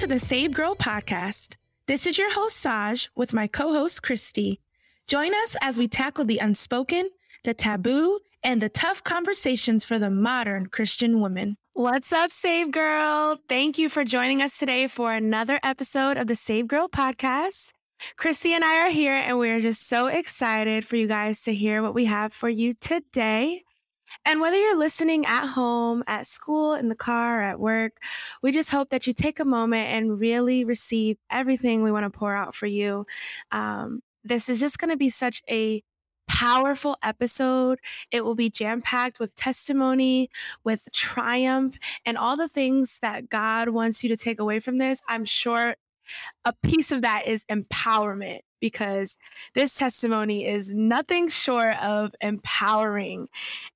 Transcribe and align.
to 0.00 0.06
the 0.06 0.18
Save 0.18 0.54
Girl 0.54 0.74
podcast. 0.74 1.56
This 1.86 2.06
is 2.06 2.16
your 2.16 2.32
host, 2.32 2.56
Saj, 2.56 3.10
with 3.14 3.34
my 3.34 3.46
co 3.46 3.74
host, 3.74 4.02
Christie. 4.02 4.58
Join 5.06 5.34
us 5.34 5.56
as 5.60 5.76
we 5.76 5.88
tackle 5.88 6.24
the 6.24 6.38
unspoken, 6.38 7.10
the 7.44 7.52
taboo, 7.52 8.18
and 8.42 8.62
the 8.62 8.70
tough 8.70 9.04
conversations 9.04 9.84
for 9.84 9.98
the 9.98 10.08
modern 10.08 10.68
Christian 10.68 11.20
woman. 11.20 11.58
What's 11.74 12.14
up, 12.14 12.32
Save 12.32 12.70
Girl? 12.70 13.40
Thank 13.46 13.76
you 13.76 13.90
for 13.90 14.02
joining 14.02 14.40
us 14.40 14.58
today 14.58 14.86
for 14.86 15.12
another 15.12 15.60
episode 15.62 16.16
of 16.16 16.28
the 16.28 16.36
Save 16.36 16.66
Girl 16.66 16.88
podcast. 16.88 17.72
Christie 18.16 18.54
and 18.54 18.64
I 18.64 18.86
are 18.86 18.90
here, 18.90 19.12
and 19.12 19.38
we're 19.38 19.60
just 19.60 19.86
so 19.86 20.06
excited 20.06 20.86
for 20.86 20.96
you 20.96 21.08
guys 21.08 21.42
to 21.42 21.54
hear 21.54 21.82
what 21.82 21.92
we 21.92 22.06
have 22.06 22.32
for 22.32 22.48
you 22.48 22.72
today. 22.72 23.64
And 24.24 24.40
whether 24.40 24.56
you're 24.56 24.78
listening 24.78 25.24
at 25.26 25.46
home, 25.46 26.02
at 26.06 26.26
school, 26.26 26.74
in 26.74 26.88
the 26.88 26.96
car, 26.96 27.42
at 27.42 27.60
work, 27.60 27.98
we 28.42 28.52
just 28.52 28.70
hope 28.70 28.90
that 28.90 29.06
you 29.06 29.12
take 29.12 29.40
a 29.40 29.44
moment 29.44 29.88
and 29.88 30.18
really 30.20 30.64
receive 30.64 31.16
everything 31.30 31.82
we 31.82 31.92
want 31.92 32.04
to 32.04 32.18
pour 32.18 32.34
out 32.34 32.54
for 32.54 32.66
you. 32.66 33.06
Um, 33.50 34.00
this 34.24 34.48
is 34.48 34.60
just 34.60 34.78
going 34.78 34.90
to 34.90 34.96
be 34.96 35.10
such 35.10 35.42
a 35.48 35.82
powerful 36.28 36.96
episode. 37.02 37.80
It 38.12 38.24
will 38.24 38.36
be 38.36 38.50
jam 38.50 38.80
packed 38.80 39.18
with 39.18 39.34
testimony, 39.34 40.30
with 40.62 40.88
triumph, 40.92 41.76
and 42.06 42.16
all 42.16 42.36
the 42.36 42.48
things 42.48 42.98
that 43.02 43.28
God 43.28 43.70
wants 43.70 44.02
you 44.04 44.08
to 44.10 44.16
take 44.16 44.38
away 44.38 44.60
from 44.60 44.78
this. 44.78 45.02
I'm 45.08 45.24
sure 45.24 45.74
a 46.44 46.52
piece 46.62 46.92
of 46.92 47.02
that 47.02 47.26
is 47.26 47.44
empowerment 47.46 48.40
because 48.60 49.16
this 49.54 49.74
testimony 49.74 50.46
is 50.46 50.74
nothing 50.74 51.28
short 51.28 51.74
of 51.82 52.12
empowering. 52.20 53.28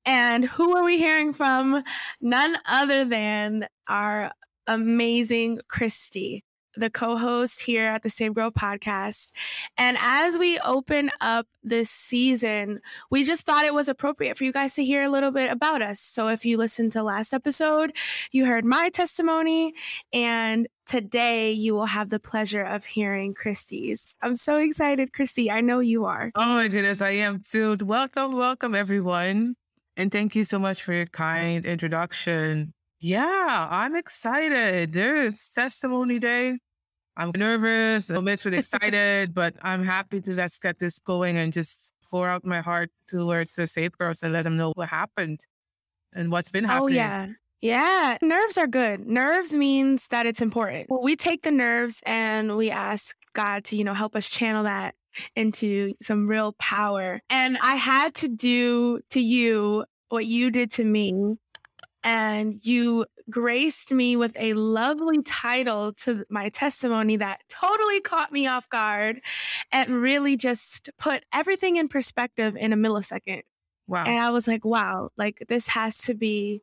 And 0.05 0.45
who 0.45 0.77
are 0.77 0.85
we 0.85 0.99
hearing 0.99 1.33
from? 1.33 1.83
None 2.21 2.57
other 2.67 3.05
than 3.05 3.67
our 3.89 4.31
amazing 4.67 5.61
Christie 5.69 6.45
the 6.77 6.91
co 6.91 7.17
host 7.17 7.63
here 7.63 7.87
at 7.87 8.03
the 8.03 8.11
Save 8.11 8.35
Girl 8.35 8.51
podcast. 8.51 9.33
And 9.77 9.97
as 10.01 10.37
we 10.37 10.59
open 10.61 11.11
up 11.21 11.47
this 11.63 11.91
season, 11.91 12.81
we 13.11 13.25
just 13.25 13.47
thought 13.47 13.65
it 13.65 13.75
was 13.75 13.89
appropriate 13.89 14.37
for 14.37 14.45
you 14.45 14.53
guys 14.53 14.75
to 14.75 14.85
hear 14.85 15.03
a 15.03 15.09
little 15.09 15.31
bit 15.31 15.51
about 15.51 15.83
us. 15.83 16.01
So 16.01 16.29
if 16.29 16.45
you 16.45 16.57
listened 16.57 16.93
to 16.93 17.03
last 17.03 17.33
episode, 17.33 17.97
you 18.33 18.47
heard 18.47 18.65
my 18.65 18.91
testimony, 18.91 19.75
and 20.13 20.69
today 20.87 21.53
you 21.53 21.75
will 21.75 21.87
have 21.87 22.11
the 22.11 22.21
pleasure 22.21 22.63
of 22.63 22.85
hearing 22.85 23.35
Christie's. 23.35 24.15
I'm 24.23 24.35
so 24.35 24.57
excited, 24.57 25.13
Christie. 25.13 25.51
I 25.51 25.61
know 25.61 25.81
you 25.81 26.05
are. 26.05 26.31
Oh 26.35 26.55
my 26.55 26.69
goodness, 26.69 27.01
I 27.01 27.11
am 27.11 27.43
too. 27.49 27.77
Welcome, 27.83 28.33
welcome, 28.33 28.75
everyone. 28.75 29.57
And 29.97 30.11
thank 30.11 30.35
you 30.35 30.45
so 30.45 30.59
much 30.59 30.83
for 30.83 30.93
your 30.93 31.07
kind 31.07 31.65
introduction. 31.65 32.75
Yeah, 33.01 33.69
I'm 33.71 33.95
excited. 33.95 34.93
There's 34.93 35.51
testimony 35.51 36.19
day. 36.19 36.59
I'm 37.17 37.31
nervous, 37.37 38.11
I'm 38.11 38.25
mixed 38.25 38.45
with 38.45 38.55
excited, 38.75 39.35
but 39.35 39.55
I'm 39.63 39.85
happy 39.85 40.21
to 40.23 40.35
let's 40.35 40.59
get 40.59 40.81
this 40.81 40.99
going 40.99 41.37
and 41.37 41.53
just 41.53 41.93
pour 42.11 42.29
out 42.29 42.45
my 42.45 42.61
heart 42.61 42.91
towards 43.09 43.55
the 43.55 43.67
safe 43.67 43.93
girls 43.99 44.23
and 44.23 44.33
let 44.33 44.43
them 44.43 44.57
know 44.57 44.73
what 44.75 44.89
happened 44.89 45.47
and 46.13 46.31
what's 46.31 46.51
been 46.51 46.65
oh, 46.65 46.69
happening. 46.69 46.95
Oh 46.95 46.97
yeah. 46.97 47.27
Yeah, 47.65 48.19
nerves 48.21 48.59
are 48.59 48.67
good. 48.67 49.07
Nerves 49.07 49.55
means 49.55 50.09
that 50.09 50.27
it's 50.27 50.43
important. 50.43 50.87
We 50.91 51.17
take 51.17 51.45
the 51.45 51.51
nerves 51.51 52.03
and 52.05 52.59
we 52.59 52.71
ask 52.71 53.17
God 53.33 53.65
to, 53.65 53.77
you 53.77 53.85
know, 53.85 53.95
help 53.95 54.15
us 54.15 54.29
channel 54.29 54.65
that 54.65 54.95
into 55.35 55.95
some 56.03 56.27
real 56.27 56.53
power. 56.59 57.23
And 57.31 57.57
I 57.63 57.77
had 57.77 58.15
to 58.17 58.29
do 58.29 59.01
to 59.13 59.21
you 59.21 59.87
what 60.11 60.27
you 60.27 60.51
did 60.51 60.73
to 60.73 60.85
me 60.85 61.15
and 62.03 62.61
you 62.63 63.07
graced 63.31 63.91
me 63.91 64.15
with 64.15 64.33
a 64.39 64.53
lovely 64.53 65.23
title 65.23 65.95
to 65.95 66.27
my 66.29 66.51
testimony 66.51 67.17
that 67.17 67.45
totally 67.49 68.03
caught 68.03 68.31
me 68.31 68.47
off 68.47 68.69
guard 68.69 69.23
and 69.73 70.03
really 70.03 70.37
just 70.37 70.91
put 70.99 71.25
everything 71.33 71.77
in 71.77 71.89
perspective 71.89 72.59
in 72.59 72.75
a 72.75 72.77
millisecond. 72.77 73.41
Wow. 73.87 74.05
And 74.05 74.21
I 74.21 74.29
was 74.29 74.47
like, 74.47 74.67
wow, 74.67 75.09
like 75.17 75.45
this 75.49 75.69
has 75.69 75.97
to 76.03 76.15
be 76.15 76.61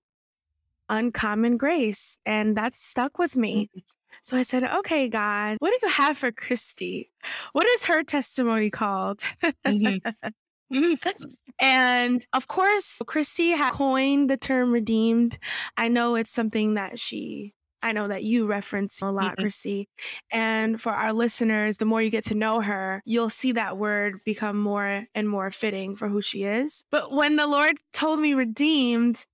uncommon 0.92 1.58
grace. 1.58 2.18
And 2.26 2.56
that 2.58 2.76
stuck 2.76 3.18
with 3.18 3.36
me. 3.36 3.70
Mm-hmm. 3.70 3.80
So 4.24 4.38
I 4.38 4.44
said, 4.44 4.64
okay, 4.64 5.08
God, 5.08 5.58
what 5.60 5.72
do 5.72 5.88
you 5.88 5.92
have 5.94 6.18
for 6.18 6.32
Christie? 6.32 7.10
What 7.54 7.66
is 7.66 7.86
her 7.86 8.04
testimony 8.04 8.70
called? 8.70 9.22
Mm-hmm. 9.66 11.04
and 11.60 12.26
of 12.34 12.48
course, 12.48 13.02
Christie 13.08 13.52
had 13.52 13.72
coined 13.74 14.30
the 14.30 14.38
term 14.38 14.72
redeemed. 14.72 15.40
I 15.78 15.88
know 15.88 16.16
it's 16.16 16.30
something 16.30 16.76
that 16.76 17.00
she 17.00 17.54
I 17.84 17.94
know 17.94 18.08
that 18.08 18.24
you 18.24 18.46
reference 18.46 19.02
a 19.02 19.12
lot, 19.12 19.34
mm-hmm. 19.34 19.42
Chrissy. 19.42 19.90
And 20.32 20.80
for 20.80 20.92
our 20.92 21.14
listeners, 21.14 21.78
the 21.78 21.86
more 21.86 22.02
you 22.02 22.10
get 22.10 22.26
to 22.26 22.36
know 22.36 22.62
her, 22.62 23.02
you'll 23.06 23.30
see 23.30 23.54
that 23.54 23.78
word 23.78 24.20
become 24.24 24.60
more 24.60 25.06
and 25.16 25.28
more 25.28 25.50
fitting 25.52 25.96
for 25.96 26.08
who 26.08 26.22
she 26.22 26.44
is. 26.44 26.84
But 26.92 27.12
when 27.12 27.36
the 27.36 27.48
Lord 27.48 27.78
told 27.94 28.20
me 28.20 28.34
redeemed, 28.34 29.26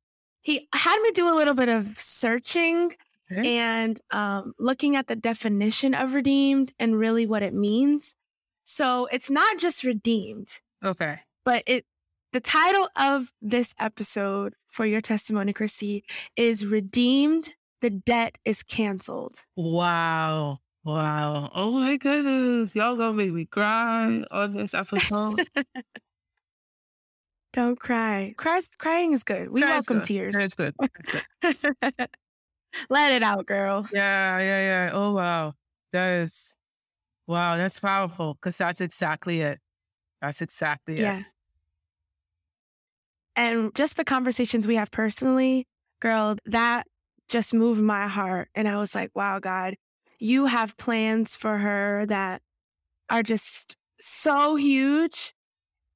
he 0.47 0.65
had 0.73 1.01
me 1.01 1.11
do 1.11 1.27
a 1.27 1.35
little 1.35 1.53
bit 1.53 1.67
of 1.67 1.99
searching 1.99 2.93
okay. 3.29 3.57
and 3.57 3.99
um, 4.11 4.53
looking 4.57 4.95
at 4.95 5.07
the 5.07 5.15
definition 5.17 5.93
of 5.93 6.13
redeemed 6.13 6.71
and 6.79 6.97
really 6.97 7.25
what 7.25 7.43
it 7.43 7.53
means. 7.53 8.15
So 8.63 9.09
it's 9.11 9.29
not 9.29 9.57
just 9.57 9.83
redeemed. 9.83 10.47
Okay. 10.81 11.19
But 11.43 11.63
it 11.67 11.83
the 12.31 12.39
title 12.39 12.87
of 12.95 13.33
this 13.41 13.75
episode 13.77 14.53
for 14.69 14.85
your 14.85 15.01
testimony, 15.01 15.51
Christie, 15.51 16.05
is 16.37 16.65
Redeemed, 16.65 17.55
the 17.81 17.89
Debt 17.89 18.37
is 18.45 18.63
Canceled. 18.63 19.43
Wow. 19.57 20.59
Wow. 20.85 21.51
Oh 21.53 21.71
my 21.71 21.97
goodness. 21.97 22.73
Y'all 22.73 22.95
gonna 22.95 23.11
make 23.11 23.33
me 23.33 23.43
cry 23.43 24.23
on 24.31 24.53
this 24.53 24.73
episode. 24.73 25.45
Don't 27.57 27.79
cry. 27.79 28.35
Cry 28.37 28.61
crying 28.77 29.13
is 29.13 29.23
good. 29.23 29.49
We 29.49 29.63
welcome 29.63 29.97
good. 29.97 30.05
tears. 30.05 30.35
It's 30.35 30.53
good. 30.53 30.75
It's 30.99 31.59
good. 31.63 32.09
Let 32.87 33.13
it 33.13 33.23
out, 33.23 33.47
girl. 33.47 33.87
Yeah, 33.91 34.37
yeah, 34.37 34.61
yeah. 34.61 34.89
Oh 34.93 35.13
wow. 35.13 35.55
That 35.91 36.19
is 36.19 36.55
wow, 37.25 37.57
that's 37.57 37.79
powerful 37.79 38.35
because 38.35 38.57
that's 38.57 38.79
exactly 38.79 39.41
it. 39.41 39.57
That's 40.21 40.43
exactly 40.43 40.99
yeah. 40.99 41.21
it. 41.21 41.25
And 43.35 43.73
just 43.73 43.97
the 43.97 44.05
conversations 44.05 44.67
we 44.67 44.75
have 44.75 44.91
personally, 44.91 45.65
girl, 45.99 46.37
that 46.45 46.85
just 47.27 47.55
moved 47.55 47.81
my 47.81 48.07
heart. 48.07 48.49
And 48.53 48.67
I 48.67 48.77
was 48.77 48.93
like, 48.93 49.09
wow, 49.15 49.39
God, 49.39 49.77
you 50.19 50.45
have 50.45 50.77
plans 50.77 51.35
for 51.35 51.57
her 51.57 52.05
that 52.05 52.43
are 53.09 53.23
just 53.23 53.77
so 53.99 54.57
huge 54.57 55.33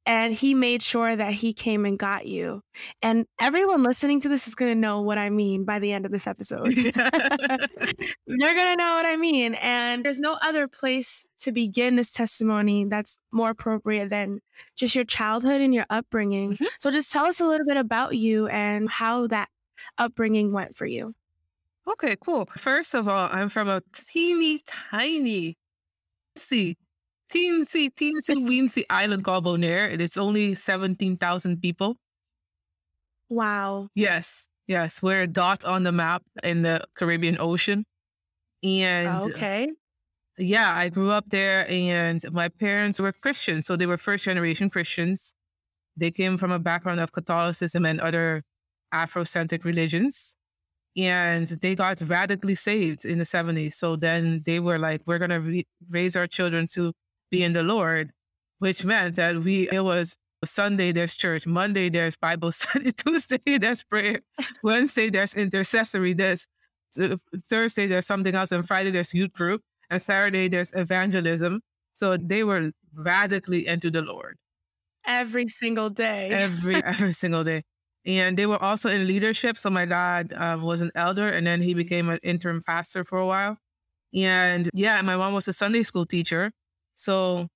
and 0.05 0.33
he 0.33 0.53
made 0.53 0.81
sure 0.81 1.15
that 1.15 1.33
he 1.33 1.53
came 1.53 1.85
and 1.85 1.97
got 1.97 2.25
you. 2.25 2.63
And 3.01 3.25
everyone 3.39 3.83
listening 3.83 4.19
to 4.21 4.29
this 4.29 4.47
is 4.47 4.55
going 4.55 4.71
to 4.71 4.79
know 4.79 5.01
what 5.01 5.17
I 5.17 5.29
mean 5.29 5.63
by 5.63 5.79
the 5.79 5.91
end 5.91 6.05
of 6.05 6.11
this 6.11 6.27
episode. 6.27 6.73
They're 6.73 6.89
going 6.95 8.67
to 8.67 8.75
know 8.75 8.95
what 8.95 9.05
I 9.05 9.15
mean. 9.17 9.55
And 9.55 10.03
there's 10.03 10.19
no 10.19 10.37
other 10.41 10.67
place 10.67 11.25
to 11.41 11.51
begin 11.51 11.95
this 11.95 12.11
testimony 12.11 12.85
that's 12.85 13.17
more 13.31 13.51
appropriate 13.51 14.09
than 14.09 14.39
just 14.75 14.95
your 14.95 15.05
childhood 15.05 15.61
and 15.61 15.73
your 15.73 15.85
upbringing. 15.89 16.53
Mm-hmm. 16.53 16.65
So 16.79 16.91
just 16.91 17.11
tell 17.11 17.25
us 17.25 17.39
a 17.39 17.45
little 17.45 17.65
bit 17.65 17.77
about 17.77 18.15
you 18.15 18.47
and 18.47 18.89
how 18.89 19.27
that 19.27 19.49
upbringing 19.97 20.51
went 20.51 20.75
for 20.75 20.85
you. 20.85 21.13
Okay, 21.87 22.15
cool. 22.23 22.47
First 22.57 22.93
of 22.93 23.07
all, 23.07 23.27
I'm 23.31 23.49
from 23.49 23.67
a 23.67 23.81
teeny 23.93 24.61
tiny 24.67 25.57
see 26.37 26.77
teensy, 27.31 27.89
teensy, 27.93 28.35
weensy 28.45 28.83
island 28.89 29.23
called 29.23 29.45
Bonaire. 29.45 29.99
It's 29.99 30.17
only 30.17 30.55
17,000 30.55 31.61
people. 31.61 31.95
Wow. 33.29 33.87
Yes. 33.95 34.47
Yes. 34.67 35.01
We're 35.01 35.23
a 35.23 35.27
dot 35.27 35.63
on 35.63 35.83
the 35.83 35.91
map 35.91 36.23
in 36.43 36.63
the 36.63 36.83
Caribbean 36.95 37.37
Ocean. 37.39 37.85
And 38.63 39.07
oh, 39.07 39.29
okay. 39.29 39.71
Yeah, 40.37 40.73
I 40.75 40.89
grew 40.89 41.11
up 41.11 41.25
there 41.29 41.69
and 41.69 42.21
my 42.31 42.49
parents 42.49 42.99
were 42.99 43.11
Christians. 43.11 43.65
So 43.65 43.75
they 43.75 43.85
were 43.85 43.97
first 43.97 44.25
generation 44.25 44.69
Christians. 44.69 45.33
They 45.97 46.11
came 46.11 46.37
from 46.37 46.51
a 46.51 46.59
background 46.59 46.99
of 46.99 47.11
Catholicism 47.11 47.85
and 47.85 47.99
other 48.01 48.43
Afrocentric 48.93 49.63
religions. 49.63 50.35
And 50.97 51.47
they 51.47 51.75
got 51.75 52.01
radically 52.05 52.55
saved 52.55 53.05
in 53.05 53.17
the 53.19 53.23
70s. 53.23 53.75
So 53.75 53.95
then 53.95 54.41
they 54.45 54.59
were 54.59 54.77
like, 54.77 55.01
we're 55.05 55.19
going 55.19 55.29
to 55.29 55.39
re- 55.39 55.67
raise 55.89 56.17
our 56.17 56.27
children 56.27 56.67
to 56.73 56.91
be 57.31 57.43
in 57.43 57.53
the 57.53 57.63
Lord, 57.63 58.11
which 58.59 58.85
meant 58.85 59.15
that 59.15 59.37
we, 59.37 59.69
it 59.71 59.83
was 59.83 60.17
Sunday, 60.45 60.91
there's 60.91 61.15
church. 61.15 61.45
Monday, 61.45 61.89
there's 61.89 62.15
Bible 62.15 62.51
study. 62.51 62.91
Tuesday, 62.91 63.57
there's 63.57 63.83
prayer. 63.83 64.21
Wednesday, 64.63 65.09
there's 65.09 65.35
intercessory. 65.35 66.13
There's 66.13 66.47
Thursday, 67.49 67.87
there's 67.87 68.05
something 68.05 68.35
else. 68.35 68.51
And 68.51 68.67
Friday, 68.67 68.91
there's 68.91 69.13
youth 69.13 69.33
group. 69.33 69.61
And 69.89 70.01
Saturday, 70.01 70.47
there's 70.47 70.73
evangelism. 70.75 71.61
So 71.95 72.17
they 72.17 72.43
were 72.43 72.71
radically 72.93 73.67
into 73.67 73.91
the 73.91 74.01
Lord. 74.01 74.37
Every 75.05 75.47
single 75.47 75.89
day. 75.89 76.29
every, 76.29 76.75
every 76.83 77.13
single 77.13 77.43
day. 77.43 77.63
And 78.05 78.37
they 78.37 78.45
were 78.45 78.61
also 78.61 78.89
in 78.89 79.07
leadership. 79.07 79.57
So 79.57 79.69
my 79.69 79.85
dad 79.85 80.33
um, 80.35 80.63
was 80.63 80.81
an 80.81 80.91
elder 80.95 81.29
and 81.29 81.45
then 81.45 81.61
he 81.61 81.73
became 81.73 82.09
an 82.09 82.19
interim 82.23 82.63
pastor 82.65 83.03
for 83.03 83.19
a 83.19 83.25
while. 83.25 83.57
And 84.13 84.69
yeah, 84.73 85.01
my 85.01 85.15
mom 85.15 85.33
was 85.33 85.47
a 85.47 85.53
Sunday 85.53 85.83
school 85.83 86.05
teacher. 86.05 86.51
So 87.01 87.47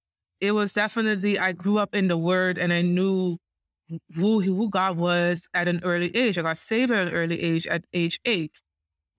it 0.42 0.54
was 0.54 0.74
definitely, 0.74 1.38
I 1.38 1.52
grew 1.52 1.78
up 1.78 1.94
in 1.94 2.08
the 2.08 2.18
word 2.18 2.58
and 2.58 2.74
I 2.74 2.82
knew 2.82 3.38
who, 4.16 4.42
who 4.42 4.72
God 4.72 4.98
was 4.98 5.48
at 5.54 5.68
an 5.68 5.82
early 5.84 6.10
age. 6.16 6.40
I 6.40 6.42
got 6.42 6.58
saved 6.58 6.92
at 6.92 7.10
an 7.10 7.14
early 7.14 7.40
age 7.40 7.68
at 7.68 7.86
age 7.94 8.20
eight. 8.26 8.60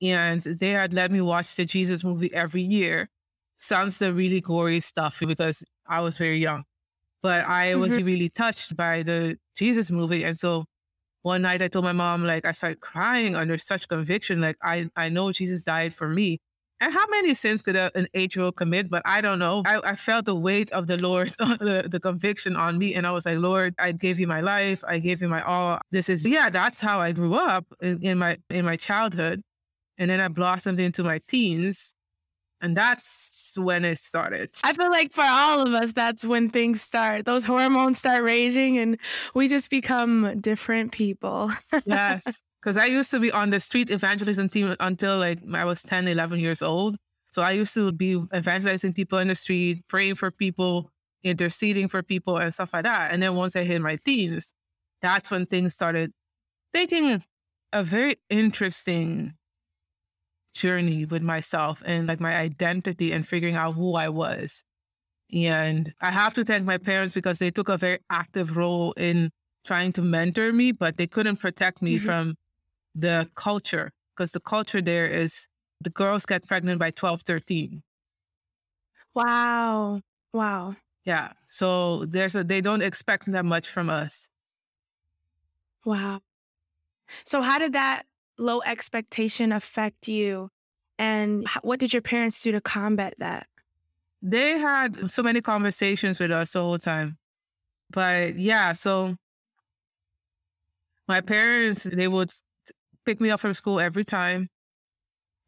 And 0.03 0.41
they 0.41 0.71
had 0.71 0.93
let 0.93 1.13
me 1.13 1.21
watch 1.21 1.55
the 1.55 1.65
Jesus 1.65 2.03
movie 2.03 2.35
every 2.35 2.63
year. 2.63 3.09
Sounds 3.59 4.01
the 4.01 4.13
really 4.13 4.41
gory 4.41 4.81
stuff 4.81 5.21
because 5.21 5.65
I 5.87 6.01
was 6.01 6.19
very 6.19 6.39
young. 6.39 6.65
But 7.23 7.47
I 7.47 7.77
was 7.77 7.93
mm-hmm. 7.93 8.05
really 8.05 8.29
touched 8.29 8.77
by 8.77 9.05
the 9.05 9.39
Jesus 9.57 9.93
movie. 9.93 10.25
And 10.25 10.37
so 10.37 10.65
one 11.23 11.43
night 11.43 11.63
I 11.63 11.69
told 11.69 11.85
my 11.85 11.93
mom, 11.93 12.25
like, 12.25 12.45
I 12.45 12.51
started 12.53 12.81
crying 12.81 13.37
under 13.37 13.59
such 13.59 13.89
conviction. 13.89 14.41
Like, 14.41 14.57
I, 14.61 14.91
I 14.97 15.09
know 15.09 15.31
Jesus 15.31 15.63
died 15.63 15.95
for 15.95 16.09
me. 16.09 16.41
And 16.81 16.93
how 16.93 17.07
many 17.09 17.33
sins 17.35 17.63
could 17.63 17.77
a, 17.77 17.91
an 17.97 18.07
eight 18.15 18.37
year 18.37 18.45
old 18.45 18.57
commit? 18.57 18.91
But 18.91 19.03
I 19.05 19.21
don't 19.21 19.39
know. 19.39 19.63
I, 19.65 19.81
I 19.83 19.95
felt 19.97 20.27
the 20.27 20.35
weight 20.35 20.71
of 20.73 20.87
the 20.87 20.99
Lord, 20.99 21.31
the, 21.39 21.87
the 21.91 22.01
conviction 22.01 22.55
on 22.55 22.79
me. 22.79 22.95
And 22.95 23.07
I 23.07 23.13
was 23.13 23.25
like, 23.25 23.39
Lord, 23.39 23.75
I 23.79 23.93
gave 23.93 24.19
you 24.21 24.27
my 24.27 24.41
life. 24.41 24.85
I 24.87 24.99
gave 24.99 25.23
you 25.23 25.29
my 25.29 25.43
all. 25.43 25.81
This 25.91 26.09
is, 26.09 26.27
yeah, 26.27 26.51
that's 26.51 26.81
how 26.81 27.01
I 27.01 27.13
grew 27.13 27.35
up 27.35 27.65
in, 27.81 28.03
in 28.03 28.19
my, 28.19 28.37
in 28.51 28.65
my 28.65 28.77
childhood. 28.77 29.43
And 29.99 30.11
then 30.11 30.21
I 30.21 30.29
blossomed 30.29 30.79
into 30.79 31.03
my 31.03 31.21
teens. 31.27 31.95
And 32.61 32.77
that's 32.77 33.55
when 33.59 33.85
it 33.85 33.99
started. 33.99 34.51
I 34.65 34.73
feel 34.73 34.91
like 34.91 35.13
for 35.13 35.25
all 35.25 35.61
of 35.61 35.75
us, 35.75 35.93
that's 35.93 36.25
when 36.25 36.49
things 36.49 36.81
start. 36.81 37.27
Those 37.27 37.45
hormones 37.45 37.99
start 37.99 38.23
raging 38.23 38.79
and 38.79 38.99
we 39.35 39.49
just 39.49 39.69
become 39.69 40.41
different 40.41 40.93
people. 40.93 41.53
yes. 41.85 42.43
Because 42.67 42.79
I 42.79 42.87
used 42.87 43.13
to 43.13 43.21
be 43.21 43.31
on 43.31 43.51
the 43.51 43.61
street 43.61 43.93
evangelism 43.93 44.49
team 44.49 44.75
until 44.81 45.19
like 45.19 45.39
I 45.55 45.65
was 45.65 45.85
10, 45.85 46.09
11 46.09 46.41
years 46.41 46.63
old. 46.63 46.97
So 47.31 47.41
I 47.41 47.53
used 47.53 47.73
to 47.75 47.93
be 47.93 48.21
evangelizing 48.35 48.93
people 48.93 49.21
in 49.21 49.29
the 49.29 49.37
street, 49.37 49.87
praying 49.87 50.17
for 50.17 50.33
people, 50.33 50.91
interceding 51.23 51.87
for 51.87 52.03
people, 52.03 52.39
and 52.39 52.53
stuff 52.53 52.75
like 52.75 52.83
that. 52.83 53.13
And 53.13 53.23
then 53.23 53.37
once 53.37 53.55
I 53.55 53.63
hit 53.63 53.81
my 53.81 53.99
teens, 54.05 54.53
that's 55.01 55.31
when 55.31 55.47
things 55.47 55.75
started 55.75 56.11
taking 56.73 57.23
a 57.73 57.85
very 57.85 58.17
interesting 58.31 59.35
journey 60.53 61.05
with 61.05 61.23
myself 61.23 61.85
and 61.87 62.09
like 62.09 62.19
my 62.19 62.35
identity 62.35 63.13
and 63.13 63.29
figuring 63.29 63.55
out 63.55 63.75
who 63.75 63.95
I 63.95 64.09
was. 64.09 64.65
And 65.33 65.95
I 66.01 66.11
have 66.11 66.35
to 66.35 66.45
thank 66.45 66.65
my 66.65 66.79
parents 66.79 67.15
because 67.15 67.39
they 67.39 67.53
took 67.53 67.69
a 67.69 67.77
very 67.77 68.01
active 68.11 68.57
role 68.57 68.91
in 68.97 69.31
trying 69.65 69.93
to 69.93 70.03
mentor 70.03 70.53
me, 70.53 70.73
but 70.73 70.97
they 70.97 71.07
couldn't 71.07 71.37
protect 71.37 71.81
me 71.81 71.99
mm-hmm. 71.99 72.07
from 72.07 72.35
the 72.97 73.29
culture 73.35 73.93
because 74.15 74.33
the 74.33 74.41
culture 74.41 74.81
there 74.81 75.07
is 75.07 75.47
the 75.83 75.91
girls 75.91 76.25
get 76.25 76.47
pregnant 76.47 76.81
by 76.81 76.91
12, 76.91 77.23
13. 77.23 77.83
Wow. 79.15 80.01
Wow. 80.33 80.77
Yeah. 81.05 81.33
So 81.47 82.07
there's 82.07 82.35
a, 82.35 82.43
they 82.43 82.61
don't 82.61 82.83
expect 82.83 83.31
that 83.31 83.45
much 83.45 83.69
from 83.69 83.91
us. 83.91 84.29
Wow. 85.85 86.21
So 87.25 87.43
how 87.43 87.59
did 87.59 87.75
that 87.75 88.05
low 88.39 88.63
expectation 88.63 89.53
affect 89.53 90.09
you? 90.09 90.51
And 90.99 91.47
what 91.63 91.79
did 91.79 91.93
your 91.93 92.03
parents 92.03 92.41
do 92.43 92.53
to 92.53 92.61
combat 92.61 93.15
that? 93.19 93.47
They 94.23 94.59
had 94.59 95.11
so 95.11 95.23
many 95.23 95.41
conversations 95.41 96.19
with 96.19 96.31
us 96.31 96.53
the 96.53 96.61
whole 96.61 96.79
time. 96.79 97.19
But 97.91 98.37
yeah, 98.37 98.73
so 98.73 99.17
my 101.07 101.21
parents, 101.21 101.85
they 101.85 102.09
would 102.09 102.31
pick 103.07 103.21
me 103.21 103.31
up 103.31 103.41
from 103.41 103.55
school 103.55 103.81
every 103.81 104.05
time. 104.05 104.49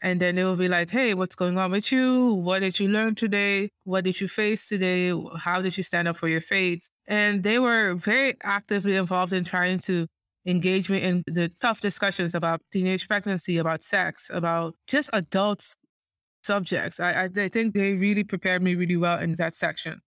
And 0.00 0.20
then 0.20 0.36
they 0.36 0.44
will 0.44 0.56
be 0.56 0.68
like, 0.68 0.90
hey, 0.90 1.12
what's 1.14 1.34
going 1.34 1.58
on 1.58 1.72
with 1.72 1.90
you? 1.90 2.32
What 2.34 2.60
did 2.60 2.78
you 2.78 2.88
learn 2.88 3.16
today? 3.16 3.70
What 3.82 4.04
did 4.04 4.20
you 4.20 4.28
face 4.28 4.68
today? 4.68 5.12
How 5.38 5.60
did 5.60 5.76
you 5.76 5.82
stand 5.82 6.06
up 6.06 6.16
for 6.16 6.28
your 6.28 6.40
faith? 6.40 6.88
And 7.08 7.42
they 7.42 7.58
were 7.58 7.94
very 7.94 8.36
actively 8.44 8.94
involved 8.94 9.32
in 9.32 9.42
trying 9.44 9.80
to 9.80 10.06
engage 10.46 10.88
me 10.88 11.02
in 11.02 11.24
the 11.26 11.50
tough 11.60 11.80
discussions 11.80 12.34
about 12.34 12.60
teenage 12.70 13.08
pregnancy, 13.08 13.58
about 13.58 13.82
sex, 13.82 14.30
about 14.32 14.76
just 14.86 15.10
adult 15.12 15.74
subjects. 16.44 17.00
I, 17.00 17.24
I, 17.24 17.28
I 17.36 17.48
think 17.48 17.74
they 17.74 17.94
really 17.94 18.22
prepared 18.22 18.62
me 18.62 18.76
really 18.76 18.96
well 18.96 19.18
in 19.18 19.34
that 19.34 19.56
section. 19.56 20.00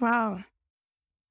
Wow. 0.00 0.44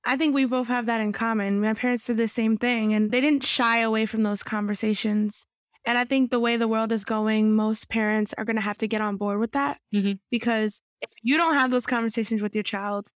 I 0.03 0.17
think 0.17 0.33
we 0.33 0.45
both 0.45 0.67
have 0.67 0.87
that 0.87 1.01
in 1.01 1.13
common. 1.13 1.61
My 1.61 1.73
parents 1.73 2.05
did 2.05 2.17
the 2.17 2.27
same 2.27 2.57
thing 2.57 2.93
and 2.93 3.11
they 3.11 3.21
didn't 3.21 3.43
shy 3.43 3.79
away 3.79 4.05
from 4.05 4.23
those 4.23 4.43
conversations. 4.43 5.45
And 5.85 5.97
I 5.97 6.05
think 6.05 6.31
the 6.31 6.39
way 6.39 6.57
the 6.57 6.67
world 6.67 6.91
is 6.91 7.03
going, 7.03 7.55
most 7.55 7.89
parents 7.89 8.33
are 8.37 8.45
going 8.45 8.55
to 8.55 8.61
have 8.61 8.77
to 8.79 8.87
get 8.87 9.01
on 9.01 9.17
board 9.17 9.39
with 9.39 9.51
that 9.53 9.79
mm-hmm. 9.93 10.13
because 10.29 10.81
if 11.01 11.09
you 11.21 11.37
don't 11.37 11.55
have 11.55 11.71
those 11.71 11.85
conversations 11.85 12.41
with 12.41 12.53
your 12.53 12.63
child, 12.63 13.09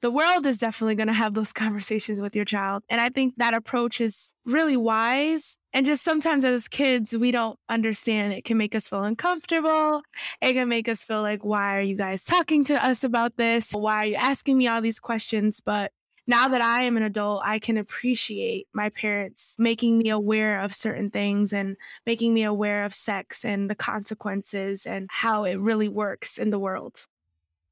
the 0.00 0.10
world 0.12 0.46
is 0.46 0.58
definitely 0.58 0.94
going 0.94 1.08
to 1.08 1.12
have 1.12 1.34
those 1.34 1.52
conversations 1.64 2.20
with 2.20 2.34
your 2.36 2.44
child. 2.44 2.82
And 2.88 3.00
I 3.00 3.08
think 3.08 3.34
that 3.36 3.54
approach 3.54 4.00
is 4.00 4.32
really 4.44 4.76
wise. 4.76 5.56
And 5.72 5.84
just 5.84 6.02
sometimes 6.02 6.44
as 6.44 6.68
kids, 6.68 7.16
we 7.16 7.30
don't 7.30 7.58
understand. 7.68 8.32
It 8.32 8.44
can 8.44 8.56
make 8.56 8.74
us 8.74 8.88
feel 8.88 9.02
uncomfortable. 9.02 10.02
It 10.40 10.54
can 10.54 10.68
make 10.68 10.88
us 10.88 11.04
feel 11.04 11.20
like, 11.20 11.44
why 11.44 11.76
are 11.76 11.82
you 11.82 11.96
guys 11.96 12.24
talking 12.24 12.64
to 12.64 12.84
us 12.84 13.04
about 13.04 13.36
this? 13.36 13.72
Why 13.72 13.96
are 13.96 14.06
you 14.06 14.14
asking 14.14 14.58
me 14.58 14.68
all 14.68 14.80
these 14.80 15.00
questions? 15.00 15.60
But 15.64 15.92
now 16.28 16.46
that 16.48 16.60
I 16.60 16.84
am 16.84 16.98
an 16.98 17.02
adult, 17.02 17.42
I 17.44 17.58
can 17.58 17.78
appreciate 17.78 18.68
my 18.74 18.90
parents 18.90 19.56
making 19.58 19.96
me 19.96 20.10
aware 20.10 20.60
of 20.60 20.74
certain 20.74 21.10
things 21.10 21.54
and 21.54 21.74
making 22.04 22.34
me 22.34 22.44
aware 22.44 22.84
of 22.84 22.92
sex 22.92 23.46
and 23.46 23.70
the 23.70 23.74
consequences 23.74 24.84
and 24.84 25.08
how 25.10 25.44
it 25.44 25.56
really 25.56 25.88
works 25.88 26.36
in 26.36 26.50
the 26.50 26.58
world. 26.58 27.06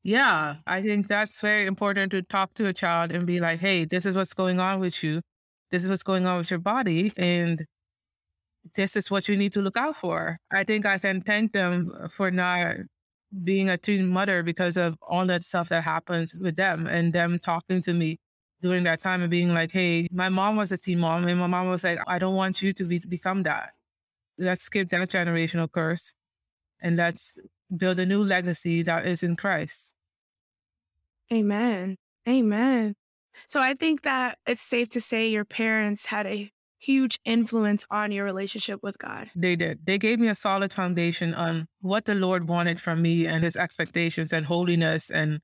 Yeah, 0.03 0.57
I 0.67 0.81
think 0.83 1.07
that's 1.07 1.41
very 1.41 1.67
important 1.67 2.13
to 2.13 2.23
talk 2.23 2.55
to 2.55 2.67
a 2.67 2.73
child 2.73 3.13
and 3.13 3.27
be 3.27 3.41
like, 3.41 3.61
hey, 3.61 3.85
this 3.85 4.07
is 4.07 4.17
what's 4.17 4.33
going 4.35 4.59
on 4.59 4.81
with 4.81 5.05
you. 5.05 5.21
This 5.71 5.85
is 5.85 5.91
what's 5.91 6.03
going 6.03 6.27
on 6.27 6.39
with 6.39 6.51
your 6.51 6.61
body. 6.61 7.13
And 7.19 7.63
this 8.75 8.97
is 8.97 9.11
what 9.11 9.29
you 9.29 9.37
need 9.37 9.53
to 9.53 9.61
look 9.61 9.77
out 9.77 9.97
for. 9.97 10.39
I 10.51 10.65
think 10.65 10.87
I 10.87 10.99
can 10.99 11.21
thank 11.21 11.53
them 11.53 12.09
for 12.11 12.31
not 12.31 12.77
being 13.45 13.69
a 13.69 13.77
teen 13.77 14.09
mother 14.09 14.43
because 14.43 14.79
of 14.79 14.97
all 15.03 15.27
that 15.27 15.45
stuff 15.45 15.69
that 15.69 15.83
happened 15.83 16.33
with 16.41 16.57
them 16.57 16.87
and 16.87 17.13
them 17.13 17.39
talking 17.39 17.83
to 17.83 17.93
me 17.93 18.19
during 18.67 18.85
that 18.85 19.01
time 19.01 19.23
and 19.23 19.31
being 19.31 19.55
like, 19.55 19.71
hey, 19.71 20.09
my 20.11 20.29
mom 20.29 20.57
was 20.57 20.73
a 20.73 20.79
teen 20.79 20.99
mom 20.99 21.27
and 21.29 21.39
my 21.39 21.47
mom 21.47 21.69
was 21.69 21.85
like, 21.85 21.99
I 22.07 22.19
don't 22.19 22.35
want 22.35 22.63
you 22.63 22.73
to 22.73 22.85
be, 22.85 22.99
become 22.99 23.45
that. 23.45 23.71
Let's 24.39 24.63
skip 24.63 24.91
that 24.91 25.09
generational 25.09 25.71
curse 25.71 26.15
and 26.81 26.97
let's 26.97 27.39
build 27.75 28.01
a 28.01 28.07
new 28.07 28.25
legacy 28.25 28.83
that 28.83 29.07
is 29.07 29.23
in 29.23 29.37
Christ. 29.37 29.95
Amen. 31.33 31.97
Amen. 32.29 32.95
So 33.47 33.61
I 33.61 33.75
think 33.75 34.03
that 34.03 34.39
it's 34.47 34.61
safe 34.61 34.89
to 34.91 35.01
say 35.01 35.29
your 35.29 35.45
parents 35.45 36.07
had 36.07 36.27
a 36.27 36.51
huge 36.79 37.19
influence 37.25 37.87
on 37.91 38.13
your 38.13 38.25
relationship 38.25 38.81
with 38.83 38.99
God. 38.99 39.31
They 39.35 39.57
did. 39.57 39.87
They 39.87 39.99
gave 39.99 40.19
me 40.19 40.29
a 40.29 40.35
solid 40.35 40.73
foundation 40.73 41.35
on 41.35 41.69
what 41.81 42.05
the 42.05 42.15
Lord 42.15 42.49
wanted 42.49 42.81
from 42.81 43.01
me 43.01 43.27
and 43.27 43.45
his 43.45 43.57
expectations 43.57 44.33
and 44.33 44.47
holiness 44.47 45.11
and 45.11 45.41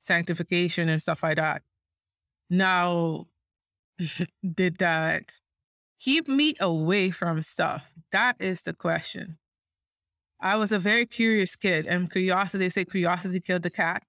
sanctification 0.00 0.88
and 0.88 1.00
stuff 1.00 1.22
like 1.22 1.36
that. 1.36 1.62
Now, 2.50 3.26
did 4.54 4.78
that 4.78 5.40
keep 5.98 6.28
me 6.28 6.54
away 6.60 7.10
from 7.10 7.42
stuff? 7.42 7.92
That 8.12 8.36
is 8.40 8.62
the 8.62 8.72
question. 8.72 9.38
I 10.40 10.56
was 10.56 10.70
a 10.70 10.78
very 10.78 11.06
curious 11.06 11.56
kid, 11.56 11.86
and 11.86 12.10
curiosity, 12.10 12.64
they 12.64 12.68
say 12.68 12.84
curiosity 12.84 13.40
killed 13.40 13.62
the 13.62 13.70
cat. 13.70 14.02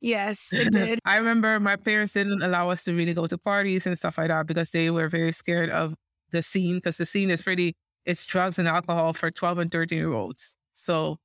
Yes, 0.00 0.52
it 0.52 0.72
did. 0.72 1.00
I 1.04 1.16
remember 1.16 1.58
my 1.58 1.76
parents 1.76 2.12
didn't 2.12 2.42
allow 2.42 2.70
us 2.70 2.84
to 2.84 2.94
really 2.94 3.14
go 3.14 3.26
to 3.26 3.38
parties 3.38 3.86
and 3.86 3.98
stuff 3.98 4.18
like 4.18 4.28
that 4.28 4.46
because 4.46 4.70
they 4.70 4.90
were 4.90 5.08
very 5.08 5.32
scared 5.32 5.70
of 5.70 5.94
the 6.30 6.42
scene 6.42 6.76
because 6.76 6.96
the 6.96 7.06
scene 7.06 7.30
is 7.30 7.42
pretty, 7.42 7.74
it's 8.04 8.24
drugs 8.26 8.58
and 8.58 8.68
alcohol 8.68 9.12
for 9.14 9.30
12 9.30 9.58
and 9.58 9.72
13 9.72 9.98
year 9.98 10.12
olds. 10.12 10.56
So 10.74 11.18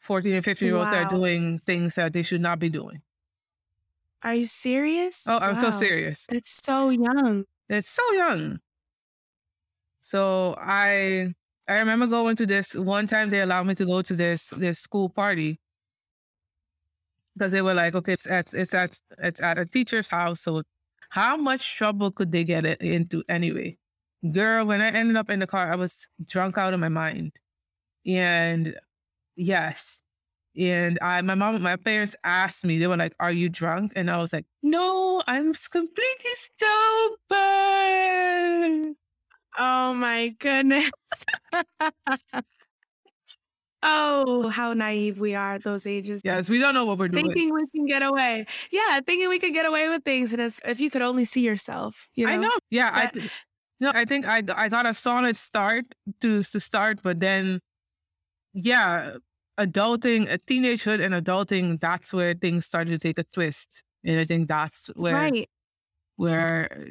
14 0.00 0.34
and 0.34 0.44
15 0.44 0.66
year 0.66 0.76
olds 0.76 0.92
wow. 0.92 1.04
are 1.04 1.10
doing 1.10 1.60
things 1.66 1.94
that 1.96 2.12
they 2.12 2.22
should 2.22 2.40
not 2.40 2.58
be 2.58 2.68
doing. 2.68 3.02
Are 4.24 4.34
you 4.34 4.46
serious? 4.46 5.26
Oh, 5.26 5.38
I'm 5.38 5.54
wow. 5.54 5.60
so 5.60 5.70
serious. 5.70 6.26
It's 6.30 6.52
so 6.52 6.90
young. 6.90 7.44
It's 7.68 7.88
so 7.88 8.12
young. 8.12 8.60
So 10.00 10.56
I 10.58 11.34
I 11.68 11.78
remember 11.78 12.06
going 12.06 12.36
to 12.36 12.46
this 12.46 12.74
one 12.74 13.06
time 13.06 13.30
they 13.30 13.40
allowed 13.40 13.66
me 13.66 13.74
to 13.76 13.86
go 13.86 14.02
to 14.02 14.14
this 14.14 14.50
this 14.50 14.80
school 14.80 15.08
party 15.08 15.58
because 17.34 17.52
they 17.52 17.62
were 17.62 17.74
like, 17.74 17.94
okay, 17.94 18.12
it's 18.12 18.26
at 18.26 18.52
it's 18.52 18.74
at 18.74 18.98
it's 19.18 19.40
at 19.40 19.58
a 19.58 19.66
teacher's 19.66 20.08
house, 20.08 20.40
so 20.42 20.62
how 21.10 21.36
much 21.36 21.76
trouble 21.76 22.10
could 22.10 22.32
they 22.32 22.44
get 22.44 22.64
it 22.66 22.80
into 22.80 23.22
anyway? 23.28 23.76
Girl, 24.32 24.66
when 24.66 24.80
I 24.80 24.88
ended 24.90 25.16
up 25.16 25.30
in 25.30 25.40
the 25.40 25.46
car, 25.46 25.72
I 25.72 25.76
was 25.76 26.08
drunk 26.24 26.58
out 26.58 26.74
of 26.74 26.80
my 26.80 26.88
mind, 26.88 27.32
and 28.06 28.76
yes, 29.36 30.02
and 30.58 30.98
I, 31.00 31.20
my 31.22 31.34
mom, 31.34 31.60
my 31.62 31.76
parents 31.76 32.14
asked 32.24 32.64
me, 32.64 32.78
they 32.78 32.86
were 32.86 32.96
like, 32.96 33.14
"Are 33.20 33.32
you 33.32 33.48
drunk?" 33.48 33.92
And 33.96 34.10
I 34.10 34.18
was 34.18 34.32
like, 34.32 34.46
"No, 34.62 35.22
I'm 35.26 35.52
completely 35.52 36.30
sober." 36.58 37.44
Oh 39.58 39.94
my 39.94 40.34
goodness. 40.38 40.90
Oh, 43.82 44.48
how 44.48 44.74
naive 44.74 45.18
we 45.18 45.34
are 45.34 45.54
at 45.54 45.64
those 45.64 45.86
ages. 45.86 46.22
Yes, 46.24 46.48
we 46.48 46.58
don't 46.60 46.74
know 46.74 46.84
what 46.84 46.98
we're 46.98 47.08
doing. 47.08 47.24
Thinking 47.24 47.52
we 47.52 47.66
can 47.74 47.84
get 47.84 48.02
away. 48.02 48.46
Yeah, 48.70 49.00
thinking 49.04 49.28
we 49.28 49.40
can 49.40 49.52
get 49.52 49.66
away 49.66 49.88
with 49.88 50.04
things. 50.04 50.32
And 50.32 50.40
if 50.40 50.78
you 50.78 50.88
could 50.88 51.02
only 51.02 51.24
see 51.24 51.44
yourself, 51.44 52.08
you 52.14 52.26
know? 52.26 52.32
I 52.32 52.36
know. 52.36 52.56
Yeah. 52.70 52.92
That, 52.92 53.16
I, 53.16 53.28
no, 53.80 53.90
I 53.92 54.04
think 54.04 54.26
I, 54.28 54.44
I 54.54 54.68
got 54.68 54.86
a 54.86 54.94
solid 54.94 55.36
start 55.36 55.86
to, 56.20 56.44
to 56.44 56.60
start, 56.60 57.00
but 57.02 57.18
then, 57.18 57.60
yeah, 58.54 59.16
adulting, 59.58 60.32
a 60.32 60.38
teenagehood 60.38 61.04
and 61.04 61.14
adulting, 61.14 61.80
that's 61.80 62.12
where 62.12 62.34
things 62.34 62.66
started 62.66 62.90
to 62.90 62.98
take 62.98 63.18
a 63.18 63.24
twist. 63.24 63.82
And 64.04 64.18
I 64.18 64.24
think 64.24 64.48
that's 64.48 64.88
where, 64.96 65.14
right. 65.14 65.48
where 66.16 66.90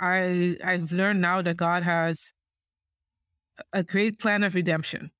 I, 0.00 0.56
I've 0.64 0.92
learned 0.92 1.20
now 1.20 1.42
that 1.42 1.56
God 1.56 1.82
has 1.82 2.32
a 3.72 3.84
great 3.84 4.18
plan 4.18 4.42
of 4.42 4.54
redemption 4.54 5.10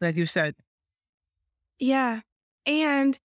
like 0.00 0.16
you 0.16 0.26
said. 0.26 0.54
Yeah. 1.78 2.20
And 2.66 3.18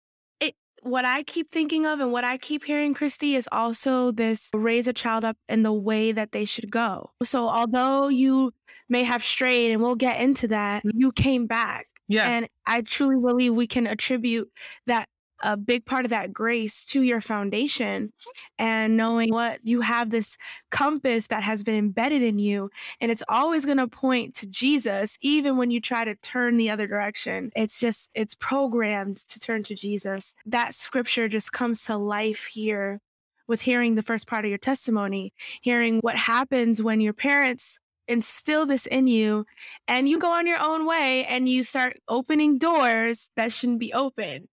it 0.41 0.55
what 0.83 1.05
I 1.05 1.23
keep 1.23 1.51
thinking 1.51 1.87
of 1.87 2.01
and 2.01 2.13
what 2.13 2.25
I 2.25 2.39
keep 2.39 2.65
hearing, 2.65 2.95
Christie, 2.95 3.35
is 3.35 3.49
also 3.53 4.11
this 4.11 4.51
raise 4.55 4.89
a 4.89 4.93
child 4.93 5.25
up 5.25 5.37
in 5.49 5.63
the 5.63 5.73
way 5.73 6.13
that 6.13 6.33
they 6.33 6.45
should 6.45 6.71
go. 6.71 7.11
So 7.23 7.49
although 7.49 8.09
you 8.09 8.53
may 8.89 9.05
have 9.05 9.23
strayed, 9.23 9.71
and 9.71 9.83
we'll 9.83 9.97
get 9.97 10.21
into 10.21 10.49
that, 10.49 10.83
you 10.85 11.13
came 11.13 11.47
back. 11.47 11.87
Yeah. 12.09 12.29
And 12.29 12.49
I 12.67 12.83
truly 12.83 13.21
believe 13.21 13.55
we 13.55 13.67
can 13.67 13.87
attribute 13.87 14.51
that 14.87 15.09
a 15.43 15.57
big 15.57 15.87
part 15.87 16.05
of 16.05 16.11
that 16.11 16.33
grace 16.33 16.85
to 16.85 17.03
your 17.03 17.21
foundation 17.21 18.13
and 18.59 18.97
knowing 18.97 19.31
what 19.31 19.61
you 19.63 19.83
have 19.83 20.11
this 20.11 20.37
compass 20.71 21.29
that 21.29 21.43
has 21.43 21.63
been 21.63 21.77
embedded 21.77 22.23
in 22.23 22.39
you 22.39 22.71
and 23.01 23.13
it's 23.13 23.23
always 23.29 23.65
going 23.65 23.77
to 23.77 23.87
point 23.87 24.35
to 24.35 24.47
Jesus 24.47 25.17
even 25.21 25.57
when 25.57 25.71
you 25.71 25.81
try 25.81 26.05
to 26.05 26.15
turn 26.17 26.57
the 26.57 26.71
other 26.71 26.87
direction 26.87 27.51
it's 27.55 27.79
just 27.79 28.11
it's 28.15 28.35
programmed 28.35 29.19
to 29.29 29.39
turn 29.39 29.63
to 29.65 29.75
Jesus 29.75 30.35
that 30.45 30.75
scripture 30.75 31.29
just 31.29 31.53
comes 31.53 31.85
to 31.85 31.97
life 31.97 32.47
here 32.47 33.01
with 33.47 33.63
hearing 33.63 33.95
the 33.95 34.03
first 34.03 34.27
part 34.27 34.45
of 34.45 34.49
your 34.49 34.59
testimony 34.59 35.33
hearing 35.63 36.01
what 36.01 36.17
happens 36.17 36.83
when 36.83 37.01
your 37.01 37.13
parents 37.13 37.79
instill 38.09 38.67
this 38.67 38.87
in 38.87 39.07
you 39.07 39.45
and 39.87 40.09
you 40.09 40.19
go 40.19 40.33
on 40.33 40.47
your 40.47 40.59
own 40.61 40.87
way 40.87 41.25
and 41.27 41.49
you 41.49 41.63
start 41.63 41.99
opening 42.09 42.59
doors 42.59 43.31
that 43.37 43.53
shouldn't 43.53 43.79
be 43.79 43.93
open 43.93 44.49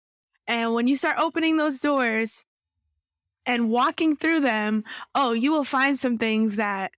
and 0.46 0.74
when 0.74 0.86
you 0.86 0.96
start 0.96 1.16
opening 1.18 1.56
those 1.56 1.80
doors 1.80 2.44
and 3.46 3.70
walking 3.70 4.16
through 4.16 4.40
them, 4.40 4.84
oh, 5.14 5.32
you 5.32 5.52
will 5.52 5.64
find 5.64 5.98
some 5.98 6.18
things 6.18 6.56
that 6.56 6.92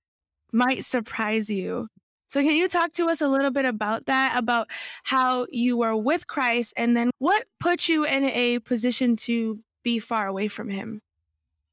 might 0.52 0.84
surprise 0.84 1.50
you. 1.50 1.88
So, 2.28 2.42
can 2.42 2.52
you 2.52 2.68
talk 2.68 2.92
to 2.92 3.06
us 3.06 3.20
a 3.20 3.28
little 3.28 3.52
bit 3.52 3.64
about 3.64 4.06
that? 4.06 4.36
About 4.36 4.68
how 5.04 5.46
you 5.50 5.76
were 5.76 5.96
with 5.96 6.26
Christ 6.26 6.74
and 6.76 6.96
then 6.96 7.10
what 7.18 7.46
put 7.60 7.88
you 7.88 8.04
in 8.04 8.24
a 8.24 8.58
position 8.60 9.16
to 9.16 9.60
be 9.84 9.98
far 10.00 10.26
away 10.26 10.48
from 10.48 10.68
Him? 10.68 11.02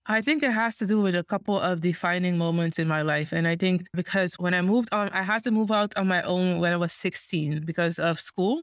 I 0.06 0.22
think 0.22 0.44
it 0.44 0.52
has 0.52 0.76
to 0.78 0.86
do 0.86 1.02
with 1.02 1.16
a 1.16 1.24
couple 1.24 1.58
of 1.58 1.80
defining 1.80 2.38
moments 2.38 2.78
in 2.78 2.88
my 2.88 3.04
life. 3.04 3.32
And 3.32 3.48
I 3.48 3.56
think 3.56 3.88
because 3.94 4.36
when 4.36 4.54
I 4.54 4.62
moved 4.62 4.90
on, 4.92 5.10
I 5.10 5.22
had 5.22 5.44
to 5.46 5.52
move 5.52 5.72
out 5.72 5.96
on 5.96 6.08
my 6.08 6.22
own 6.24 6.60
when 6.60 6.74
I 6.74 6.78
was 6.78 6.92
16 6.92 7.64
because 7.66 8.00
of 8.00 8.20
school. 8.20 8.62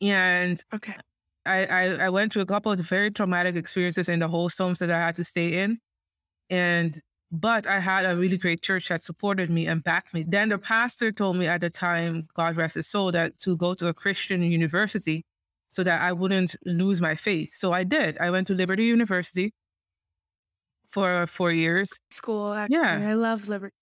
And 0.00 0.62
okay. 0.74 0.94
I, 1.44 1.66
I, 1.66 1.82
I 2.06 2.08
went 2.08 2.32
through 2.32 2.42
a 2.42 2.46
couple 2.46 2.72
of 2.72 2.80
very 2.80 3.10
traumatic 3.10 3.54
experiences 3.54 4.08
in 4.08 4.20
the 4.20 4.28
whole 4.28 4.48
homes 4.48 4.78
that 4.78 4.90
I 4.90 4.98
had 4.98 5.16
to 5.16 5.24
stay 5.24 5.58
in. 5.58 5.78
And 6.48 6.98
but 7.30 7.66
I 7.66 7.80
had 7.80 8.06
a 8.06 8.16
really 8.16 8.38
great 8.38 8.62
church 8.62 8.88
that 8.88 9.04
supported 9.04 9.50
me 9.50 9.66
and 9.66 9.82
backed 9.82 10.14
me. 10.14 10.24
Then 10.26 10.48
the 10.48 10.58
pastor 10.58 11.12
told 11.12 11.36
me 11.36 11.46
at 11.46 11.60
the 11.60 11.70
time, 11.70 12.28
God 12.34 12.56
rest 12.56 12.76
his 12.76 12.86
soul, 12.86 13.12
that 13.12 13.38
to 13.40 13.56
go 13.56 13.74
to 13.74 13.88
a 13.88 13.94
Christian 13.94 14.42
university 14.42 15.24
so 15.68 15.82
that 15.82 16.00
I 16.00 16.12
wouldn't 16.12 16.56
lose 16.64 17.00
my 17.00 17.14
faith. 17.14 17.50
So 17.52 17.72
I 17.72 17.84
did. 17.84 18.16
I 18.18 18.30
went 18.30 18.46
to 18.46 18.54
Liberty 18.54 18.84
University 18.84 19.52
for 20.96 21.26
four 21.26 21.52
years. 21.52 21.90
School, 22.10 22.54
actually. 22.54 22.78
Yeah. 22.78 23.10
I 23.10 23.12
love 23.12 23.48
Liberty. 23.48 23.74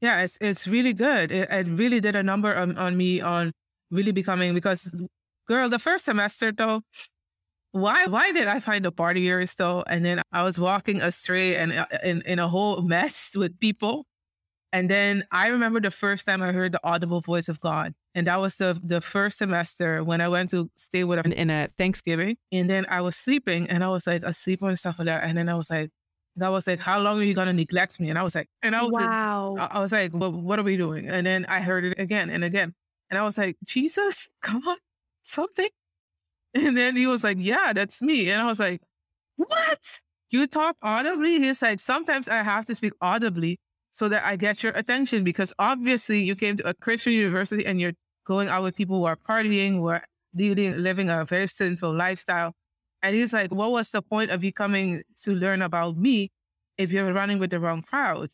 Yeah, 0.00 0.22
it's 0.22 0.38
it's 0.40 0.66
really 0.66 0.94
good. 0.94 1.30
It, 1.30 1.50
it 1.50 1.66
really 1.68 2.00
did 2.00 2.16
a 2.16 2.22
number 2.22 2.56
on, 2.56 2.78
on 2.78 2.96
me 2.96 3.20
on 3.20 3.52
really 3.90 4.10
becoming 4.10 4.54
because 4.54 4.88
girl, 5.46 5.68
the 5.68 5.78
first 5.78 6.06
semester 6.06 6.50
though, 6.50 6.80
why 7.72 8.06
why 8.08 8.32
did 8.32 8.48
I 8.48 8.58
find 8.58 8.86
a 8.86 8.90
partiers 8.90 9.54
though? 9.54 9.84
And 9.86 10.02
then 10.02 10.22
I 10.32 10.42
was 10.42 10.58
walking 10.58 11.02
astray 11.02 11.56
and 11.56 11.72
uh, 11.74 11.86
in, 12.02 12.22
in 12.24 12.38
a 12.38 12.48
whole 12.48 12.80
mess 12.80 13.36
with 13.36 13.60
people. 13.60 14.06
And 14.72 14.88
then 14.88 15.24
I 15.30 15.48
remember 15.48 15.78
the 15.80 15.90
first 15.90 16.24
time 16.24 16.42
I 16.42 16.52
heard 16.52 16.72
the 16.72 16.80
audible 16.82 17.20
voice 17.20 17.50
of 17.50 17.60
God. 17.60 17.92
And 18.14 18.26
that 18.26 18.40
was 18.40 18.56
the 18.56 18.80
the 18.82 19.02
first 19.02 19.38
semester 19.38 20.02
when 20.02 20.20
I 20.22 20.28
went 20.28 20.50
to 20.50 20.70
stay 20.76 21.04
with 21.04 21.18
a 21.20 21.40
in 21.40 21.50
a 21.50 21.68
Thanksgiving. 21.78 22.38
And 22.50 22.68
then 22.68 22.86
I 22.88 23.02
was 23.02 23.14
sleeping 23.14 23.68
and 23.68 23.84
I 23.84 23.88
was 23.88 24.06
like 24.06 24.22
asleep 24.24 24.62
on 24.62 24.74
stuff 24.76 24.98
like 24.98 25.06
that. 25.06 25.22
And 25.24 25.36
then 25.36 25.48
I 25.50 25.54
was 25.54 25.70
like, 25.70 25.90
I 26.40 26.48
was 26.48 26.66
like, 26.66 26.80
how 26.80 26.98
long 27.00 27.20
are 27.20 27.24
you 27.24 27.34
gonna 27.34 27.52
neglect 27.52 28.00
me? 28.00 28.10
And 28.10 28.18
I 28.18 28.22
was 28.22 28.34
like, 28.34 28.48
and 28.62 28.74
I 28.74 28.82
was 28.82 28.94
wow. 28.98 29.54
Like, 29.58 29.74
I 29.74 29.78
was 29.80 29.92
like, 29.92 30.12
well, 30.14 30.32
what 30.32 30.58
are 30.58 30.62
we 30.62 30.76
doing? 30.76 31.08
And 31.08 31.26
then 31.26 31.44
I 31.46 31.60
heard 31.60 31.84
it 31.84 31.98
again 31.98 32.30
and 32.30 32.44
again. 32.44 32.74
And 33.10 33.18
I 33.18 33.24
was 33.24 33.36
like, 33.36 33.56
Jesus, 33.64 34.28
come 34.42 34.66
on, 34.66 34.78
something. 35.24 35.68
And 36.54 36.76
then 36.76 36.96
he 36.96 37.06
was 37.06 37.24
like, 37.24 37.38
Yeah, 37.40 37.72
that's 37.72 38.02
me. 38.02 38.30
And 38.30 38.40
I 38.40 38.46
was 38.46 38.60
like, 38.60 38.82
What? 39.36 40.00
You 40.30 40.46
talk 40.46 40.76
audibly? 40.82 41.38
He's 41.38 41.62
like, 41.62 41.80
Sometimes 41.80 42.28
I 42.28 42.36
have 42.42 42.66
to 42.66 42.74
speak 42.74 42.92
audibly 43.00 43.58
so 43.92 44.08
that 44.08 44.24
I 44.24 44.36
get 44.36 44.62
your 44.62 44.72
attention 44.72 45.24
because 45.24 45.52
obviously 45.58 46.22
you 46.22 46.34
came 46.34 46.56
to 46.56 46.68
a 46.68 46.74
Christian 46.74 47.12
university 47.12 47.66
and 47.66 47.80
you're 47.80 47.92
going 48.26 48.48
out 48.48 48.62
with 48.62 48.74
people 48.76 48.98
who 48.98 49.04
are 49.04 49.16
partying, 49.16 49.72
who 49.72 49.88
are 49.88 50.02
leading, 50.34 50.78
living 50.78 51.10
a 51.10 51.24
very 51.24 51.46
sinful 51.46 51.94
lifestyle. 51.94 52.54
And 53.02 53.16
he's 53.16 53.32
like, 53.32 53.50
What 53.50 53.72
was 53.72 53.90
the 53.90 54.02
point 54.02 54.30
of 54.30 54.44
you 54.44 54.52
coming 54.52 55.02
to 55.22 55.34
learn 55.34 55.62
about 55.62 55.96
me 55.96 56.30
if 56.78 56.92
you're 56.92 57.12
running 57.12 57.38
with 57.38 57.50
the 57.50 57.60
wrong 57.60 57.82
crowd? 57.82 58.30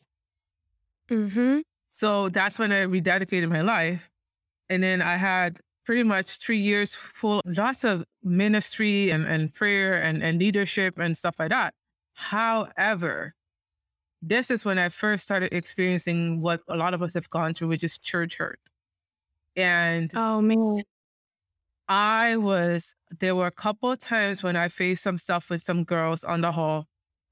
Mm-hmm. 1.09 1.59
So 1.91 2.29
that's 2.29 2.59
when 2.59 2.71
I 2.71 2.85
rededicated 2.85 3.49
my 3.49 3.61
life. 3.61 4.09
And 4.69 4.83
then 4.83 5.01
I 5.01 5.15
had 5.15 5.59
pretty 5.85 6.03
much 6.03 6.37
three 6.37 6.59
years 6.59 6.93
full, 6.93 7.41
lots 7.45 7.83
of 7.83 8.05
ministry 8.23 9.09
and, 9.09 9.25
and 9.25 9.53
prayer 9.53 9.93
and, 9.93 10.21
and 10.21 10.39
leadership 10.39 10.99
and 10.99 11.17
stuff 11.17 11.35
like 11.39 11.49
that. 11.49 11.73
However, 12.13 13.33
this 14.21 14.51
is 14.51 14.65
when 14.65 14.77
I 14.77 14.89
first 14.89 15.23
started 15.23 15.53
experiencing 15.53 16.41
what 16.41 16.61
a 16.67 16.75
lot 16.75 16.93
of 16.93 17.01
us 17.01 17.13
have 17.15 17.29
gone 17.29 17.53
through, 17.53 17.69
which 17.69 17.83
is 17.83 17.97
church 17.97 18.37
hurt. 18.37 18.59
And 19.55 20.11
oh 20.15 20.41
man, 20.41 20.83
I 21.87 22.37
was 22.37 22.95
there 23.19 23.35
were 23.35 23.47
a 23.47 23.51
couple 23.51 23.91
of 23.91 23.99
times 23.99 24.43
when 24.43 24.55
I 24.55 24.67
faced 24.67 25.03
some 25.03 25.17
stuff 25.17 25.49
with 25.49 25.63
some 25.63 25.83
girls 25.83 26.23
on 26.23 26.41
the 26.41 26.51
hall 26.51 26.85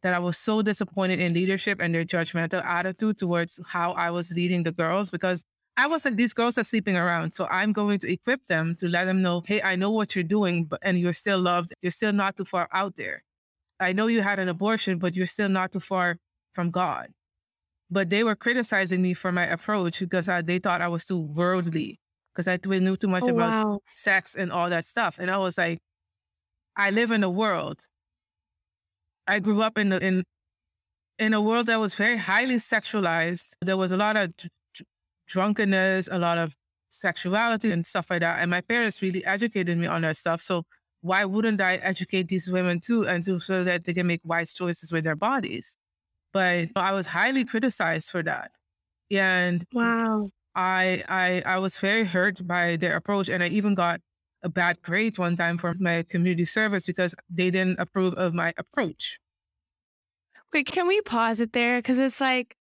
that 0.03 0.13
I 0.13 0.19
was 0.19 0.37
so 0.37 0.61
disappointed 0.61 1.19
in 1.19 1.33
leadership 1.33 1.79
and 1.81 1.93
their 1.93 2.05
judgmental 2.05 2.63
attitude 2.63 3.17
towards 3.17 3.59
how 3.67 3.91
I 3.91 4.11
was 4.11 4.31
leading 4.31 4.63
the 4.63 4.71
girls 4.71 5.09
because 5.09 5.43
I 5.75 5.87
was 5.87 6.05
like, 6.05 6.15
these 6.15 6.33
girls 6.33 6.57
are 6.57 6.63
sleeping 6.63 6.95
around. 6.95 7.33
So 7.33 7.47
I'm 7.51 7.71
going 7.71 7.99
to 7.99 8.11
equip 8.11 8.45
them 8.47 8.75
to 8.79 8.87
let 8.87 9.05
them 9.05 9.21
know, 9.21 9.43
hey, 9.45 9.61
I 9.61 9.75
know 9.75 9.91
what 9.91 10.15
you're 10.15 10.23
doing, 10.23 10.65
but 10.65 10.79
and 10.81 10.99
you're 10.99 11.13
still 11.13 11.39
loved. 11.39 11.73
You're 11.81 11.91
still 11.91 12.13
not 12.13 12.35
too 12.35 12.45
far 12.45 12.67
out 12.71 12.95
there. 12.95 13.23
I 13.79 13.93
know 13.93 14.07
you 14.07 14.21
had 14.21 14.39
an 14.39 14.49
abortion, 14.49 14.97
but 14.97 15.15
you're 15.15 15.27
still 15.27 15.49
not 15.49 15.71
too 15.71 15.79
far 15.79 16.17
from 16.53 16.71
God. 16.71 17.09
But 17.91 18.09
they 18.09 18.23
were 18.23 18.35
criticizing 18.35 19.01
me 19.01 19.13
for 19.13 19.31
my 19.31 19.45
approach 19.45 19.99
because 19.99 20.27
I, 20.27 20.41
they 20.41 20.57
thought 20.57 20.81
I 20.81 20.87
was 20.87 21.05
too 21.05 21.19
worldly 21.19 21.99
because 22.37 22.47
I 22.47 22.59
knew 22.79 22.95
too 22.95 23.07
much 23.07 23.23
oh, 23.23 23.29
about 23.29 23.49
wow. 23.49 23.79
sex 23.89 24.35
and 24.35 24.51
all 24.51 24.69
that 24.69 24.85
stuff. 24.85 25.17
And 25.17 25.31
I 25.31 25.39
was 25.39 25.57
like, 25.57 25.79
I 26.75 26.91
live 26.91 27.09
in 27.09 27.23
a 27.23 27.29
world. 27.29 27.79
I 29.25 29.39
grew 29.39 29.61
up 29.63 29.77
in 29.77 29.89
the, 29.89 29.97
in 29.97 30.23
in 31.17 31.33
a 31.33 31.41
world 31.41 31.65
that 31.65 31.79
was 31.79 31.95
very 31.95 32.17
highly 32.17 32.57
sexualized. 32.57 33.55
There 33.61 33.75
was 33.75 33.91
a 33.91 33.97
lot 33.97 34.15
of 34.17 34.33
drunkenness, 35.27 36.09
a 36.11 36.19
lot 36.19 36.37
of 36.37 36.55
sexuality 36.91 37.71
and 37.71 37.87
stuff 37.87 38.11
like 38.11 38.21
that. 38.21 38.39
And 38.39 38.51
my 38.51 38.61
parents 38.61 39.01
really 39.01 39.25
educated 39.25 39.75
me 39.79 39.87
on 39.87 40.03
that 40.03 40.15
stuff. 40.15 40.41
So 40.43 40.63
why 41.01 41.25
wouldn't 41.25 41.59
I 41.59 41.77
educate 41.77 42.27
these 42.27 42.47
women 42.47 42.79
too 42.79 43.07
and 43.07 43.25
to 43.25 43.39
so 43.39 43.63
that 43.63 43.85
they 43.85 43.95
can 43.95 44.05
make 44.05 44.21
wise 44.23 44.53
choices 44.53 44.91
with 44.91 45.03
their 45.03 45.15
bodies? 45.15 45.75
But 46.33 46.69
I 46.75 46.93
was 46.93 47.07
highly 47.07 47.45
criticized 47.45 48.11
for 48.11 48.21
that. 48.21 48.51
And 49.09 49.65
wow. 49.73 50.29
I 50.57 51.03
I 51.07 51.43
I 51.45 51.59
was 51.59 51.77
very 51.79 52.03
hurt 52.03 52.45
by 52.45 52.77
their 52.77 52.95
approach 52.97 53.29
and 53.29 53.43
I 53.43 53.47
even 53.47 53.75
got 53.75 54.01
a 54.43 54.49
bad 54.49 54.81
grade 54.81 55.17
one 55.17 55.35
time 55.35 55.57
for 55.57 55.71
my 55.79 56.03
community 56.03 56.45
service 56.45 56.85
because 56.85 57.15
they 57.29 57.51
didn't 57.51 57.79
approve 57.79 58.15
of 58.15 58.33
my 58.33 58.53
approach. 58.57 59.19
Wait, 60.53 60.65
can 60.65 60.87
we 60.87 61.01
pause 61.01 61.39
it 61.39 61.53
there? 61.53 61.79
Because 61.79 61.99
it's 61.99 62.19
like 62.19 62.57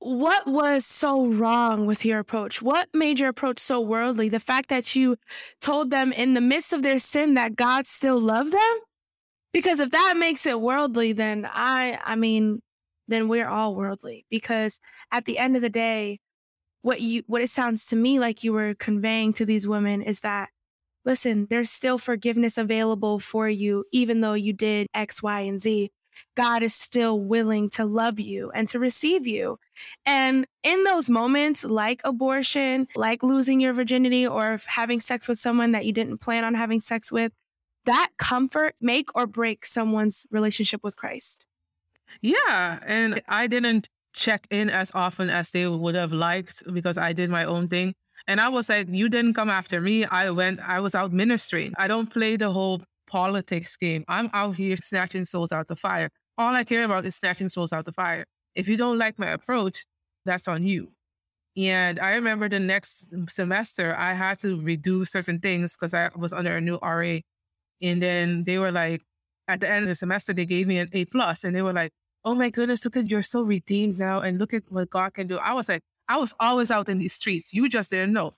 what 0.00 0.46
was 0.48 0.84
so 0.84 1.26
wrong 1.28 1.86
with 1.86 2.04
your 2.04 2.18
approach? 2.18 2.60
What 2.60 2.88
made 2.92 3.20
your 3.20 3.28
approach 3.28 3.60
so 3.60 3.80
worldly? 3.80 4.28
The 4.28 4.40
fact 4.40 4.68
that 4.68 4.96
you 4.96 5.16
told 5.60 5.90
them 5.90 6.12
in 6.12 6.34
the 6.34 6.40
midst 6.40 6.72
of 6.72 6.82
their 6.82 6.98
sin 6.98 7.34
that 7.34 7.54
God 7.56 7.86
still 7.86 8.18
loved 8.18 8.52
them? 8.52 8.78
Because 9.52 9.78
if 9.80 9.90
that 9.90 10.16
makes 10.18 10.44
it 10.44 10.60
worldly, 10.60 11.12
then 11.12 11.48
I, 11.48 12.00
I 12.04 12.16
mean, 12.16 12.60
then 13.06 13.28
we're 13.28 13.46
all 13.46 13.76
worldly. 13.76 14.26
Because 14.28 14.80
at 15.12 15.24
the 15.24 15.38
end 15.38 15.54
of 15.54 15.62
the 15.62 15.70
day, 15.70 16.18
what 16.82 17.00
you, 17.00 17.22
what 17.26 17.42
it 17.42 17.50
sounds 17.50 17.86
to 17.86 17.96
me 17.96 18.18
like 18.18 18.44
you 18.44 18.52
were 18.52 18.74
conveying 18.74 19.32
to 19.34 19.46
these 19.46 19.66
women 19.66 20.02
is 20.02 20.20
that 20.20 20.50
listen, 21.04 21.46
there's 21.50 21.70
still 21.70 21.98
forgiveness 21.98 22.56
available 22.58 23.18
for 23.18 23.48
you, 23.48 23.84
even 23.92 24.20
though 24.20 24.34
you 24.34 24.52
did 24.52 24.86
X, 24.94 25.22
Y, 25.22 25.40
and 25.40 25.60
Z. 25.60 25.90
God 26.36 26.62
is 26.62 26.74
still 26.74 27.18
willing 27.18 27.70
to 27.70 27.84
love 27.84 28.20
you 28.20 28.50
and 28.54 28.68
to 28.68 28.78
receive 28.78 29.26
you. 29.26 29.58
And 30.04 30.46
in 30.62 30.84
those 30.84 31.08
moments, 31.08 31.64
like 31.64 32.00
abortion, 32.04 32.86
like 32.94 33.22
losing 33.22 33.60
your 33.60 33.72
virginity 33.72 34.26
or 34.26 34.58
having 34.66 35.00
sex 35.00 35.26
with 35.26 35.38
someone 35.38 35.72
that 35.72 35.86
you 35.86 35.92
didn't 35.92 36.18
plan 36.18 36.44
on 36.44 36.54
having 36.54 36.80
sex 36.80 37.10
with, 37.10 37.32
that 37.86 38.10
comfort 38.18 38.74
make 38.80 39.08
or 39.16 39.26
break 39.26 39.66
someone's 39.66 40.26
relationship 40.30 40.84
with 40.84 40.96
Christ. 40.96 41.44
Yeah. 42.20 42.78
And 42.86 43.22
I 43.26 43.46
didn't 43.46 43.88
check 44.14 44.46
in 44.50 44.70
as 44.70 44.90
often 44.94 45.30
as 45.30 45.50
they 45.50 45.66
would 45.66 45.94
have 45.94 46.12
liked 46.12 46.62
because 46.72 46.98
I 46.98 47.12
did 47.12 47.30
my 47.30 47.44
own 47.44 47.68
thing. 47.68 47.94
And 48.26 48.40
I 48.40 48.48
was 48.48 48.68
like, 48.68 48.88
you 48.90 49.08
didn't 49.08 49.34
come 49.34 49.50
after 49.50 49.80
me. 49.80 50.04
I 50.04 50.30
went, 50.30 50.60
I 50.60 50.80
was 50.80 50.94
out 50.94 51.12
ministering. 51.12 51.72
I 51.76 51.88
don't 51.88 52.10
play 52.12 52.36
the 52.36 52.52
whole 52.52 52.82
politics 53.06 53.76
game. 53.76 54.04
I'm 54.08 54.30
out 54.32 54.56
here 54.56 54.76
snatching 54.76 55.24
souls 55.24 55.52
out 55.52 55.68
the 55.68 55.76
fire. 55.76 56.08
All 56.38 56.54
I 56.54 56.64
care 56.64 56.84
about 56.84 57.04
is 57.04 57.16
snatching 57.16 57.48
souls 57.48 57.72
out 57.72 57.84
the 57.84 57.92
fire. 57.92 58.24
If 58.54 58.68
you 58.68 58.76
don't 58.76 58.98
like 58.98 59.18
my 59.18 59.28
approach, 59.28 59.84
that's 60.24 60.46
on 60.46 60.64
you. 60.64 60.92
And 61.56 61.98
I 62.00 62.14
remember 62.14 62.48
the 62.48 62.60
next 62.60 63.12
semester, 63.28 63.94
I 63.96 64.14
had 64.14 64.38
to 64.40 64.56
redo 64.56 65.06
certain 65.06 65.38
things 65.38 65.76
because 65.76 65.92
I 65.92 66.10
was 66.16 66.32
under 66.32 66.56
a 66.56 66.60
new 66.60 66.78
RA. 66.78 67.18
And 67.82 68.00
then 68.00 68.44
they 68.44 68.58
were 68.58 68.72
like, 68.72 69.02
at 69.48 69.60
the 69.60 69.68
end 69.68 69.82
of 69.82 69.88
the 69.88 69.94
semester, 69.94 70.32
they 70.32 70.46
gave 70.46 70.66
me 70.66 70.78
an 70.78 70.88
A 70.92 71.04
plus, 71.06 71.44
and 71.44 71.54
they 71.54 71.62
were 71.62 71.72
like, 71.72 71.92
"Oh 72.24 72.34
my 72.34 72.50
goodness, 72.50 72.84
look 72.84 72.96
at 72.96 73.10
you're 73.10 73.22
so 73.22 73.42
redeemed 73.42 73.98
now, 73.98 74.20
and 74.20 74.38
look 74.38 74.54
at 74.54 74.64
what 74.68 74.90
God 74.90 75.14
can 75.14 75.26
do." 75.26 75.38
I 75.38 75.52
was 75.54 75.68
like, 75.68 75.82
I 76.08 76.16
was 76.18 76.34
always 76.40 76.70
out 76.70 76.88
in 76.88 76.98
these 76.98 77.14
streets. 77.14 77.52
You 77.52 77.68
just 77.68 77.90
didn't 77.90 78.12
know. 78.12 78.34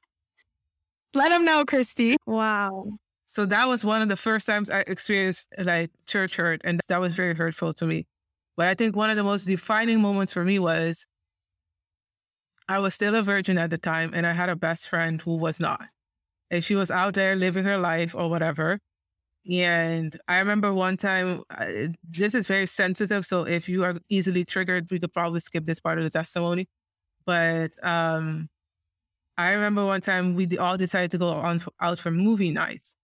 Let 1.14 1.30
them 1.30 1.44
know, 1.44 1.64
Christie. 1.64 2.16
Wow. 2.26 2.98
So 3.26 3.46
that 3.46 3.68
was 3.68 3.84
one 3.84 4.02
of 4.02 4.08
the 4.08 4.16
first 4.16 4.46
times 4.46 4.70
I 4.70 4.80
experienced 4.80 5.52
like 5.58 5.90
church 6.06 6.36
hurt, 6.36 6.60
and 6.64 6.80
that 6.88 7.00
was 7.00 7.14
very 7.14 7.34
hurtful 7.34 7.72
to 7.74 7.86
me. 7.86 8.06
But 8.56 8.68
I 8.68 8.74
think 8.74 8.94
one 8.94 9.10
of 9.10 9.16
the 9.16 9.24
most 9.24 9.44
defining 9.44 10.00
moments 10.00 10.32
for 10.32 10.44
me 10.44 10.58
was 10.58 11.06
I 12.68 12.78
was 12.78 12.94
still 12.94 13.14
a 13.14 13.22
virgin 13.22 13.58
at 13.58 13.70
the 13.70 13.78
time, 13.78 14.12
and 14.14 14.26
I 14.26 14.32
had 14.32 14.48
a 14.48 14.56
best 14.56 14.88
friend 14.88 15.20
who 15.20 15.36
was 15.36 15.60
not. 15.60 15.88
And 16.50 16.64
she 16.64 16.74
was 16.74 16.90
out 16.90 17.14
there 17.14 17.34
living 17.34 17.64
her 17.64 17.78
life 17.78 18.14
or 18.14 18.30
whatever. 18.30 18.78
And 19.50 20.18
I 20.26 20.38
remember 20.38 20.72
one 20.72 20.96
time, 20.96 21.42
uh, 21.50 21.66
this 22.02 22.34
is 22.34 22.46
very 22.46 22.66
sensitive. 22.66 23.26
So 23.26 23.46
if 23.46 23.68
you 23.68 23.84
are 23.84 23.96
easily 24.08 24.44
triggered, 24.44 24.90
we 24.90 24.98
could 24.98 25.12
probably 25.12 25.40
skip 25.40 25.66
this 25.66 25.80
part 25.80 25.98
of 25.98 26.04
the 26.04 26.10
testimony. 26.10 26.66
But 27.26 27.72
um, 27.86 28.48
I 29.36 29.52
remember 29.54 29.84
one 29.86 30.00
time 30.00 30.34
we 30.34 30.58
all 30.58 30.76
decided 30.76 31.10
to 31.12 31.18
go 31.18 31.28
on 31.30 31.62
out 31.80 31.98
for 31.98 32.10
movie 32.10 32.50
night, 32.52 32.94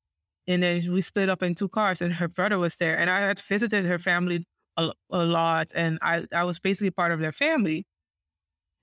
and 0.48 0.62
then 0.62 0.92
we 0.92 1.02
split 1.02 1.28
up 1.30 1.42
in 1.42 1.54
two 1.54 1.68
cars, 1.68 2.02
and 2.02 2.14
her 2.14 2.28
brother 2.28 2.58
was 2.58 2.76
there, 2.76 2.98
and 2.98 3.10
I 3.10 3.20
had 3.20 3.40
visited 3.40 3.86
her 3.86 3.98
family 3.98 4.46
a, 4.76 4.92
a 5.10 5.24
lot, 5.24 5.72
and 5.74 5.98
I 6.02 6.26
I 6.34 6.44
was 6.44 6.58
basically 6.60 6.90
part 6.92 7.12
of 7.12 7.20
their 7.20 7.32
family. 7.32 7.86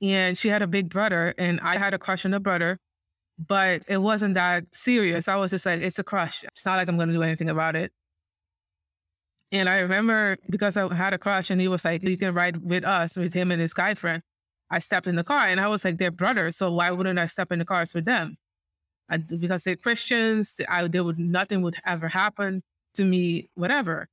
And 0.01 0.37
she 0.37 0.49
had 0.49 0.61
a 0.61 0.67
big 0.67 0.89
brother, 0.89 1.33
and 1.37 1.59
I 1.61 1.77
had 1.77 1.93
a 1.93 1.99
crush 1.99 2.25
on 2.25 2.31
the 2.31 2.39
brother, 2.39 2.79
but 3.37 3.83
it 3.87 3.97
wasn't 3.97 4.33
that 4.35 4.65
serious. 4.73 5.27
I 5.27 5.35
was 5.35 5.51
just 5.51 5.65
like, 5.65 5.81
it's 5.81 5.99
a 5.99 6.03
crush. 6.03 6.43
It's 6.43 6.65
not 6.65 6.77
like 6.77 6.87
I'm 6.87 6.97
going 6.97 7.09
to 7.09 7.13
do 7.13 7.23
anything 7.23 7.49
about 7.49 7.75
it. 7.75 7.91
And 9.51 9.69
I 9.69 9.79
remember 9.79 10.37
because 10.49 10.75
I 10.75 10.93
had 10.93 11.13
a 11.13 11.17
crush, 11.17 11.49
and 11.49 11.61
he 11.61 11.69
was 11.69 11.85
like, 11.85 12.03
"You 12.03 12.17
can 12.17 12.33
ride 12.33 12.57
with 12.57 12.83
us, 12.83 13.15
with 13.15 13.33
him 13.33 13.49
and 13.51 13.61
his 13.61 13.73
guy 13.73 13.93
friend." 13.93 14.21
I 14.69 14.79
stepped 14.79 15.07
in 15.07 15.15
the 15.15 15.23
car 15.23 15.47
and 15.47 15.59
I 15.59 15.67
was 15.67 15.85
like, 15.85 15.97
they're 15.97 16.11
brothers. 16.11 16.57
So 16.57 16.71
why 16.71 16.91
wouldn't 16.91 17.19
I 17.19 17.27
step 17.27 17.51
in 17.51 17.59
the 17.59 17.65
cars 17.65 17.93
with 17.93 18.05
them? 18.05 18.37
I, 19.09 19.17
because 19.17 19.63
they're 19.63 19.77
Christians, 19.77 20.55
I, 20.67 20.87
there 20.87 21.03
would 21.03 21.19
nothing 21.19 21.61
would 21.61 21.75
ever 21.85 22.09
happen 22.09 22.63
to 22.95 23.05
me, 23.05 23.49
whatever. 23.55 24.09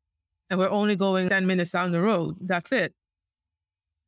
And 0.48 0.60
we're 0.60 0.70
only 0.70 0.94
going 0.94 1.28
10 1.28 1.46
minutes 1.46 1.72
down 1.72 1.90
the 1.90 2.00
road. 2.00 2.36
That's 2.40 2.70
it. 2.70 2.92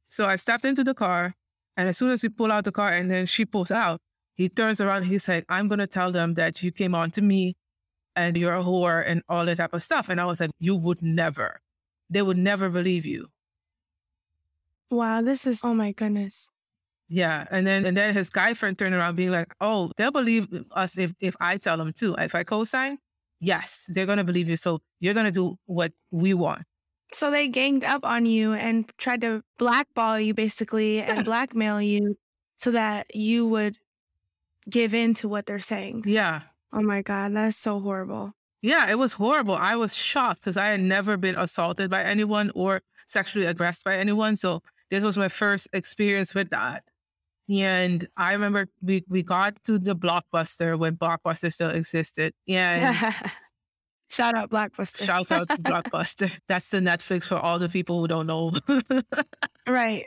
So 0.09 0.27
I 0.27 0.37
stepped 0.37 0.65
into 0.65 0.85
the 0.85 0.95
car. 0.95 1.35
And 1.77 1.89
as 1.89 1.99
soon 1.99 2.11
as 2.13 2.23
we 2.23 2.29
pull 2.29 2.53
out 2.53 2.65
the 2.65 2.73
car 2.73 2.91
and 2.91 3.11
then 3.11 3.27
she 3.27 3.45
pulls 3.45 3.71
out, 3.71 4.01
he 4.37 4.49
turns 4.49 4.81
around. 4.81 5.05
He's 5.05 5.29
like, 5.29 5.45
I'm 5.49 5.69
going 5.69 5.79
to 5.79 5.87
tell 5.87 6.13
them 6.13 6.35
that 6.35 6.63
you 6.63 6.71
came 6.71 6.95
on 6.95 7.11
to 7.13 7.23
me 7.23 7.55
and 8.15 8.37
you're 8.37 8.55
a 8.55 8.63
whore 8.63 9.03
and 9.07 9.23
all 9.29 9.45
that 9.47 9.57
type 9.57 9.75
of 9.75 9.83
stuff. 9.83 10.09
And 10.09 10.21
I 10.21 10.25
was 10.25 10.41
like, 10.41 10.51
you 10.59 10.77
would 10.77 11.03
never. 11.03 11.61
They 12.11 12.23
would 12.23 12.39
never 12.39 12.69
believe 12.69 13.05
you. 13.07 13.29
Wow, 14.91 15.21
this 15.21 15.47
is 15.47 15.63
oh 15.65 15.75
my 15.75 15.91
goodness. 15.93 16.49
Yeah, 17.09 17.47
and 17.51 17.67
then 17.67 17.85
and 17.87 17.97
then 17.97 18.15
his 18.15 18.31
guy 18.31 18.55
friend 18.55 18.79
turned 18.79 18.95
around 18.95 19.17
being 19.17 19.31
like, 19.31 19.53
"Oh, 19.61 19.91
they'll 19.97 20.13
believe 20.13 20.49
us 20.73 20.97
if 20.97 21.13
if 21.21 21.35
I 21.41 21.57
tell 21.57 21.77
them 21.77 21.93
too. 21.93 22.15
If 22.15 22.35
I 22.35 22.45
co-sign, 22.45 22.99
yes, 23.41 23.87
they're 23.89 24.07
gonna 24.07 24.25
believe 24.25 24.49
you. 24.49 24.57
So 24.57 24.81
you're 25.01 25.15
gonna 25.15 25.33
do 25.33 25.57
what 25.67 25.93
we 26.13 26.35
want." 26.35 26.63
So 27.13 27.31
they 27.31 27.49
ganged 27.49 27.85
up 27.85 28.05
on 28.05 28.27
you 28.27 28.53
and 28.53 28.91
tried 28.99 29.21
to 29.23 29.43
blackball 29.59 30.21
you 30.21 30.35
basically 30.35 31.01
and 31.01 31.25
blackmail 31.25 31.81
you 31.81 32.17
so 32.57 32.71
that 32.73 33.15
you 33.15 33.47
would 33.49 33.77
give 34.69 34.95
in 34.95 35.15
to 35.15 35.29
what 35.29 35.47
they're 35.47 35.59
saying. 35.59 36.05
Yeah. 36.07 36.43
Oh 36.73 36.83
my 36.83 37.03
God, 37.03 37.35
that's 37.35 37.57
so 37.57 37.81
horrible. 37.81 38.33
Yeah, 38.63 38.91
it 38.91 38.99
was 38.99 39.13
horrible. 39.13 39.55
I 39.55 39.77
was 39.77 39.95
shocked 39.95 40.41
because 40.41 40.57
I 40.57 40.67
had 40.67 40.81
never 40.81 41.17
been 41.17 41.37
assaulted 41.37 41.91
by 41.91 42.03
anyone 42.03 42.51
or 42.55 42.83
sexually 43.07 43.47
aggressed 43.47 43.85
by 43.85 43.97
anyone. 43.97 44.37
So 44.37 44.63
this 44.91 45.05
was 45.05 45.17
my 45.17 45.29
first 45.29 45.69
experience 45.73 46.35
with 46.35 46.51
that. 46.51 46.85
And 47.49 48.07
I 48.17 48.33
remember 48.33 48.67
we, 48.83 49.05
we 49.09 49.23
got 49.23 49.63
to 49.65 49.79
the 49.79 49.95
Blockbuster 49.95 50.77
when 50.79 50.97
Blockbuster 50.97 51.53
still 51.53 51.71
existed. 51.71 52.35
And 52.49 52.97
shout 54.11 54.35
out 54.35 54.51
Blockbuster. 54.51 55.05
Shout 55.05 55.31
out 55.31 55.49
to 55.51 55.57
Blockbuster. 55.57 56.33
That's 56.49 56.71
the 56.71 56.79
Netflix 56.81 57.25
for 57.25 57.37
all 57.37 57.59
the 57.59 57.69
people 57.69 58.01
who 58.01 58.09
don't 58.09 58.27
know. 58.27 58.53
right. 59.69 60.07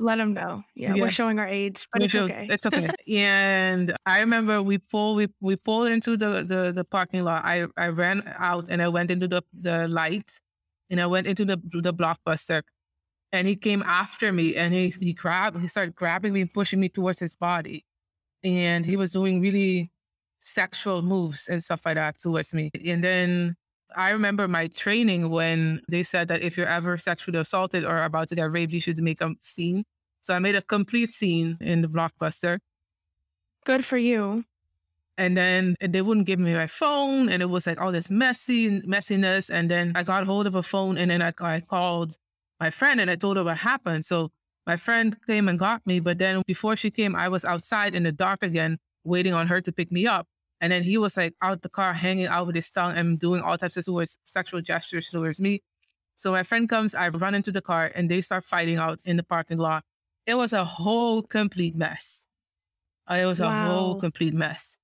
Let 0.00 0.16
them 0.16 0.32
know. 0.32 0.62
Yeah, 0.74 0.94
yeah, 0.94 1.02
we're 1.02 1.10
showing 1.10 1.38
our 1.38 1.46
age, 1.46 1.86
but 1.92 2.02
it's 2.02 2.14
okay. 2.14 2.48
It's 2.50 2.64
okay. 2.64 2.90
and 3.08 3.94
I 4.06 4.20
remember 4.20 4.62
we 4.62 4.78
pulled 4.78 5.18
we, 5.18 5.28
we 5.40 5.56
pulled 5.56 5.88
into 5.88 6.16
the, 6.16 6.42
the 6.42 6.72
the 6.72 6.84
parking 6.84 7.22
lot. 7.22 7.44
I 7.44 7.66
I 7.76 7.88
ran 7.88 8.22
out 8.38 8.70
and 8.70 8.80
I 8.80 8.88
went 8.88 9.10
into 9.10 9.28
the 9.28 9.42
the 9.52 9.88
light, 9.88 10.30
and 10.88 11.00
I 11.00 11.06
went 11.06 11.26
into 11.26 11.44
the 11.44 11.60
the 11.70 11.92
blockbuster, 11.92 12.62
and 13.32 13.46
he 13.46 13.56
came 13.56 13.82
after 13.82 14.32
me 14.32 14.56
and 14.56 14.74
he 14.74 14.88
he 15.00 15.12
grabbed 15.12 15.58
he 15.58 15.68
started 15.68 15.94
grabbing 15.94 16.32
me 16.32 16.42
and 16.42 16.52
pushing 16.52 16.80
me 16.80 16.88
towards 16.88 17.20
his 17.20 17.34
body 17.34 17.84
and 18.42 18.86
he 18.86 18.96
was 18.96 19.12
doing 19.12 19.40
really 19.40 19.90
sexual 20.40 21.02
moves 21.02 21.48
and 21.48 21.62
stuff 21.62 21.82
like 21.84 21.96
that 21.96 22.18
towards 22.18 22.54
me 22.54 22.70
and 22.86 23.04
then 23.04 23.56
i 23.96 24.10
remember 24.10 24.46
my 24.48 24.66
training 24.68 25.30
when 25.30 25.80
they 25.88 26.02
said 26.02 26.28
that 26.28 26.42
if 26.42 26.56
you're 26.56 26.66
ever 26.66 26.96
sexually 26.98 27.38
assaulted 27.38 27.84
or 27.84 28.02
about 28.02 28.28
to 28.28 28.34
get 28.34 28.50
raped 28.50 28.72
you 28.72 28.80
should 28.80 28.98
make 28.98 29.20
a 29.20 29.34
scene 29.42 29.84
so 30.20 30.34
i 30.34 30.38
made 30.38 30.54
a 30.54 30.62
complete 30.62 31.10
scene 31.10 31.56
in 31.60 31.82
the 31.82 31.88
blockbuster 31.88 32.58
good 33.64 33.84
for 33.84 33.98
you 33.98 34.44
and 35.18 35.36
then 35.36 35.76
they 35.80 36.00
wouldn't 36.00 36.26
give 36.26 36.38
me 36.38 36.54
my 36.54 36.66
phone 36.66 37.28
and 37.28 37.42
it 37.42 37.50
was 37.50 37.66
like 37.66 37.80
all 37.80 37.92
this 37.92 38.10
messy 38.10 38.80
messiness 38.82 39.50
and 39.50 39.70
then 39.70 39.92
i 39.94 40.02
got 40.02 40.24
hold 40.24 40.46
of 40.46 40.54
a 40.54 40.62
phone 40.62 40.96
and 40.96 41.10
then 41.10 41.22
i, 41.22 41.32
I 41.40 41.60
called 41.60 42.16
my 42.60 42.70
friend 42.70 43.00
and 43.00 43.10
I 43.10 43.16
told 43.16 43.38
her 43.38 43.44
what 43.44 43.56
happened. 43.56 44.04
So 44.04 44.30
my 44.66 44.76
friend 44.76 45.16
came 45.26 45.48
and 45.48 45.58
got 45.58 45.84
me, 45.86 45.98
but 45.98 46.18
then 46.18 46.42
before 46.46 46.76
she 46.76 46.90
came, 46.90 47.16
I 47.16 47.28
was 47.28 47.44
outside 47.44 47.94
in 47.94 48.04
the 48.04 48.12
dark 48.12 48.42
again, 48.42 48.78
waiting 49.02 49.34
on 49.34 49.48
her 49.48 49.60
to 49.62 49.72
pick 49.72 49.90
me 49.90 50.06
up. 50.06 50.28
And 50.60 50.70
then 50.70 50.82
he 50.82 50.98
was 50.98 51.16
like 51.16 51.34
out 51.42 51.62
the 51.62 51.68
car, 51.68 51.94
hanging 51.94 52.26
out 52.26 52.46
with 52.46 52.56
his 52.56 52.70
tongue 52.70 52.96
and 52.96 53.18
doing 53.18 53.40
all 53.40 53.56
types 53.56 53.76
of 53.76 53.84
towards 53.84 54.16
sexual 54.26 54.60
gestures 54.60 55.08
towards 55.08 55.40
me. 55.40 55.62
So 56.16 56.32
my 56.32 56.42
friend 56.42 56.68
comes, 56.68 56.94
I 56.94 57.08
run 57.08 57.34
into 57.34 57.50
the 57.50 57.62
car, 57.62 57.90
and 57.94 58.10
they 58.10 58.20
start 58.20 58.44
fighting 58.44 58.76
out 58.76 59.00
in 59.06 59.16
the 59.16 59.22
parking 59.22 59.56
lot. 59.56 59.84
It 60.26 60.34
was 60.34 60.52
a 60.52 60.64
whole 60.64 61.22
complete 61.22 61.74
mess. 61.74 62.26
Uh, 63.10 63.14
it 63.14 63.24
was 63.24 63.40
wow. 63.40 63.48
a 63.48 63.70
whole 63.72 63.98
complete 63.98 64.34
mess. 64.34 64.76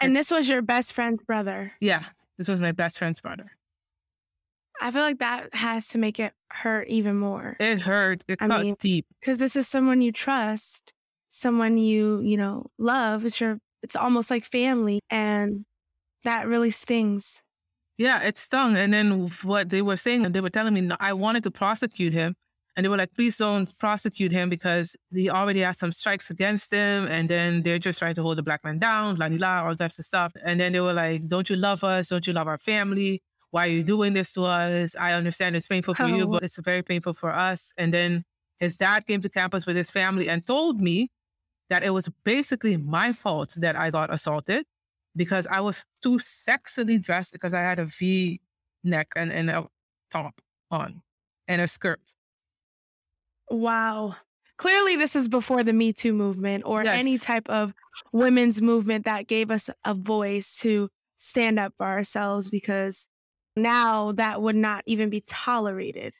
And 0.00 0.16
this 0.16 0.30
was 0.30 0.48
your 0.48 0.60
best 0.60 0.92
friend's 0.92 1.22
brother. 1.22 1.74
Yeah, 1.80 2.02
this 2.36 2.48
was 2.48 2.58
my 2.58 2.72
best 2.72 2.98
friend's 2.98 3.20
brother. 3.20 3.52
I 4.80 4.90
feel 4.90 5.02
like 5.02 5.20
that 5.20 5.54
has 5.54 5.86
to 5.88 5.98
make 5.98 6.18
it 6.18 6.32
hurt 6.50 6.88
even 6.88 7.16
more. 7.16 7.56
It 7.60 7.82
hurt. 7.82 8.24
It 8.26 8.38
I 8.40 8.48
cut 8.48 8.62
mean, 8.62 8.76
deep. 8.80 9.06
Because 9.20 9.38
this 9.38 9.54
is 9.54 9.68
someone 9.68 10.00
you 10.00 10.10
trust, 10.10 10.92
someone 11.30 11.78
you, 11.78 12.20
you 12.20 12.36
know, 12.36 12.66
love. 12.78 13.24
It's 13.24 13.40
your 13.40 13.60
it's 13.82 13.96
almost 13.96 14.30
like 14.30 14.44
family. 14.44 15.00
And 15.10 15.64
that 16.24 16.46
really 16.46 16.70
stings. 16.70 17.42
Yeah, 17.98 18.22
it 18.22 18.38
stung. 18.38 18.76
And 18.76 18.92
then 18.92 19.28
what 19.42 19.70
they 19.70 19.82
were 19.82 19.96
saying, 19.96 20.24
and 20.24 20.34
they 20.34 20.40
were 20.40 20.50
telling 20.50 20.74
me 20.74 20.80
no, 20.80 20.96
I 20.98 21.12
wanted 21.12 21.42
to 21.44 21.50
prosecute 21.50 22.12
him. 22.12 22.34
And 22.74 22.84
they 22.84 22.88
were 22.88 22.96
like, 22.96 23.12
please 23.12 23.36
don't 23.36 23.70
prosecute 23.78 24.32
him 24.32 24.48
because 24.48 24.96
he 25.12 25.28
already 25.28 25.60
has 25.60 25.78
some 25.78 25.92
strikes 25.92 26.30
against 26.30 26.72
him. 26.72 27.06
And 27.06 27.28
then 27.28 27.62
they're 27.62 27.78
just 27.78 27.98
trying 27.98 28.14
to 28.14 28.22
hold 28.22 28.38
the 28.38 28.42
black 28.42 28.64
man 28.64 28.78
down, 28.78 29.16
blah, 29.16 29.28
blah, 29.28 29.64
all 29.64 29.76
types 29.76 29.98
of 29.98 30.06
stuff. 30.06 30.32
And 30.42 30.58
then 30.58 30.72
they 30.72 30.80
were 30.80 30.94
like, 30.94 31.28
don't 31.28 31.50
you 31.50 31.56
love 31.56 31.84
us? 31.84 32.08
Don't 32.08 32.26
you 32.26 32.32
love 32.32 32.48
our 32.48 32.56
family? 32.56 33.20
why 33.52 33.66
are 33.66 33.70
you 33.70 33.84
doing 33.84 34.14
this 34.14 34.32
to 34.32 34.44
us? 34.44 34.96
I 34.96 35.12
understand 35.12 35.54
it's 35.54 35.68
painful 35.68 35.94
for 35.94 36.04
oh. 36.04 36.06
you, 36.06 36.26
but 36.26 36.42
it's 36.42 36.58
very 36.58 36.82
painful 36.82 37.12
for 37.12 37.30
us. 37.30 37.72
And 37.76 37.92
then 37.94 38.24
his 38.58 38.76
dad 38.76 39.06
came 39.06 39.20
to 39.20 39.28
campus 39.28 39.66
with 39.66 39.76
his 39.76 39.90
family 39.90 40.28
and 40.28 40.44
told 40.44 40.80
me 40.80 41.10
that 41.72 41.82
it 41.82 41.88
was 41.90 42.10
basically 42.22 42.76
my 42.76 43.14
fault 43.14 43.54
that 43.56 43.76
I 43.76 43.90
got 43.90 44.12
assaulted 44.12 44.66
because 45.16 45.46
I 45.46 45.60
was 45.60 45.86
too 46.02 46.18
sexily 46.18 47.00
dressed 47.00 47.32
because 47.32 47.54
I 47.54 47.62
had 47.62 47.78
a 47.78 47.86
V 47.86 48.42
neck 48.84 49.14
and, 49.16 49.32
and 49.32 49.48
a 49.48 49.66
top 50.10 50.38
on 50.70 51.00
and 51.48 51.62
a 51.62 51.66
skirt. 51.66 52.14
Wow. 53.50 54.16
Clearly, 54.58 54.96
this 54.96 55.16
is 55.16 55.28
before 55.28 55.64
the 55.64 55.72
Me 55.72 55.94
Too 55.94 56.12
movement 56.12 56.64
or 56.66 56.84
yes. 56.84 56.94
any 56.94 57.16
type 57.16 57.48
of 57.48 57.72
women's 58.12 58.60
movement 58.60 59.06
that 59.06 59.26
gave 59.26 59.50
us 59.50 59.70
a 59.82 59.94
voice 59.94 60.58
to 60.58 60.90
stand 61.16 61.58
up 61.58 61.72
for 61.78 61.86
ourselves 61.86 62.50
because 62.50 63.08
now 63.56 64.12
that 64.12 64.42
would 64.42 64.56
not 64.56 64.82
even 64.84 65.08
be 65.08 65.22
tolerated 65.26 66.16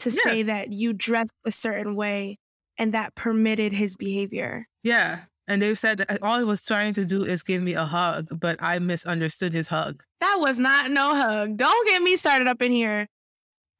to 0.00 0.10
yeah. 0.10 0.22
say 0.24 0.42
that 0.42 0.72
you 0.72 0.92
dressed 0.92 1.34
a 1.44 1.52
certain 1.52 1.94
way 1.94 2.40
and 2.78 2.94
that 2.94 3.14
permitted 3.14 3.72
his 3.72 3.96
behavior. 3.96 4.68
Yeah. 4.82 5.20
And 5.46 5.62
they 5.62 5.74
said 5.74 5.98
that 5.98 6.22
all 6.22 6.38
he 6.38 6.44
was 6.44 6.62
trying 6.62 6.92
to 6.94 7.04
do 7.04 7.24
is 7.24 7.42
give 7.42 7.62
me 7.62 7.72
a 7.72 7.84
hug, 7.84 8.28
but 8.38 8.58
I 8.60 8.78
misunderstood 8.78 9.52
his 9.52 9.68
hug. 9.68 10.02
That 10.20 10.36
was 10.38 10.58
not 10.58 10.90
no 10.90 11.14
hug. 11.14 11.56
Don't 11.56 11.88
get 11.88 12.02
me 12.02 12.16
started 12.16 12.46
up 12.46 12.60
in 12.60 12.70
here. 12.70 13.08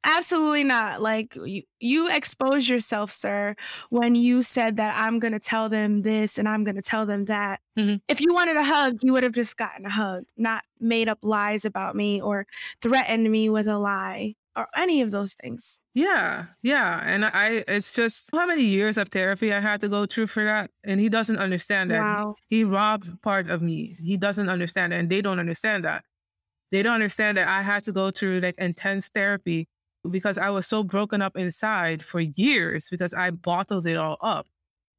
Absolutely 0.03 0.63
not. 0.63 1.01
Like 1.01 1.35
you, 1.35 1.61
you 1.79 2.09
exposed 2.09 2.69
yourself, 2.69 3.11
sir, 3.11 3.55
when 3.89 4.15
you 4.15 4.41
said 4.43 4.77
that 4.77 4.95
I'm 4.97 5.19
going 5.19 5.33
to 5.33 5.39
tell 5.39 5.69
them 5.69 6.01
this 6.01 6.37
and 6.37 6.47
I'm 6.47 6.63
going 6.63 6.77
to 6.77 6.81
tell 6.81 7.05
them 7.05 7.25
that. 7.25 7.59
Mm-hmm. 7.77 7.97
If 8.07 8.21
you 8.21 8.33
wanted 8.33 8.55
a 8.55 8.63
hug, 8.63 8.99
you 9.03 9.11
would 9.13 9.23
have 9.23 9.33
just 9.33 9.57
gotten 9.57 9.85
a 9.85 9.89
hug, 9.89 10.23
not 10.37 10.63
made 10.79 11.09
up 11.09 11.19
lies 11.21 11.65
about 11.65 11.95
me 11.95 12.21
or 12.21 12.47
threatened 12.81 13.29
me 13.29 13.49
with 13.49 13.67
a 13.67 13.77
lie 13.77 14.35
or 14.59 14.67
any 14.75 15.01
of 15.01 15.11
those 15.11 15.33
things. 15.33 15.79
Yeah, 15.93 16.45
yeah. 16.61 17.01
And 17.05 17.25
I, 17.25 17.63
it's 17.67 17.95
just 17.95 18.29
how 18.33 18.45
many 18.45 18.63
years 18.63 18.97
of 18.97 19.07
therapy 19.07 19.53
I 19.53 19.61
had 19.61 19.79
to 19.81 19.89
go 19.89 20.05
through 20.05 20.27
for 20.27 20.43
that. 20.43 20.69
And 20.83 20.99
he 20.99 21.07
doesn't 21.07 21.37
understand 21.37 21.91
that. 21.91 22.01
Wow. 22.01 22.35
He, 22.49 22.65
robs 22.65 23.13
part 23.21 23.49
of 23.49 23.61
me. 23.61 23.95
He 24.03 24.17
doesn't 24.17 24.49
understand 24.49 24.91
it. 24.91 24.97
And 24.97 25.09
they 25.09 25.21
don't 25.21 25.39
understand 25.39 25.85
that. 25.85 26.03
They 26.71 26.83
don't 26.83 26.95
understand 26.95 27.37
that 27.37 27.47
I 27.47 27.61
had 27.61 27.85
to 27.85 27.93
go 27.93 28.11
through 28.11 28.41
like 28.41 28.55
intense 28.57 29.09
therapy 29.09 29.67
because 30.09 30.37
I 30.37 30.49
was 30.49 30.67
so 30.67 30.83
broken 30.83 31.21
up 31.21 31.37
inside 31.37 32.05
for 32.05 32.19
years 32.19 32.89
because 32.91 33.13
I 33.13 33.31
bottled 33.31 33.87
it 33.87 33.95
all 33.95 34.17
up, 34.21 34.45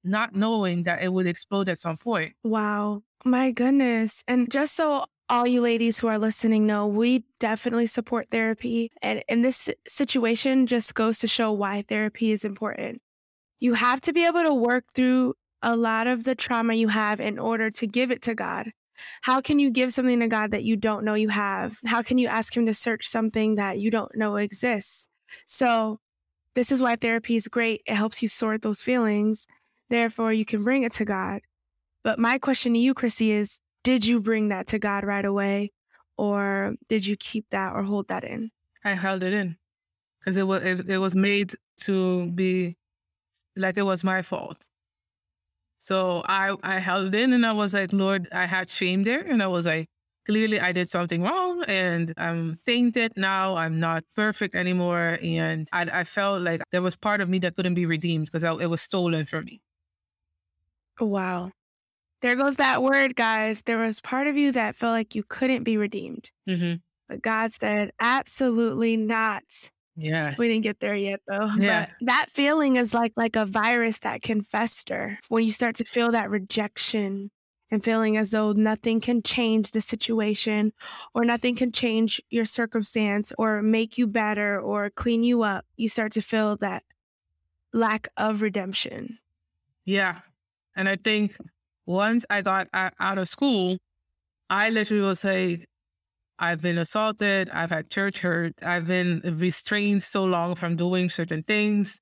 not 0.03 0.35
knowing 0.35 0.85
that 0.85 1.03
it 1.03 1.13
would 1.13 1.27
explode 1.27 1.69
at 1.69 1.79
some 1.79 1.99
point. 1.99 2.33
Wow. 2.43 3.03
My 3.25 3.51
goodness. 3.51 4.25
And 4.27 4.51
just 4.51 4.75
so 4.75 5.05
all 5.31 5.47
you 5.47 5.61
ladies 5.61 6.01
who 6.01 6.09
are 6.09 6.19
listening 6.19 6.67
know 6.67 6.89
we 6.89 7.25
definitely 7.39 7.87
support 7.87 8.29
therapy. 8.31 8.91
And 9.01 9.23
in 9.29 9.43
this 9.43 9.71
situation, 9.87 10.67
just 10.67 10.95
goes 10.95 11.21
to 11.21 11.29
show 11.29 11.53
why 11.53 11.83
therapy 11.83 12.33
is 12.33 12.45
important. 12.45 13.01
You 13.61 13.75
have 13.75 14.01
to 14.03 14.13
be 14.13 14.27
able 14.27 14.43
to 14.43 14.53
work 14.53 14.87
through 14.93 15.35
a 15.63 15.77
lot 15.77 16.09
of 16.09 16.25
the 16.25 16.35
trauma 16.35 16.75
you 16.75 16.89
have 16.89 17.21
in 17.21 17.39
order 17.39 17.71
to 17.71 17.87
give 17.87 18.11
it 18.11 18.23
to 18.23 18.35
God. 18.35 18.73
How 19.23 19.41
can 19.41 19.61
you 19.61 19.71
give 19.71 19.93
something 19.93 20.19
to 20.19 20.27
God 20.27 20.51
that 20.51 20.65
you 20.65 20.77
don't 20.77 21.05
know 21.05 21.15
you 21.15 21.29
have? 21.29 21.79
How 21.87 22.03
can 22.03 22.19
you 22.19 22.27
ask 22.27 22.57
Him 22.57 22.67
to 22.67 22.75
search 22.75 23.07
something 23.07 23.55
that 23.55 23.79
you 23.79 23.91
don't 23.91 24.15
know 24.17 24.37
exists? 24.37 25.09
So, 25.47 26.01
this 26.57 26.73
is 26.73 26.83
why 26.83 26.97
therapy 26.97 27.37
is 27.37 27.47
great. 27.47 27.83
It 27.87 27.95
helps 27.95 28.21
you 28.21 28.29
sort 28.29 28.63
those 28.63 28.83
feelings. 28.83 29.47
Therefore, 29.89 30.33
you 30.33 30.45
can 30.45 30.65
bring 30.65 30.83
it 30.83 30.93
to 30.95 31.05
God. 31.05 31.43
But 32.03 32.19
my 32.19 32.39
question 32.39 32.73
to 32.73 32.79
you, 32.79 32.95
Chrissy, 32.95 33.31
is 33.31 33.61
did 33.83 34.05
you 34.05 34.21
bring 34.21 34.49
that 34.49 34.69
to 34.69 34.79
God 34.79 35.05
right 35.05 35.25
away 35.25 35.73
or 36.17 36.75
did 36.89 37.07
you 37.07 37.17
keep 37.17 37.47
that 37.51 37.75
or 37.75 37.83
hold 37.83 38.09
that 38.09 38.25
in? 38.25 38.51
I 38.85 38.93
held 38.93 39.23
it 39.23 39.33
in 39.33 39.57
because 40.21 40.37
it 40.37 40.47
was 40.47 40.63
it, 40.63 40.89
it 40.89 40.99
was 40.99 41.15
made 41.15 41.53
to 41.83 42.31
be 42.33 42.77
like 43.57 43.77
it 43.77 43.83
was 43.83 44.05
my 44.05 44.23
fault. 44.23 44.69
So 45.79 46.23
I 46.27 46.57
I 46.63 46.79
held 46.79 47.15
in 47.15 47.33
and 47.33 47.47
I 47.47 47.53
was 47.53 47.75
like, 47.75 47.93
Lord, 47.93 48.29
I 48.33 48.47
had 48.47 48.69
shame 48.71 49.05
there 49.05 49.21
and 49.21 49.43
I 49.43 49.47
was 49.47 49.67
like, 49.67 49.89
clearly 50.27 50.61
I 50.61 50.73
did 50.73 50.91
something 50.91 51.23
wrong 51.23 51.65
and 51.67 52.13
I'm 52.17 52.59
tainted 52.67 53.13
now. 53.17 53.57
I'm 53.57 53.81
not 53.81 54.05
perfect 54.15 54.55
anymore. 54.55 55.19
And 55.23 55.69
I, 55.73 55.83
I 56.01 56.05
felt 56.05 56.43
like 56.43 56.63
there 56.71 56.83
was 56.83 56.97
part 56.97 57.21
of 57.21 57.29
me 57.29 57.39
that 57.41 57.57
couldn't 57.57 57.75
be 57.75 57.87
redeemed 57.87 58.27
because 58.31 58.45
it 58.45 58.69
was 58.69 58.81
stolen 58.83 59.27
from 59.27 59.47
me. 59.47 59.61
Wow. 61.01 61.53
There 62.23 62.37
goes 62.37 62.57
that 62.57 62.83
word, 62.83 63.17
guys. 63.17 63.63
There 63.63 63.79
was 63.79 64.01
part 64.01 64.27
of 64.27 64.37
you 64.37 64.53
that 64.53 64.77
felt 64.77 64.93
like 64.93 65.15
you 65.15 65.23
couldn't 65.23 65.65
be 65.65 65.77
redeemed. 65.77 66.31
Mm-hmm. 66.49 66.77
But 67.09 67.23
God 67.23 67.53
said, 67.53 67.93
absolutely 67.99 68.97
not. 68.97 69.43
Yes. 69.97 70.39
We 70.39 70.49
didn't 70.49 70.63
get 70.63 70.81
there 70.81 70.95
yet 70.95 71.21
though. 71.27 71.51
Yeah. 71.59 71.87
But 71.87 72.07
that 72.07 72.31
feeling 72.31 72.77
is 72.77 72.95
like 72.95 73.13
like 73.17 73.37
a 73.37 73.45
virus 73.45 73.99
that 74.01 74.23
can 74.23 74.43
fester 74.43 75.19
when 75.29 75.45
you 75.45 75.53
start 75.53 75.77
to 75.77 75.85
feel 75.85 76.11
that 76.13 76.31
rejection 76.31 77.31
and 77.71 77.85
feeling 77.85 78.17
as 78.17 78.31
though 78.31 78.53
nothing 78.53 79.01
can 79.01 79.23
change 79.23 79.71
the 79.73 79.81
situation 79.81 80.73
or 81.15 81.25
nothing 81.25 81.55
can 81.55 81.71
change 81.71 82.21
your 82.31 82.45
circumstance 82.45 83.33
or 83.39 83.63
make 83.63 83.99
you 83.99 84.07
better 84.07 84.61
or 84.61 84.91
clean 84.91 85.23
you 85.23 85.43
up. 85.43 85.65
You 85.77 85.89
start 85.89 86.13
to 86.13 86.23
feel 86.23 86.57
that 86.57 86.83
lack 87.73 88.09
of 88.17 88.43
redemption. 88.43 89.19
Yeah. 89.85 90.21
And 90.77 90.89
I 90.89 90.97
think 90.97 91.37
once 91.91 92.25
I 92.31 92.41
got 92.43 92.69
out 92.73 93.19
of 93.19 93.29
school, 93.29 93.77
I 94.49 94.71
literally 94.71 95.03
was 95.03 95.25
like, 95.25 95.67
I've 96.39 96.63
been 96.63 96.79
assaulted, 96.79 97.51
I've 97.51 97.71
had 97.71 97.91
church 97.91 98.21
hurt, 98.21 98.55
I've 98.63 98.87
been 98.87 99.21
restrained 99.39 100.03
so 100.03 100.25
long 100.25 100.55
from 100.55 100.77
doing 100.77 101.11
certain 101.11 101.43
things. 101.43 102.01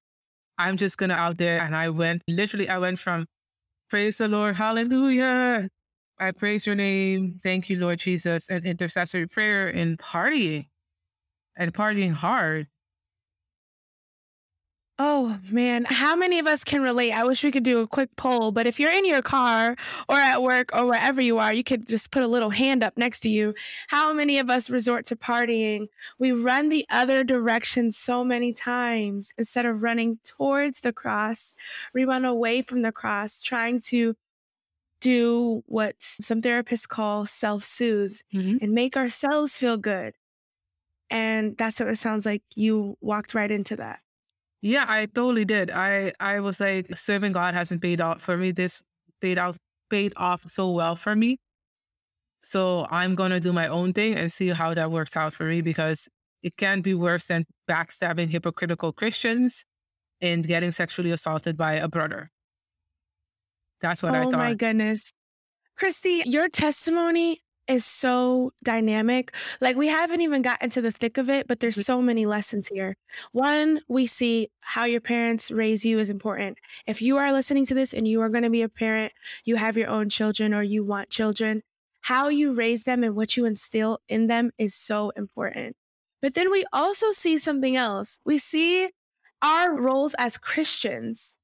I'm 0.59 0.77
just 0.77 0.98
gonna 0.98 1.14
out 1.14 1.38
there. 1.38 1.61
And 1.61 1.74
I 1.74 1.88
went 1.88 2.22
literally, 2.29 2.68
I 2.68 2.79
went 2.79 2.98
from 2.98 3.27
praise 3.90 4.18
the 4.18 4.29
Lord, 4.29 4.57
hallelujah. 4.57 5.68
I 6.20 6.33
praise 6.33 6.66
your 6.66 6.77
name. 6.77 7.40
Thank 7.42 7.70
you, 7.70 7.79
Lord 7.79 8.01
Jesus, 8.01 8.48
and 8.51 8.66
intercessory 8.66 9.27
prayer 9.27 9.68
and 9.68 9.98
partying 9.98 10.66
and 11.57 11.72
partying 11.72 12.12
hard. 12.12 12.66
Oh 15.01 15.39
man, 15.53 15.87
how 15.89 16.17
many 16.17 16.41
of 16.41 16.49
us 16.49 16.65
can 16.65 16.83
relate? 16.83 17.13
I 17.13 17.23
wish 17.23 17.45
we 17.45 17.53
could 17.53 17.63
do 17.63 17.81
a 17.81 17.87
quick 17.87 18.17
poll, 18.17 18.51
but 18.51 18.67
if 18.67 18.81
you're 18.81 18.93
in 18.93 19.05
your 19.05 19.23
car 19.23 19.77
or 20.09 20.17
at 20.17 20.43
work 20.43 20.71
or 20.75 20.87
wherever 20.87 21.21
you 21.21 21.39
are, 21.39 21.53
you 21.53 21.63
could 21.63 21.87
just 21.87 22.11
put 22.11 22.25
a 22.25 22.27
little 22.27 22.51
hand 22.51 22.83
up 22.83 22.99
next 22.99 23.21
to 23.21 23.29
you. 23.29 23.55
How 23.89 24.13
many 24.13 24.41
of 24.41 24.51
us 24.51 24.69
resort 24.69 25.07
to 25.07 25.17
partying? 25.17 25.87
We 26.19 26.33
run 26.33 26.69
the 26.69 26.85
other 26.91 27.23
direction 27.23 27.93
so 27.93 28.25
many 28.25 28.53
times 28.53 29.33
instead 29.39 29.67
of 29.67 29.85
running 29.85 30.19
towards 30.25 30.81
the 30.81 30.93
cross. 30.93 31.55
We 31.95 32.05
run 32.05 32.25
away 32.25 32.63
from 32.63 32.83
the 32.83 32.91
cross, 32.91 33.41
trying 33.41 33.81
to 33.83 34.17
do 35.01 35.63
what 35.67 35.95
some 36.01 36.43
therapists 36.43 36.89
call 36.89 37.25
self 37.25 37.63
soothe 37.63 38.19
mm-hmm. 38.35 38.57
and 38.61 38.73
make 38.73 38.97
ourselves 38.97 39.57
feel 39.57 39.77
good. 39.77 40.15
And 41.09 41.57
that's 41.57 41.79
what 41.79 41.89
it 41.89 41.97
sounds 41.97 42.27
like 42.27 42.43
you 42.57 42.97
walked 43.01 43.33
right 43.33 43.51
into 43.51 43.77
that. 43.77 44.01
Yeah, 44.62 44.85
I 44.88 45.07
totally 45.07 45.44
did. 45.44 45.71
I 45.71 46.12
I 46.21 46.40
was 46.40 46.61
like, 46.61 46.97
serving 46.97 47.33
God 47.33 47.55
hasn't 47.55 47.81
paid 47.83 48.01
out 48.01 48.21
for 48.21 48.37
me. 48.37 48.53
This 48.53 48.83
paid 49.21 49.38
out 49.38 49.57
paid 49.90 50.12
off 50.16 50.44
so 50.49 50.71
well 50.71 50.97
for 50.97 51.14
me. 51.14 51.38
So 52.44 52.87
I'm 52.90 53.14
gonna 53.14 53.40
do 53.40 53.53
my 53.53 53.68
own 53.68 53.92
thing 53.92 54.14
and 54.14 54.33
see 54.33 54.49
how 54.49 54.75
that 54.75 54.90
works 54.90 55.16
out 55.16 55.33
for 55.33 55.44
me 55.44 55.61
because 55.61 56.09
it 56.42 56.57
can't 56.57 56.83
be 56.83 56.94
worse 56.94 57.27
than 57.27 57.44
backstabbing 57.68 58.31
hypocritical 58.31 58.92
Christians 58.92 59.64
and 60.21 60.47
getting 60.47 60.73
sexually 60.73 61.11
assaulted 61.11 61.57
by 61.57 61.75
a 61.75 61.88
brother. 61.88 62.31
That's 63.81 64.03
what 64.03 64.14
oh 64.14 64.21
I 64.21 64.25
thought. 64.25 64.35
Oh 64.35 64.38
my 64.38 64.55
goodness. 64.55 65.12
Christie, 65.77 66.23
your 66.27 66.49
testimony 66.49 67.42
is 67.68 67.85
so 67.85 68.52
dynamic. 68.64 69.35
Like 69.61 69.76
we 69.76 69.88
haven't 69.88 70.22
even 70.22 70.42
gotten 70.42 70.70
to 70.70 70.81
the 70.81 70.90
thick 70.90 71.18
of 71.18 71.28
it, 71.28 71.46
but 71.46 71.61
there's 71.61 71.74
mm-hmm. 71.74 71.83
so 71.83 72.02
many 72.02 72.26
lessons 72.26 72.68
here. 72.68 72.96
One, 73.33 73.81
we 73.88 74.07
see 74.07 74.48
how 74.61 74.85
your 74.85 75.00
parents 75.00 75.50
raise 75.50 75.85
you 75.85 75.98
is 75.98 76.11
important. 76.11 76.59
If 76.87 77.02
you 77.02 77.16
are 77.16 77.33
listening 77.33 77.66
to 77.66 77.74
this 77.74 77.92
and 77.92 78.09
you 78.09 78.20
are 78.22 78.28
going 78.28 78.44
to 78.44 78.50
be 78.50 78.62
a 78.62 78.68
parent, 78.68 79.12
you 79.44 79.57
have 79.57 79.76
your 79.76 79.88
own 79.88 80.09
children 80.09 80.54
or 80.54 80.62
you 80.62 80.85
want 80.85 81.11
children, 81.11 81.62
how 82.02 82.28
you 82.28 82.54
raise 82.54 82.85
them 82.85 83.04
and 83.04 83.14
what 83.14 83.37
you 83.37 83.44
instill 83.44 83.98
in 84.09 84.26
them 84.26 84.50
is 84.59 84.74
so 84.74 85.11
important. 85.11 85.76
But 86.20 86.35
then 86.35 86.50
we 86.50 86.64
also 86.72 87.11
see 87.11 87.38
something 87.38 87.76
else. 87.76 88.18
We 88.24 88.38
see 88.38 88.90
our 89.42 89.78
roles 89.78 90.14
as 90.18 90.37
Christians 90.37 91.35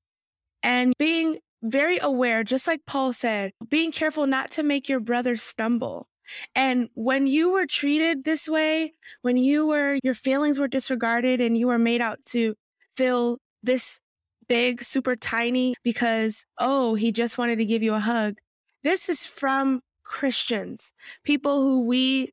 and 0.63 0.95
being 0.99 1.39
very 1.63 1.99
aware, 1.99 2.45
just 2.45 2.67
like 2.67 2.81
Paul 2.87 3.13
said, 3.13 3.53
being 3.69 3.93
careful 3.93 4.27
not 4.27 4.51
to 4.53 4.63
make 4.63 4.89
your 4.89 5.01
brother 5.01 5.37
stumble. 5.37 6.09
And 6.55 6.89
when 6.95 7.27
you 7.27 7.51
were 7.51 7.67
treated 7.67 8.25
this 8.25 8.49
way, 8.49 8.95
when 9.23 9.37
you 9.37 9.67
were, 9.67 9.99
your 10.03 10.15
feelings 10.15 10.59
were 10.59 10.69
disregarded 10.69 11.41
and 11.41 11.57
you 11.57 11.67
were 11.67 11.79
made 11.79 12.01
out 12.01 12.25
to 12.27 12.55
feel 12.97 13.39
this 13.63 14.01
big, 14.49 14.83
super 14.83 15.17
tiny 15.17 15.75
because, 15.83 16.45
oh, 16.59 16.95
he 16.95 17.13
just 17.13 17.39
wanted 17.39 17.57
to 17.59 17.65
give 17.65 17.83
you 17.83 17.95
a 17.95 18.01
hug. 18.01 18.37
This 18.83 19.09
is 19.09 19.27
from 19.27 19.81
Christians, 20.03 20.93
people 21.25 21.63
who 21.63 21.87
we 21.87 22.33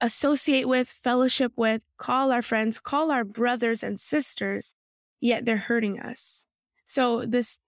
associate 0.00 0.66
with, 0.66 0.88
fellowship 0.88 1.52
with, 1.56 1.82
call 1.98 2.32
our 2.32 2.42
friends, 2.42 2.80
call 2.80 3.10
our 3.10 3.24
brothers 3.24 3.82
and 3.82 4.00
sisters, 4.00 4.74
yet 5.20 5.44
they're 5.44 5.56
hurting 5.58 6.00
us. 6.00 6.44
So, 6.86 7.24
this 7.24 7.58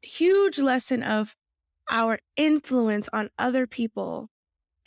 huge 0.00 0.58
lesson 0.58 1.02
of 1.02 1.36
our 1.90 2.18
influence 2.36 3.08
on 3.12 3.30
other 3.38 3.66
people 3.66 4.30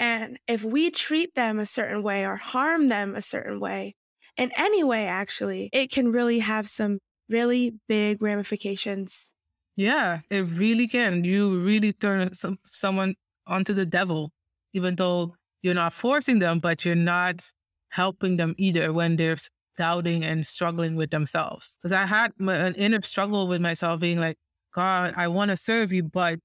And 0.01 0.39
if 0.47 0.63
we 0.63 0.89
treat 0.89 1.35
them 1.35 1.59
a 1.59 1.65
certain 1.67 2.01
way 2.01 2.25
or 2.25 2.35
harm 2.35 2.87
them 2.87 3.15
a 3.15 3.21
certain 3.21 3.59
way, 3.59 3.93
in 4.35 4.51
any 4.57 4.83
way, 4.83 5.05
actually, 5.05 5.69
it 5.71 5.91
can 5.91 6.11
really 6.11 6.39
have 6.39 6.67
some 6.67 6.97
really 7.29 7.75
big 7.87 8.19
ramifications. 8.19 9.31
Yeah, 9.75 10.21
it 10.31 10.41
really 10.41 10.87
can. 10.87 11.23
You 11.23 11.59
really 11.61 11.93
turn 11.93 12.33
some, 12.33 12.57
someone 12.65 13.13
onto 13.45 13.75
the 13.75 13.85
devil, 13.85 14.31
even 14.73 14.95
though 14.95 15.35
you're 15.61 15.75
not 15.75 15.93
forcing 15.93 16.39
them, 16.39 16.57
but 16.57 16.83
you're 16.83 16.95
not 16.95 17.51
helping 17.89 18.37
them 18.37 18.55
either 18.57 18.91
when 18.91 19.17
they're 19.17 19.37
doubting 19.77 20.25
and 20.25 20.47
struggling 20.47 20.95
with 20.95 21.11
themselves. 21.11 21.77
Because 21.77 21.91
I 21.91 22.07
had 22.07 22.31
my, 22.39 22.55
an 22.55 22.73
inner 22.73 23.03
struggle 23.03 23.47
with 23.47 23.61
myself 23.61 23.99
being 23.99 24.19
like, 24.19 24.37
God, 24.73 25.13
I 25.15 25.27
want 25.27 25.49
to 25.49 25.57
serve 25.57 25.93
you, 25.93 26.01
but 26.01 26.39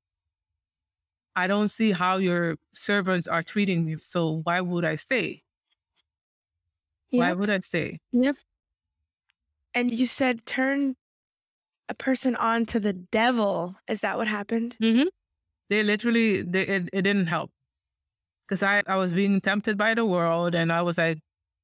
I 1.37 1.46
don't 1.46 1.68
see 1.68 1.92
how 1.92 2.16
your 2.16 2.57
servants 2.75 3.29
are 3.29 3.42
treating 3.42 3.85
me. 3.85 3.96
So 3.99 4.40
why 4.44 4.62
would 4.62 4.85
I 4.85 4.94
stay? 4.94 5.42
Yep. 7.11 7.20
Why 7.20 7.33
would 7.35 7.51
I 7.51 7.61
stay? 7.61 8.01
Yep. 8.12 8.37
And 9.75 9.92
you 9.92 10.07
said 10.07 10.46
turn 10.46 10.96
a 11.88 11.94
person 11.94 12.35
on 12.37 12.64
to 12.66 12.81
the 12.81 12.94
devil. 12.94 13.77
Is 13.87 14.01
that 14.01 14.16
what 14.16 14.27
happened? 14.27 14.77
Mm-hmm. 14.83 15.09
They 15.68 15.83
literally, 15.83 16.42
they, 16.42 16.62
it, 16.62 16.88
it 16.92 17.03
didn't 17.03 17.27
help. 17.27 17.51
Because 18.49 18.62
I, 18.62 18.83
I 18.87 18.96
was 18.96 19.12
being 19.12 19.40
tempted 19.40 19.77
by 19.77 19.94
the 19.94 20.07
world 20.07 20.55
and 20.55 20.72
I 20.72 20.83
was 20.83 20.99
like, 20.99 21.18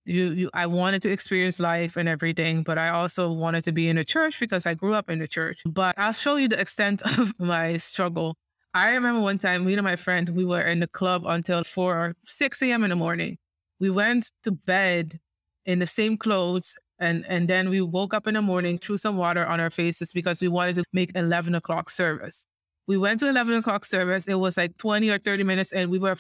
you, 0.05 0.33
you, 0.33 0.51
I 0.53 0.67
wanted 0.67 1.01
to 1.03 1.11
experience 1.11 1.61
life 1.61 1.97
and 1.97 2.09
everything, 2.09 2.65
but 2.65 2.77
I 2.77 2.89
also 2.89 3.31
wanted 3.31 3.65
to 3.65 3.73
be 3.73 3.89
in 3.89 3.97
the 3.97 4.05
church 4.05 4.41
because 4.41 4.67
I 4.67 4.75
grew 4.75 4.95
up 4.95 5.09
in 5.09 5.21
the 5.21 5.29
church. 5.29 5.63
But 5.65 5.97
I'll 5.97 6.13
show 6.13 6.37
you 6.37 6.49
the 6.49 6.61
extent 6.61 7.03
of 7.19 7.39
my 7.41 7.77
struggle. 7.77 8.37
I 8.75 8.91
remember 8.91 9.21
one 9.21 9.39
time, 9.39 9.67
me 9.67 9.75
and 9.75 9.83
my 9.83 9.97
friend, 9.97 10.31
we 10.31 10.45
were 10.45 10.61
in 10.61 10.81
the 10.81 10.87
club 10.87 11.25
until 11.27 11.63
4 11.63 11.97
or 11.97 12.17
6 12.25 12.63
a.m. 12.63 12.85
in 12.85 12.91
the 12.91 12.97
morning. 12.97 13.39
We 13.79 13.91
went 13.91 14.31
to 14.45 14.53
bed 14.53 15.21
in 15.67 15.79
the 15.79 15.87
same 15.87 16.17
clothes 16.17 16.75
and, 16.99 17.27
and 17.29 17.49
then 17.49 17.69
we 17.69 17.81
woke 17.81 18.15
up 18.15 18.27
in 18.27 18.35
the 18.35 18.43
morning, 18.43 18.79
threw 18.79 18.97
some 18.97 19.17
water 19.17 19.45
on 19.45 19.61
our 19.61 19.71
faces 19.71 20.13
because 20.13 20.41
we 20.41 20.49
wanted 20.49 20.77
to 20.77 20.85
make 20.93 21.11
11 21.15 21.55
o'clock 21.55 21.91
service. 21.91 22.47
We 22.87 22.97
went 22.97 23.21
to 23.21 23.29
11 23.29 23.55
o'clock 23.55 23.85
service. 23.85 24.27
It 24.27 24.35
was 24.35 24.57
like 24.57 24.77
20 24.79 25.11
or 25.11 25.19
30 25.19 25.43
minutes 25.45 25.73
and 25.73 25.91
we 25.91 25.99
were 25.99 26.17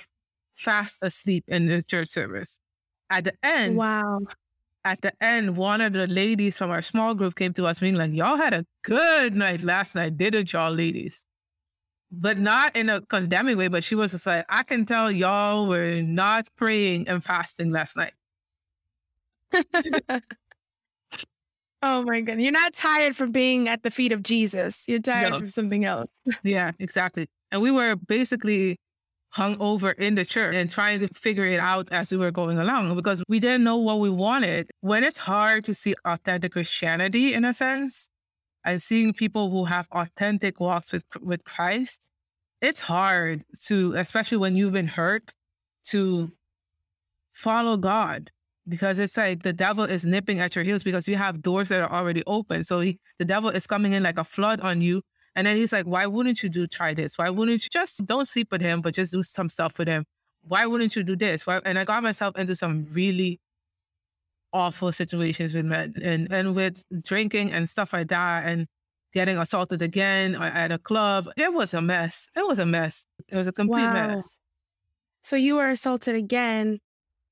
fast 0.54 0.98
asleep 1.00 1.44
in 1.48 1.68
the 1.68 1.82
church 1.82 2.08
service. 2.08 2.58
At 3.08 3.24
the 3.24 3.34
end, 3.42 3.76
wow. 3.76 4.20
At 4.84 5.00
the 5.00 5.12
end, 5.22 5.56
one 5.56 5.80
of 5.80 5.92
the 5.92 6.08
ladies 6.08 6.58
from 6.58 6.70
our 6.70 6.82
small 6.82 7.14
group 7.14 7.36
came 7.36 7.52
to 7.54 7.66
us 7.66 7.78
being 7.78 7.94
like, 7.94 8.12
Y'all 8.12 8.36
had 8.36 8.52
a 8.52 8.66
good 8.82 9.36
night 9.36 9.62
last 9.62 9.94
night, 9.94 10.18
didn't 10.18 10.52
y'all, 10.52 10.72
ladies? 10.72 11.22
But 12.14 12.38
not 12.38 12.76
in 12.76 12.90
a 12.90 13.00
condemning 13.00 13.56
way, 13.56 13.68
but 13.68 13.82
she 13.82 13.94
was 13.94 14.12
just 14.12 14.26
like, 14.26 14.44
I 14.48 14.62
can 14.64 14.84
tell 14.84 15.10
y'all 15.10 15.66
were 15.66 16.02
not 16.02 16.48
praying 16.56 17.08
and 17.08 17.24
fasting 17.24 17.72
last 17.72 17.96
night. 17.96 18.12
oh 21.82 22.02
my 22.02 22.20
god. 22.20 22.38
You're 22.38 22.52
not 22.52 22.74
tired 22.74 23.16
from 23.16 23.32
being 23.32 23.66
at 23.68 23.82
the 23.82 23.90
feet 23.90 24.12
of 24.12 24.22
Jesus. 24.22 24.84
You're 24.86 25.00
tired 25.00 25.32
no. 25.32 25.38
from 25.38 25.48
something 25.48 25.86
else. 25.86 26.10
yeah, 26.42 26.72
exactly. 26.78 27.28
And 27.50 27.62
we 27.62 27.70
were 27.70 27.96
basically 27.96 28.76
hung 29.32 29.56
over 29.60 29.92
in 29.92 30.14
the 30.14 30.24
church 30.24 30.54
and 30.54 30.70
trying 30.70 31.00
to 31.00 31.08
figure 31.14 31.44
it 31.44 31.58
out 31.58 31.90
as 31.90 32.12
we 32.12 32.18
were 32.18 32.30
going 32.30 32.58
along 32.58 32.94
because 32.94 33.22
we 33.28 33.40
didn't 33.40 33.64
know 33.64 33.78
what 33.78 33.98
we 33.98 34.10
wanted. 34.10 34.70
When 34.80 35.04
it's 35.04 35.20
hard 35.20 35.64
to 35.64 35.74
see 35.74 35.94
authentic 36.04 36.52
Christianity 36.52 37.32
in 37.32 37.44
a 37.44 37.54
sense, 37.54 38.10
and 38.64 38.80
seeing 38.82 39.12
people 39.12 39.50
who 39.50 39.64
have 39.64 39.86
authentic 39.92 40.60
walks 40.60 40.92
with 40.92 41.04
with 41.20 41.44
Christ, 41.44 42.10
it's 42.60 42.80
hard 42.80 43.44
to, 43.66 43.94
especially 43.94 44.38
when 44.38 44.56
you've 44.56 44.72
been 44.72 44.86
hurt, 44.86 45.32
to 45.86 46.32
follow 47.32 47.76
God 47.76 48.30
because 48.68 48.98
it's 48.98 49.16
like 49.16 49.42
the 49.42 49.52
devil 49.52 49.84
is 49.84 50.04
nipping 50.04 50.38
at 50.38 50.54
your 50.54 50.64
heels 50.64 50.82
because 50.82 51.08
you 51.08 51.16
have 51.16 51.42
doors 51.42 51.68
that 51.70 51.80
are 51.80 51.92
already 51.92 52.22
open. 52.26 52.62
So 52.64 52.80
he, 52.80 52.98
the 53.18 53.24
devil 53.24 53.50
is 53.50 53.66
coming 53.66 53.92
in 53.92 54.02
like 54.02 54.18
a 54.18 54.24
flood 54.24 54.60
on 54.60 54.80
you. 54.80 55.02
And 55.34 55.46
then 55.46 55.56
he's 55.56 55.72
like, 55.72 55.86
why 55.86 56.06
wouldn't 56.06 56.42
you 56.42 56.48
do 56.48 56.66
try 56.66 56.94
this? 56.94 57.16
Why 57.18 57.30
wouldn't 57.30 57.64
you 57.64 57.70
just 57.70 58.04
don't 58.06 58.26
sleep 58.26 58.52
with 58.52 58.60
him, 58.60 58.82
but 58.82 58.94
just 58.94 59.12
do 59.12 59.22
some 59.22 59.48
stuff 59.48 59.78
with 59.78 59.88
him? 59.88 60.04
Why 60.42 60.66
wouldn't 60.66 60.94
you 60.94 61.02
do 61.02 61.16
this? 61.16 61.46
Why? 61.46 61.60
And 61.64 61.78
I 61.78 61.84
got 61.84 62.02
myself 62.02 62.36
into 62.36 62.54
some 62.54 62.86
really 62.92 63.40
awful 64.52 64.92
situations 64.92 65.54
with 65.54 65.64
men 65.64 65.94
and, 66.02 66.30
and 66.32 66.54
with 66.54 66.84
drinking 67.02 67.52
and 67.52 67.68
stuff 67.68 67.92
like 67.92 68.08
that 68.08 68.46
and 68.46 68.66
getting 69.12 69.38
assaulted 69.38 69.82
again 69.82 70.34
uh, 70.34 70.50
at 70.54 70.72
a 70.72 70.78
club. 70.78 71.28
It 71.36 71.52
was 71.52 71.74
a 71.74 71.82
mess. 71.82 72.28
It 72.36 72.46
was 72.46 72.58
a 72.58 72.66
mess. 72.66 73.04
It 73.28 73.36
was 73.36 73.46
a 73.46 73.52
complete 73.52 73.82
wow. 73.82 74.08
mess. 74.08 74.36
So 75.22 75.36
you 75.36 75.56
were 75.56 75.70
assaulted 75.70 76.14
again 76.14 76.80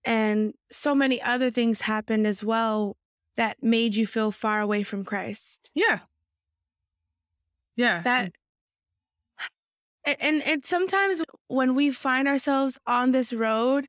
and 0.04 0.54
so 0.70 0.94
many 0.94 1.20
other 1.20 1.50
things 1.50 1.83
happened 1.83 2.26
as 2.26 2.42
well 2.42 2.96
that 3.37 3.62
made 3.62 3.94
you 3.94 4.06
feel 4.06 4.30
far 4.30 4.61
away 4.61 4.83
from 4.83 5.04
Christ. 5.04 5.70
Yeah. 5.74 6.00
Yeah. 7.76 8.02
That 8.02 8.33
and 10.04 10.42
and 10.46 10.64
sometimes 10.64 11.22
when 11.48 11.74
we 11.74 11.90
find 11.90 12.28
ourselves 12.28 12.78
on 12.87 13.12
this 13.12 13.33
road, 13.33 13.87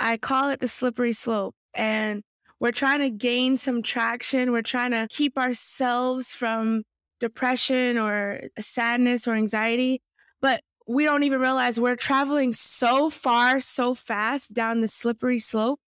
I 0.00 0.16
call 0.16 0.50
it 0.50 0.60
the 0.60 0.68
slippery 0.68 1.12
slope. 1.12 1.54
And 1.74 2.22
we're 2.62 2.70
trying 2.70 3.00
to 3.00 3.10
gain 3.10 3.56
some 3.56 3.82
traction. 3.82 4.52
We're 4.52 4.62
trying 4.62 4.92
to 4.92 5.08
keep 5.10 5.36
ourselves 5.36 6.32
from 6.32 6.84
depression 7.18 7.98
or 7.98 8.42
sadness 8.60 9.26
or 9.26 9.34
anxiety. 9.34 10.00
But 10.40 10.62
we 10.86 11.02
don't 11.02 11.24
even 11.24 11.40
realize 11.40 11.80
we're 11.80 11.96
traveling 11.96 12.52
so 12.52 13.10
far, 13.10 13.58
so 13.58 13.94
fast 13.94 14.54
down 14.54 14.80
the 14.80 14.86
slippery 14.86 15.40
slope. 15.40 15.80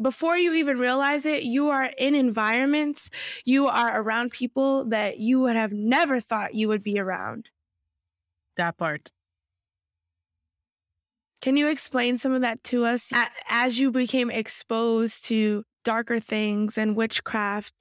Before 0.00 0.36
you 0.36 0.54
even 0.54 0.78
realize 0.78 1.26
it, 1.26 1.42
you 1.42 1.66
are 1.70 1.90
in 1.98 2.14
environments, 2.14 3.10
you 3.44 3.66
are 3.66 4.00
around 4.00 4.30
people 4.30 4.84
that 4.84 5.18
you 5.18 5.40
would 5.40 5.56
have 5.56 5.72
never 5.72 6.20
thought 6.20 6.54
you 6.54 6.68
would 6.68 6.84
be 6.84 7.00
around. 7.00 7.48
That 8.56 8.76
part. 8.76 9.10
Can 11.40 11.56
you 11.56 11.68
explain 11.68 12.18
some 12.18 12.30
of 12.30 12.40
that 12.42 12.62
to 12.64 12.84
us 12.84 13.12
as 13.48 13.80
you 13.80 13.90
became 13.90 14.30
exposed 14.30 15.24
to 15.24 15.64
darker 15.84 16.20
things 16.20 16.78
and 16.78 16.96
witchcraft, 16.96 17.74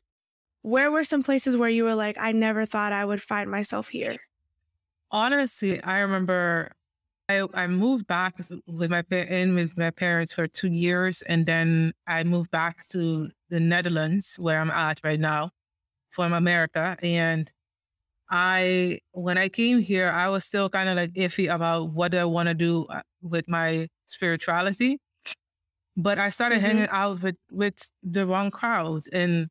where 0.62 0.92
were 0.92 1.04
some 1.04 1.24
places 1.24 1.58
where 1.58 1.70
you 1.70 1.84
were 1.84 1.96
like, 1.96 2.18
I 2.20 2.32
never 2.32 2.66
thought 2.66 2.94
I 2.94 3.06
would 3.06 3.22
find 3.22 3.50
myself 3.50 3.90
here? 3.90 4.16
Honestly, 5.12 5.82
I 5.82 6.00
remember 6.00 6.72
I, 7.30 7.48
I 7.54 7.68
moved 7.68 8.08
back 8.08 8.36
with 8.68 8.92
my 8.92 9.04
in 9.12 9.56
with 9.56 9.78
my 9.78 9.90
parents 9.90 10.34
for 10.34 10.48
two 10.48 10.68
years, 10.70 11.22
and 11.22 11.46
then 11.46 11.94
I 12.08 12.24
moved 12.24 12.52
back 12.52 12.88
to 12.88 13.30
the 13.50 13.60
Netherlands, 13.60 14.38
where 14.38 14.60
I'm 14.60 14.72
at 14.72 15.00
right 15.04 15.20
now, 15.20 15.52
from 16.10 16.34
America. 16.34 16.98
And 17.02 17.52
I, 18.30 19.00
when 19.12 19.38
I 19.38 19.50
came 19.50 19.80
here, 19.80 20.10
I 20.10 20.30
was 20.30 20.46
still 20.46 20.70
kind 20.70 20.90
of 20.90 20.96
like 20.98 21.14
iffy 21.14 21.54
about 21.54 21.92
what 21.92 22.16
I 22.16 22.26
want 22.26 22.48
to 22.48 22.54
do 22.54 22.86
uh, 22.86 23.02
with 23.22 23.48
my 23.48 23.88
spirituality. 24.08 25.00
But 25.98 26.20
I 26.20 26.30
started 26.30 26.60
mm-hmm. 26.60 26.66
hanging 26.66 26.88
out 26.90 27.22
with 27.22 27.36
with 27.52 27.92
the 28.04 28.26
wrong 28.26 28.52
crowd, 28.52 29.04
and 29.12 29.50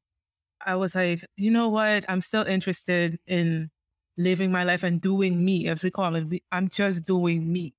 I 0.65 0.77
was 0.77 0.95
like, 0.95 1.25
you 1.37 1.51
know 1.51 1.69
what? 1.69 2.05
I'm 2.09 2.21
still 2.21 2.45
interested 2.45 3.19
in 3.27 3.71
living 4.17 4.53
my 4.53 4.65
life 4.65 4.83
and 4.83 5.01
doing 5.01 5.45
me, 5.45 5.69
as 5.69 5.83
we 5.83 5.91
call 5.91 6.15
it. 6.17 6.43
I'm 6.53 6.69
just 6.69 7.05
doing 7.05 7.51
me 7.53 7.75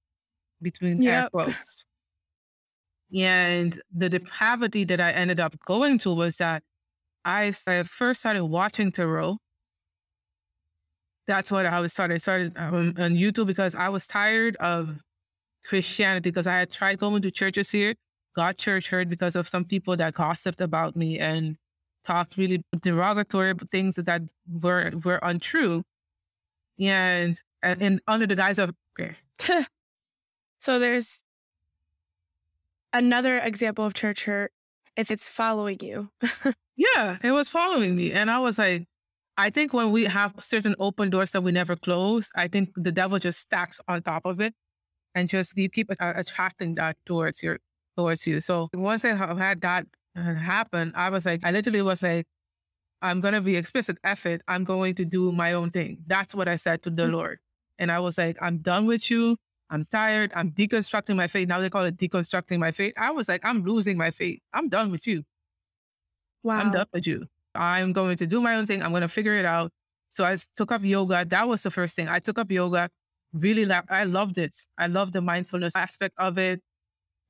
between 0.62 1.02
yep. 1.02 1.24
air 1.24 1.30
quotes. 1.30 1.86
And 3.16 3.80
the 3.94 4.10
depravity 4.10 4.86
that 4.86 5.02
I 5.02 5.12
ended 5.12 5.40
up 5.40 5.60
going 5.66 5.98
to 6.00 6.14
was 6.14 6.38
that 6.38 6.64
I, 7.26 7.54
I 7.68 7.84
first 7.84 8.22
started 8.22 8.46
watching 8.46 8.92
tarot. 8.92 9.38
That's 11.28 11.52
what 11.52 11.66
I 11.66 11.80
was 11.80 11.94
started 11.94 12.22
started 12.22 12.54
um, 12.56 12.94
on 12.98 13.16
YouTube 13.16 13.48
because 13.48 13.76
I 13.76 13.90
was 13.90 14.08
tired 14.08 14.56
of 14.58 14.98
Christianity 15.66 16.30
because 16.32 16.48
I 16.48 16.58
had 16.58 16.72
tried 16.72 17.00
going 17.00 17.22
to 17.22 17.32
churches 17.32 17.70
here 17.70 17.96
got 18.36 18.58
church 18.58 18.90
hurt 18.90 19.10
because 19.10 19.36
of 19.36 19.48
some 19.48 19.66
people 19.66 19.96
that 19.98 20.14
gossiped 20.14 20.62
about 20.62 20.96
me 20.96 21.20
and 21.20 21.58
talked 22.04 22.38
really 22.38 22.64
derogatory 22.82 23.54
things 23.72 23.96
that 23.96 24.22
were 24.50 24.92
were 25.04 25.20
untrue, 25.22 25.84
and 26.80 27.36
and, 27.64 28.02
under 28.08 28.26
the 28.26 28.36
guise 28.36 28.60
of 28.60 28.72
so 30.60 30.80
there's 30.80 31.24
another 32.94 33.38
example 33.38 33.86
of 33.86 33.94
church 33.94 34.26
hurt. 34.26 34.52
Is 34.98 35.10
it's 35.10 35.30
following 35.30 35.80
you. 35.82 36.10
yeah, 36.76 37.18
it 37.24 37.32
was 37.32 37.48
following 37.50 37.96
me, 37.96 38.12
and 38.12 38.30
I 38.30 38.40
was 38.40 38.60
like, 38.60 38.88
I 39.38 39.50
think 39.50 39.74
when 39.74 39.92
we 39.92 40.06
have 40.06 40.34
certain 40.40 40.76
open 40.80 41.10
doors 41.10 41.32
that 41.32 41.42
we 41.42 41.52
never 41.52 41.76
close, 41.76 42.30
I 42.36 42.48
think 42.50 42.72
the 42.76 42.92
devil 42.92 43.18
just 43.18 43.40
stacks 43.40 43.80
on 43.88 44.04
top 44.04 44.26
of 44.26 44.42
it, 44.42 44.54
and 45.16 45.30
just 45.30 45.58
you 45.58 45.70
keep 45.70 45.90
attracting 46.00 46.76
that 46.76 46.98
towards 47.06 47.42
your 47.42 47.60
towards 48.02 48.26
you. 48.26 48.42
So 48.42 48.70
once 48.74 49.06
I 49.06 49.14
had 49.16 49.62
that 49.62 49.86
uh, 50.16 50.34
happen, 50.34 50.92
I 50.96 51.10
was 51.10 51.26
like, 51.26 51.42
I 51.44 51.52
literally 51.52 51.82
was 51.82 52.02
like, 52.04 52.26
I'm 53.02 53.22
going 53.22 53.34
to 53.34 53.42
be 53.42 53.56
explicit. 53.56 53.98
F 54.04 54.26
it. 54.26 54.42
I'm 54.48 54.64
going 54.64 54.96
to 54.96 55.06
do 55.06 55.32
my 55.32 55.54
own 55.54 55.72
thing. 55.72 56.04
That's 56.08 56.36
what 56.36 56.48
I 56.48 56.56
said 56.56 56.84
to 56.84 56.90
the 56.90 57.04
mm-hmm. 57.04 57.14
Lord. 57.14 57.40
And 57.80 57.92
I 57.92 58.00
was 58.00 58.18
like, 58.18 58.38
I'm 58.42 58.58
done 58.58 58.86
with 58.86 59.10
you. 59.10 59.38
I'm 59.70 59.86
tired. 59.86 60.32
I'm 60.36 60.52
deconstructing 60.52 61.16
my 61.16 61.28
faith. 61.28 61.48
Now 61.48 61.60
they 61.60 61.70
call 61.70 61.86
it 61.86 61.98
deconstructing 61.98 62.60
my 62.60 62.72
faith. 62.72 62.94
I 62.98 63.12
was 63.12 63.30
like, 63.30 63.46
I'm 63.46 63.64
losing 63.64 63.98
my 63.98 64.12
faith. 64.12 64.40
I'm 64.54 64.68
done 64.68 64.92
with 64.92 65.08
you. 65.08 65.24
Wow. 66.44 66.60
I'm 66.60 66.72
done 66.72 66.88
with 66.94 67.08
you. 67.08 67.26
I'm 67.56 67.94
going 67.94 68.18
to 68.18 68.28
do 68.28 68.42
my 68.42 68.56
own 68.56 68.68
thing. 68.68 68.84
I'm 68.84 68.92
going 68.92 69.02
to 69.02 69.08
figure 69.08 69.36
it 69.36 69.46
out. 69.46 69.72
So 70.10 70.26
I 70.26 70.38
took 70.56 70.72
up 70.72 70.84
yoga. 70.84 71.26
That 71.26 71.48
was 71.48 71.64
the 71.64 71.72
first 71.72 71.96
thing. 71.96 72.10
I 72.10 72.20
took 72.20 72.38
up 72.38 72.52
yoga. 72.52 72.90
Really, 73.34 73.66
la- 73.66 73.88
I 73.90 74.04
loved 74.04 74.38
it. 74.38 74.58
I 74.78 74.88
loved 74.88 75.14
the 75.14 75.22
mindfulness 75.22 75.76
aspect 75.76 76.16
of 76.18 76.38
it. 76.38 76.62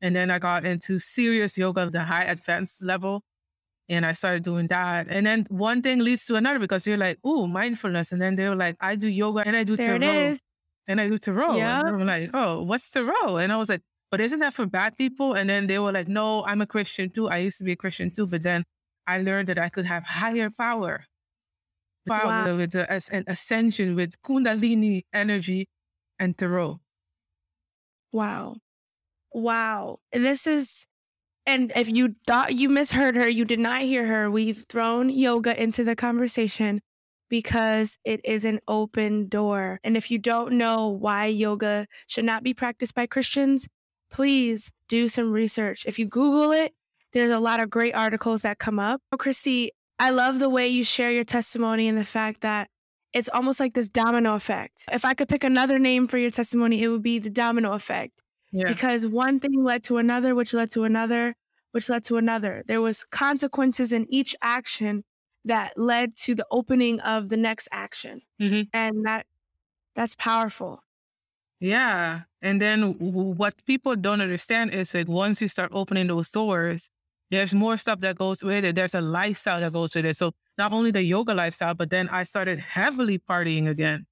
And 0.01 0.15
then 0.15 0.31
I 0.31 0.39
got 0.39 0.65
into 0.65 0.99
serious 0.99 1.57
yoga, 1.57 1.89
the 1.89 2.03
high 2.03 2.23
advanced 2.23 2.83
level. 2.83 3.23
And 3.89 4.05
I 4.05 4.13
started 4.13 4.43
doing 4.43 4.67
that. 4.67 5.07
And 5.09 5.25
then 5.25 5.45
one 5.49 5.81
thing 5.81 5.99
leads 5.99 6.25
to 6.27 6.35
another 6.35 6.59
because 6.59 6.87
you're 6.87 6.97
like, 6.97 7.17
oh, 7.23 7.45
mindfulness. 7.47 8.11
And 8.11 8.21
then 8.21 8.35
they 8.35 8.47
were 8.47 8.55
like, 8.55 8.77
I 8.79 8.95
do 8.95 9.07
yoga 9.07 9.43
and 9.45 9.55
I 9.55 9.63
do 9.63 9.75
there 9.75 9.97
tarot. 9.97 9.97
it 9.97 10.03
is. 10.31 10.41
And 10.87 10.99
I 11.01 11.07
do 11.09 11.17
tarot. 11.17 11.57
Yeah. 11.57 11.81
And 11.85 11.97
were 11.97 12.05
like, 12.05 12.29
oh, 12.33 12.63
what's 12.63 12.89
tarot? 12.89 13.37
And 13.37 13.51
I 13.51 13.57
was 13.57 13.69
like, 13.69 13.81
but 14.09 14.21
isn't 14.21 14.39
that 14.39 14.53
for 14.53 14.65
bad 14.65 14.97
people? 14.97 15.33
And 15.33 15.49
then 15.49 15.67
they 15.67 15.77
were 15.79 15.91
like, 15.91 16.07
no, 16.07 16.43
I'm 16.45 16.61
a 16.61 16.65
Christian 16.65 17.09
too. 17.09 17.29
I 17.29 17.37
used 17.37 17.57
to 17.59 17.63
be 17.63 17.73
a 17.73 17.75
Christian 17.75 18.11
too. 18.11 18.27
But 18.27 18.43
then 18.43 18.63
I 19.07 19.19
learned 19.21 19.49
that 19.49 19.59
I 19.59 19.69
could 19.69 19.85
have 19.85 20.03
higher 20.03 20.49
power. 20.49 21.05
Power 22.07 22.25
Wow. 22.27 22.55
with 22.57 22.71
the, 22.71 22.89
as 22.91 23.09
an 23.09 23.25
ascension 23.27 23.95
with 23.95 24.19
Kundalini 24.21 25.01
energy 25.13 25.67
and 26.17 26.37
tarot. 26.37 26.79
Wow. 28.11 28.57
Wow. 29.33 29.99
This 30.11 30.45
is, 30.45 30.85
and 31.45 31.71
if 31.75 31.89
you 31.89 32.15
thought 32.27 32.53
you 32.53 32.69
misheard 32.69 33.15
her, 33.15 33.27
you 33.27 33.45
did 33.45 33.59
not 33.59 33.81
hear 33.81 34.05
her. 34.05 34.29
We've 34.29 34.65
thrown 34.67 35.09
yoga 35.09 35.61
into 35.61 35.83
the 35.83 35.95
conversation 35.95 36.81
because 37.29 37.97
it 38.03 38.19
is 38.25 38.43
an 38.43 38.59
open 38.67 39.29
door. 39.29 39.79
And 39.83 39.95
if 39.95 40.11
you 40.11 40.19
don't 40.19 40.53
know 40.53 40.87
why 40.89 41.27
yoga 41.27 41.87
should 42.07 42.25
not 42.25 42.43
be 42.43 42.53
practiced 42.53 42.93
by 42.93 43.05
Christians, 43.05 43.67
please 44.11 44.71
do 44.89 45.07
some 45.07 45.31
research. 45.31 45.85
If 45.85 45.97
you 45.97 46.07
Google 46.07 46.51
it, 46.51 46.73
there's 47.13 47.31
a 47.31 47.39
lot 47.39 47.61
of 47.61 47.69
great 47.69 47.95
articles 47.95 48.41
that 48.41 48.59
come 48.59 48.79
up. 48.79 49.01
Oh, 49.13 49.17
Christie, 49.17 49.71
I 49.97 50.09
love 50.09 50.39
the 50.39 50.49
way 50.49 50.67
you 50.67 50.83
share 50.83 51.11
your 51.11 51.23
testimony 51.23 51.87
and 51.87 51.97
the 51.97 52.05
fact 52.05 52.41
that 52.41 52.69
it's 53.13 53.29
almost 53.29 53.59
like 53.59 53.73
this 53.73 53.89
domino 53.89 54.35
effect. 54.35 54.85
If 54.91 55.05
I 55.05 55.13
could 55.13 55.29
pick 55.29 55.43
another 55.43 55.79
name 55.79 56.07
for 56.07 56.17
your 56.17 56.31
testimony, 56.31 56.81
it 56.81 56.87
would 56.89 57.03
be 57.03 57.19
the 57.19 57.29
domino 57.29 57.73
effect 57.73 58.20
Yeah. 58.51 58.67
because 58.67 59.07
one 59.07 59.39
thing 59.39 59.63
led 59.63 59.83
to 59.85 59.97
another, 59.97 60.35
which 60.35 60.53
led 60.53 60.71
to 60.71 60.83
another, 60.83 61.35
which 61.71 61.89
led 61.89 62.03
to 62.05 62.17
another. 62.17 62.63
There 62.67 62.81
was 62.81 63.05
consequences 63.05 63.91
in 63.93 64.05
each 64.13 64.35
action 64.41 65.03
that 65.45 65.77
led 65.77 66.15
to 66.17 66.35
the 66.35 66.45
opening 66.51 66.99
of 66.99 67.29
the 67.29 67.37
next 67.37 67.67
action, 67.71 68.21
Mhm. 68.41 68.69
and 68.73 69.05
that 69.05 69.25
that's 69.95 70.15
powerful. 70.15 70.83
Yeah. 71.59 72.21
And 72.41 72.59
then 72.61 72.81
w- 72.93 73.33
what 73.35 73.63
people 73.65 73.95
don't 73.95 74.21
understand 74.21 74.73
is 74.73 74.93
like 74.93 75.07
once 75.07 75.41
you 75.41 75.47
start 75.47 75.71
opening 75.73 76.07
those 76.07 76.29
doors, 76.29 76.89
there's 77.29 77.53
more 77.53 77.77
stuff 77.77 77.99
that 78.01 78.17
goes 78.17 78.43
with 78.43 78.65
it. 78.65 78.75
There's 78.75 78.95
a 78.95 79.01
lifestyle 79.01 79.59
that 79.61 79.73
goes 79.73 79.95
with 79.95 80.05
it. 80.05 80.17
So 80.17 80.33
not 80.57 80.73
only 80.73 80.91
the 80.91 81.03
yoga 81.03 81.33
lifestyle, 81.33 81.73
but 81.75 81.89
then 81.89 82.09
I 82.09 82.23
started 82.23 82.59
heavily 82.59 83.19
partying 83.19 83.69
again. 83.69 84.05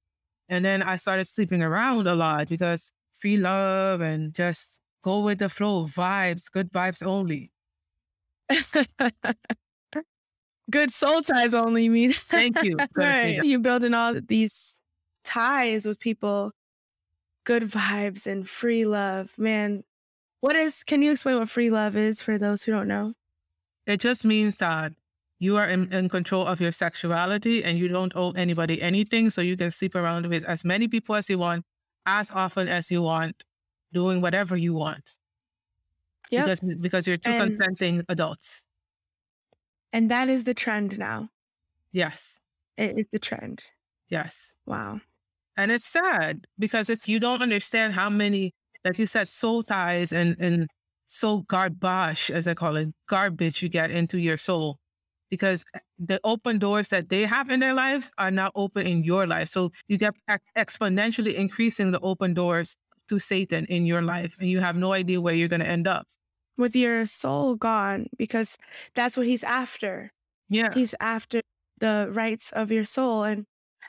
And 0.49 0.65
then 0.65 0.83
I 0.83 0.97
started 0.97 1.25
sleeping 1.25 1.61
around 1.63 2.07
a 2.07 2.15
lot 2.15 2.49
because 2.49 2.91
free 3.19 3.37
love 3.37 4.01
and 4.01 4.33
just 4.33 4.79
go 5.03 5.21
with 5.21 5.39
the 5.39 5.49
flow, 5.49 5.85
vibes, 5.85 6.51
good 6.51 6.71
vibes 6.71 7.05
only. 7.05 7.51
Good 10.69 10.91
soul 10.91 11.21
ties 11.21 11.53
only 11.53 11.89
mean. 11.89 12.13
Thank 12.13 12.61
you. 12.63 12.77
Right. 12.95 13.39
You're 13.43 13.59
building 13.59 13.93
all 13.93 14.19
these 14.21 14.79
ties 15.23 15.85
with 15.85 15.99
people, 15.99 16.51
good 17.43 17.63
vibes 17.63 18.27
and 18.27 18.47
free 18.47 18.85
love. 18.85 19.33
Man, 19.37 19.83
what 20.41 20.55
is, 20.55 20.83
can 20.83 21.01
you 21.01 21.11
explain 21.11 21.39
what 21.39 21.49
free 21.49 21.69
love 21.69 21.97
is 21.97 22.21
for 22.21 22.37
those 22.37 22.63
who 22.63 22.71
don't 22.71 22.87
know? 22.87 23.13
It 23.87 23.99
just 23.99 24.23
means 24.23 24.57
that 24.57 24.93
you 25.39 25.57
are 25.57 25.67
in, 25.67 25.91
in 25.91 26.09
control 26.09 26.45
of 26.45 26.61
your 26.61 26.71
sexuality 26.71 27.63
and 27.63 27.79
you 27.79 27.87
don't 27.87 28.15
owe 28.15 28.31
anybody 28.31 28.81
anything. 28.81 29.29
So 29.31 29.41
you 29.41 29.57
can 29.57 29.71
sleep 29.71 29.95
around 29.95 30.27
with 30.27 30.43
as 30.43 30.63
many 30.63 30.87
people 30.87 31.15
as 31.15 31.29
you 31.29 31.39
want, 31.39 31.65
as 32.09 32.31
often 32.31 32.67
as 32.67 32.89
you 32.89 33.01
want, 33.03 33.43
doing 33.93 34.21
whatever 34.21 34.57
you 34.57 34.73
want. 34.73 35.15
Yep. 36.31 36.45
Because, 36.45 36.59
because 36.79 37.07
you're 37.07 37.17
two 37.17 37.29
And- 37.31 37.57
consenting 37.57 38.03
adults. 38.09 38.65
And 39.93 40.11
that 40.11 40.29
is 40.29 40.43
the 40.43 40.53
trend 40.53 40.97
now. 40.99 41.29
Yes. 41.91 42.39
It 42.77 42.97
is 42.97 43.05
the 43.11 43.19
trend. 43.19 43.63
Yes. 44.07 44.53
Wow. 44.65 45.01
And 45.57 45.71
it's 45.71 45.87
sad 45.87 46.45
because 46.57 46.89
it's 46.89 47.07
you 47.07 47.19
don't 47.19 47.41
understand 47.41 47.93
how 47.93 48.09
many, 48.09 48.53
like 48.85 48.97
you 48.99 49.05
said, 49.05 49.27
soul 49.27 49.63
ties 49.63 50.13
and 50.13 50.37
and 50.39 50.67
soul 51.07 51.41
garbage, 51.41 52.31
as 52.31 52.47
I 52.47 52.53
call 52.53 52.77
it, 52.77 52.89
garbage 53.07 53.61
you 53.63 53.69
get 53.69 53.91
into 53.91 54.17
your 54.19 54.37
soul. 54.37 54.77
Because 55.29 55.65
eh, 55.73 55.79
the 55.97 56.19
open 56.23 56.59
doors 56.59 56.89
that 56.89 57.09
they 57.09 57.25
have 57.25 57.49
in 57.49 57.59
their 57.59 57.73
lives 57.73 58.11
are 58.17 58.31
now 58.31 58.51
open 58.55 58.87
in 58.87 59.03
your 59.03 59.27
life. 59.27 59.49
So 59.49 59.71
you 59.87 59.97
get 59.97 60.13
exponentially 60.57 61.35
increasing 61.35 61.91
the 61.91 61.99
open 61.99 62.33
doors 62.33 62.75
to 63.09 63.19
Satan 63.19 63.65
in 63.65 63.85
your 63.85 64.01
life, 64.01 64.35
and 64.39 64.49
you 64.49 64.59
have 64.59 64.75
no 64.75 64.93
idea 64.93 65.19
where 65.19 65.33
you're 65.33 65.47
going 65.47 65.61
to 65.61 65.67
end 65.67 65.87
up. 65.87 66.05
With 66.57 66.75
your 66.75 67.05
soul 67.05 67.55
gone, 67.55 68.07
because 68.17 68.57
that's 68.93 69.17
what 69.17 69.25
he's 69.25 69.43
after. 69.43 70.11
Yeah. 70.49 70.73
He's 70.73 70.93
after 70.99 71.41
the 71.79 72.09
rights 72.11 72.51
of 72.51 72.71
your 72.71 72.83
soul. 72.83 73.23
And 73.23 73.45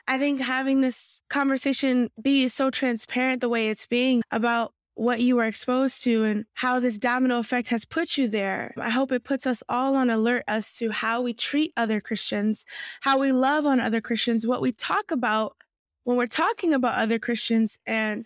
I 0.07 0.17
think 0.17 0.41
having 0.41 0.81
this 0.81 1.21
conversation 1.29 2.09
be 2.21 2.47
so 2.47 2.69
transparent 2.69 3.41
the 3.41 3.49
way 3.49 3.69
it's 3.69 3.85
being 3.85 4.23
about 4.31 4.73
what 4.95 5.21
you 5.21 5.35
were 5.35 5.45
exposed 5.45 6.03
to 6.03 6.23
and 6.23 6.45
how 6.55 6.79
this 6.79 6.97
domino 6.97 7.39
effect 7.39 7.69
has 7.69 7.85
put 7.85 8.17
you 8.17 8.27
there. 8.27 8.73
I 8.77 8.89
hope 8.89 9.11
it 9.11 9.23
puts 9.23 9.47
us 9.47 9.63
all 9.69 9.95
on 9.95 10.09
alert 10.09 10.43
as 10.47 10.73
to 10.77 10.91
how 10.91 11.21
we 11.21 11.33
treat 11.33 11.71
other 11.77 12.01
Christians, 12.01 12.65
how 13.01 13.17
we 13.17 13.31
love 13.31 13.65
on 13.65 13.79
other 13.79 14.01
Christians, 14.01 14.45
what 14.45 14.61
we 14.61 14.71
talk 14.71 15.11
about 15.11 15.55
when 16.03 16.17
we're 16.17 16.27
talking 16.27 16.73
about 16.73 16.97
other 16.97 17.19
Christians, 17.19 17.77
and 17.85 18.25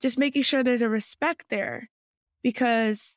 just 0.00 0.18
making 0.18 0.42
sure 0.42 0.62
there's 0.62 0.82
a 0.82 0.88
respect 0.88 1.46
there 1.50 1.90
because 2.42 3.16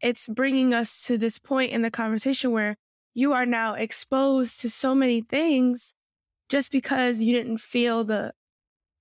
it's 0.00 0.26
bringing 0.28 0.72
us 0.72 1.06
to 1.06 1.18
this 1.18 1.38
point 1.38 1.72
in 1.72 1.82
the 1.82 1.90
conversation 1.90 2.50
where 2.50 2.76
you 3.14 3.32
are 3.32 3.46
now 3.46 3.74
exposed 3.74 4.60
to 4.60 4.70
so 4.70 4.94
many 4.94 5.20
things 5.20 5.94
just 6.48 6.70
because 6.70 7.20
you 7.20 7.34
didn't 7.34 7.58
feel 7.58 8.04
the 8.04 8.32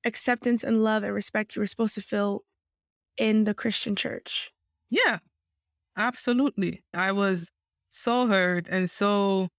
acceptance 0.06 0.64
and 0.64 0.84
love 0.84 1.04
and 1.04 1.14
respect 1.14 1.56
you 1.56 1.60
were 1.60 1.68
supposed 1.68 1.96
to 1.96 2.02
feel 2.02 2.44
in 3.18 3.44
the 3.46 3.54
Christian 3.54 3.96
church. 3.96 4.52
Yeah, 4.90 5.20
absolutely. 5.98 6.84
I 6.94 7.12
was 7.12 7.52
so 7.90 8.28
hurt 8.28 8.68
and 8.70 8.90
so 8.90 9.50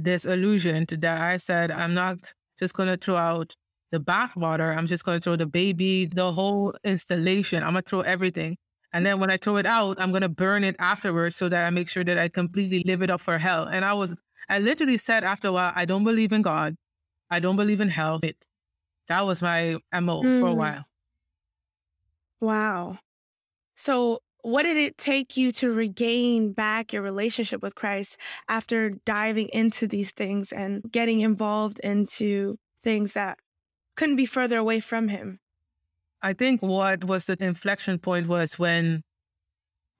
disillusioned 0.00 0.88
that 1.00 1.20
I 1.20 1.36
said, 1.36 1.70
I'm 1.70 1.94
not 1.94 2.32
just 2.58 2.74
going 2.74 2.88
to 2.88 2.96
throw 2.96 3.16
out 3.16 3.54
the 3.92 3.98
bathwater. 4.00 4.76
I'm 4.76 4.86
just 4.86 5.04
going 5.04 5.18
to 5.18 5.22
throw 5.22 5.36
the 5.36 5.46
baby, 5.46 6.06
the 6.06 6.32
whole 6.32 6.74
installation. 6.84 7.62
I'm 7.62 7.72
going 7.72 7.82
to 7.82 7.88
throw 7.88 8.00
everything. 8.00 8.56
And 8.92 9.04
then 9.06 9.20
when 9.20 9.30
I 9.30 9.36
throw 9.36 9.56
it 9.56 9.66
out, 9.66 10.00
I'm 10.00 10.10
going 10.10 10.22
to 10.22 10.28
burn 10.28 10.64
it 10.64 10.76
afterwards 10.78 11.36
so 11.36 11.48
that 11.48 11.64
I 11.66 11.70
make 11.70 11.88
sure 11.88 12.04
that 12.04 12.18
I 12.18 12.28
completely 12.28 12.82
live 12.84 13.02
it 13.02 13.10
up 13.10 13.20
for 13.20 13.38
hell. 13.38 13.64
And 13.64 13.84
I 13.84 13.92
was, 13.92 14.16
I 14.48 14.58
literally 14.58 14.98
said 14.98 15.22
after 15.24 15.48
a 15.48 15.52
while, 15.52 15.72
I 15.74 15.84
don't 15.84 16.04
believe 16.04 16.32
in 16.32 16.42
God. 16.42 16.76
I 17.30 17.38
don't 17.38 17.56
believe 17.56 17.80
in 17.80 17.88
hell. 17.88 18.18
It, 18.22 18.36
that 19.08 19.24
was 19.26 19.42
my 19.42 19.78
MO 19.92 20.22
for 20.22 20.48
a 20.48 20.52
Mm. 20.52 20.56
while. 20.56 20.84
Wow. 22.40 22.98
So, 23.76 24.20
what 24.42 24.62
did 24.62 24.78
it 24.78 24.96
take 24.96 25.36
you 25.36 25.52
to 25.52 25.70
regain 25.70 26.52
back 26.52 26.92
your 26.92 27.02
relationship 27.02 27.62
with 27.62 27.74
Christ 27.74 28.16
after 28.48 28.90
diving 29.04 29.48
into 29.52 29.86
these 29.86 30.12
things 30.12 30.50
and 30.50 30.82
getting 30.90 31.20
involved 31.20 31.78
into 31.80 32.58
things 32.82 33.12
that 33.12 33.38
couldn't 33.96 34.16
be 34.16 34.26
further 34.26 34.56
away 34.56 34.80
from 34.80 35.08
Him? 35.08 35.40
I 36.22 36.32
think 36.32 36.62
what 36.62 37.04
was 37.04 37.26
the 37.26 37.36
inflection 37.42 37.98
point 37.98 38.28
was 38.28 38.58
when 38.58 39.02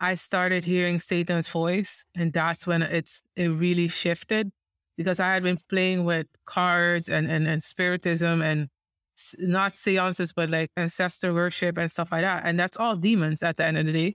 I 0.00 0.14
started 0.14 0.64
hearing 0.64 0.98
Satan's 0.98 1.48
voice, 1.48 2.04
and 2.14 2.32
that's 2.32 2.66
when 2.66 2.82
it's 2.82 3.22
it 3.36 3.48
really 3.48 3.88
shifted 3.88 4.50
because 4.96 5.20
I 5.20 5.28
had 5.28 5.42
been 5.42 5.58
playing 5.68 6.04
with 6.04 6.26
cards 6.46 7.08
and 7.08 7.30
and, 7.30 7.46
and 7.46 7.62
spiritism 7.62 8.40
and 8.40 8.68
not 9.38 9.76
seances, 9.76 10.32
but 10.32 10.50
like 10.50 10.70
ancestor 10.76 11.32
worship 11.34 11.78
and 11.78 11.90
stuff 11.90 12.12
like 12.12 12.22
that, 12.22 12.42
and 12.44 12.58
that's 12.58 12.78
all 12.78 12.96
demons 12.96 13.42
at 13.42 13.56
the 13.56 13.66
end 13.66 13.78
of 13.78 13.86
the 13.86 13.92
day. 13.92 14.14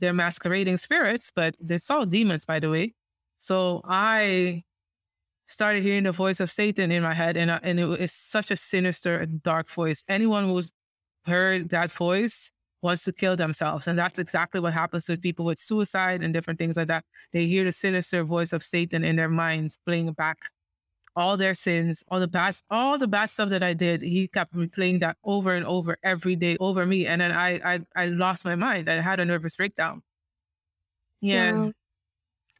They're 0.00 0.12
masquerading 0.12 0.76
spirits, 0.78 1.32
but 1.34 1.54
it's 1.68 1.90
all 1.90 2.06
demons, 2.06 2.44
by 2.44 2.60
the 2.60 2.70
way. 2.70 2.94
So 3.38 3.80
I 3.84 4.64
started 5.48 5.82
hearing 5.82 6.04
the 6.04 6.12
voice 6.12 6.40
of 6.40 6.50
Satan 6.50 6.90
in 6.92 7.02
my 7.02 7.14
head, 7.14 7.36
and 7.36 7.50
I- 7.52 7.60
and 7.62 7.78
it 7.80 7.86
was 7.86 8.12
such 8.12 8.50
a 8.50 8.56
sinister, 8.56 9.16
and 9.18 9.42
dark 9.42 9.70
voice. 9.70 10.04
Anyone 10.08 10.46
who's 10.48 10.72
heard 11.26 11.70
that 11.70 11.92
voice 11.92 12.50
wants 12.82 13.04
to 13.04 13.12
kill 13.12 13.36
themselves. 13.36 13.86
And 13.88 13.98
that's 13.98 14.18
exactly 14.18 14.60
what 14.60 14.72
happens 14.72 15.08
with 15.08 15.22
people 15.22 15.44
with 15.44 15.58
suicide 15.58 16.22
and 16.22 16.32
different 16.34 16.58
things 16.58 16.76
like 16.76 16.88
that. 16.88 17.04
They 17.32 17.46
hear 17.46 17.64
the 17.64 17.72
sinister 17.72 18.22
voice 18.24 18.52
of 18.52 18.62
Satan 18.62 19.04
in 19.04 19.16
their 19.16 19.28
minds 19.28 19.78
playing 19.86 20.12
back 20.12 20.38
all 21.16 21.36
their 21.36 21.54
sins, 21.54 22.04
all 22.08 22.20
the 22.20 22.28
bad, 22.28 22.56
all 22.70 22.98
the 22.98 23.08
bad 23.08 23.30
stuff 23.30 23.48
that 23.48 23.62
I 23.62 23.72
did. 23.72 24.02
He 24.02 24.28
kept 24.28 24.54
replaying 24.54 25.00
that 25.00 25.16
over 25.24 25.50
and 25.50 25.66
over 25.66 25.96
every 26.02 26.36
day 26.36 26.56
over 26.60 26.86
me, 26.86 27.06
and 27.06 27.20
then 27.20 27.32
I, 27.32 27.74
I, 27.74 27.80
I 27.96 28.06
lost 28.06 28.44
my 28.44 28.54
mind. 28.54 28.88
I 28.88 29.00
had 29.00 29.18
a 29.18 29.24
nervous 29.24 29.56
breakdown. 29.56 30.02
Yeah, 31.20 31.52
wow. 31.52 31.72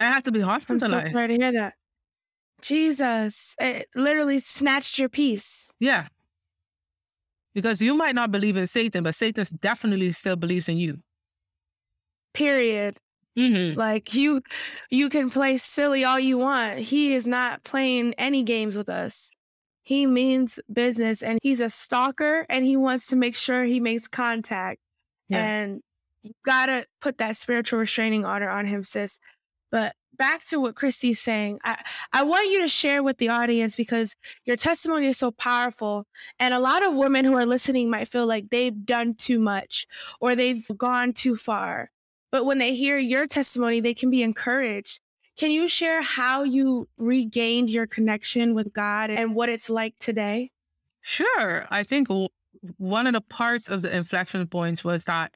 I 0.01 0.05
had 0.07 0.25
to 0.25 0.33
be 0.33 0.41
hospitalized. 0.41 0.95
I'm 0.95 1.07
so 1.09 1.13
sorry 1.13 1.29
to 1.29 1.37
hear 1.37 1.53
that. 1.53 1.75
Jesus, 2.63 3.55
it 3.61 3.89
literally 3.95 4.39
snatched 4.39 4.99
your 4.99 5.11
peace. 5.11 5.71
Yeah, 5.79 6.09
because 7.55 7.81
you 7.83 7.95
might 7.95 8.15
not 8.15 8.31
believe 8.33 8.57
in 8.57 8.67
Satan, 8.67 9.05
but 9.05 9.15
Satan 9.15 9.45
definitely 9.61 10.13
still 10.13 10.37
believes 10.37 10.69
in 10.69 10.79
you. 10.79 10.99
Period. 12.33 12.97
Mm-hmm. 13.37 13.79
Like 13.79 14.15
you, 14.15 14.43
you 14.91 15.09
can 15.09 15.31
play 15.31 15.59
silly 15.59 16.05
all 16.05 16.19
you 16.19 16.39
want. 16.39 16.79
He 16.79 17.15
is 17.15 17.27
not 17.27 17.65
playing 17.65 18.15
any 18.15 18.43
games 18.43 18.77
with 18.77 18.89
us. 18.89 19.31
He 19.83 20.07
means 20.07 20.59
business, 20.73 21.23
and 21.23 21.39
he's 21.43 21.61
a 21.61 21.71
stalker, 21.71 22.45
and 22.49 22.65
he 22.65 22.77
wants 22.77 23.07
to 23.09 23.17
make 23.17 23.37
sure 23.37 23.65
he 23.65 23.79
makes 23.79 24.09
contact. 24.09 24.81
Yeah. 25.29 25.47
And 25.47 25.81
you 26.23 26.33
gotta 26.45 26.87
put 27.01 27.19
that 27.19 27.37
spiritual 27.37 27.79
restraining 27.79 28.25
order 28.25 28.49
on 28.49 28.67
him, 28.67 28.83
sis. 28.83 29.21
But 29.71 29.95
back 30.17 30.45
to 30.47 30.59
what 30.59 30.75
Christie's 30.75 31.21
saying, 31.21 31.61
I, 31.63 31.81
I 32.13 32.25
want 32.25 32.51
you 32.51 32.63
to 32.63 32.69
share 32.69 33.03
with 33.03 33.19
the 33.19 33.29
audience 33.29 33.77
because 33.77 34.17
your 34.45 34.57
testimony 34.57 35.07
is 35.07 35.19
so 35.19 35.31
powerful. 35.31 36.07
And 36.41 36.53
a 36.53 36.59
lot 36.59 36.85
of 36.85 36.97
women 36.97 37.25
who 37.25 37.35
are 37.35 37.47
listening 37.47 37.91
might 37.91 38.09
feel 38.09 38.27
like 38.27 38.49
they've 38.51 38.85
done 38.85 39.15
too 39.15 39.39
much 39.39 39.87
or 40.21 40.35
they've 40.35 40.67
gone 40.77 41.13
too 41.13 41.37
far. 41.37 41.91
But 42.31 42.45
when 42.45 42.59
they 42.59 42.75
hear 42.75 42.99
your 42.99 43.27
testimony, 43.27 43.81
they 43.81 43.95
can 43.95 44.11
be 44.11 44.23
encouraged. 44.23 45.01
Can 45.37 45.51
you 45.51 45.69
share 45.69 46.03
how 46.03 46.43
you 46.43 46.89
regained 46.97 47.71
your 47.71 47.87
connection 47.87 48.55
with 48.55 48.73
God 48.73 49.11
and 49.11 49.35
what 49.35 49.49
it's 49.49 49.69
like 49.69 49.95
today? 49.99 50.51
Sure. 51.03 51.67
I 51.71 51.83
think 51.83 52.09
one 52.79 53.07
of 53.07 53.13
the 53.13 53.21
parts 53.21 53.69
of 53.69 53.83
the 53.83 53.95
inflection 53.95 54.47
points 54.47 54.83
was 54.83 55.05
that 55.05 55.33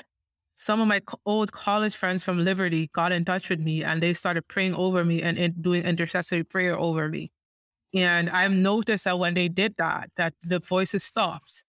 some 0.56 0.80
of 0.80 0.88
my 0.88 1.00
old 1.24 1.52
college 1.52 1.96
friends 1.96 2.22
from 2.22 2.44
Liberty 2.44 2.90
got 2.92 3.12
in 3.12 3.24
touch 3.24 3.48
with 3.48 3.60
me 3.60 3.84
and 3.84 4.02
they 4.02 4.12
started 4.12 4.48
praying 4.48 4.74
over 4.74 5.04
me 5.04 5.22
and 5.22 5.62
doing 5.62 5.84
intercessory 5.84 6.44
prayer 6.44 6.78
over 6.78 7.08
me. 7.08 7.30
And 7.94 8.28
I've 8.30 8.52
noticed 8.52 9.04
that 9.04 9.18
when 9.18 9.34
they 9.34 9.48
did 9.48 9.76
that, 9.78 10.10
that 10.16 10.34
the 10.42 10.60
voices 10.60 11.02
stopped. 11.02 11.64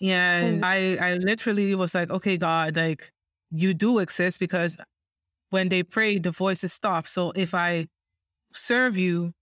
And 0.00 0.62
mm. 0.62 0.64
I, 0.64 0.96
I 0.96 1.14
literally 1.14 1.74
was 1.74 1.94
like, 1.94 2.10
okay, 2.10 2.36
God, 2.36 2.76
like 2.76 3.12
you 3.50 3.74
do 3.74 3.98
exist 3.98 4.38
because 4.38 4.76
when 5.50 5.68
they 5.68 5.82
pray, 5.82 6.18
the 6.18 6.30
voices 6.30 6.72
stop. 6.72 7.08
So 7.08 7.32
if 7.32 7.54
I 7.54 7.86
serve 8.52 8.96
you 8.96 9.32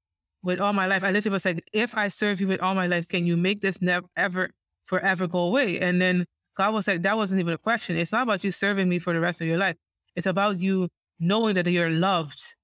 with 0.42 0.60
all 0.60 0.72
my 0.72 0.86
life, 0.86 1.02
I 1.02 1.10
literally 1.10 1.32
was 1.32 1.44
like, 1.44 1.64
if 1.72 1.96
I 1.96 2.08
serve 2.08 2.40
you 2.40 2.46
with 2.46 2.60
all 2.60 2.74
my 2.74 2.86
life, 2.86 3.08
can 3.08 3.26
you 3.26 3.36
make 3.36 3.60
this 3.60 3.82
never 3.82 4.06
ever 4.16 4.50
forever 4.86 5.26
go 5.26 5.40
away? 5.40 5.80
And 5.80 6.00
then 6.00 6.26
God 6.56 6.72
was 6.72 6.86
like, 6.86 7.02
that 7.02 7.16
wasn't 7.16 7.40
even 7.40 7.54
a 7.54 7.58
question. 7.58 7.96
It's 7.96 8.12
not 8.12 8.22
about 8.22 8.44
you 8.44 8.50
serving 8.50 8.88
me 8.88 8.98
for 8.98 9.12
the 9.12 9.20
rest 9.20 9.40
of 9.40 9.46
your 9.46 9.58
life. 9.58 9.76
It's 10.14 10.26
about 10.26 10.58
you 10.58 10.88
knowing 11.18 11.54
that 11.56 11.66
you're 11.66 11.90
loved 11.90 12.54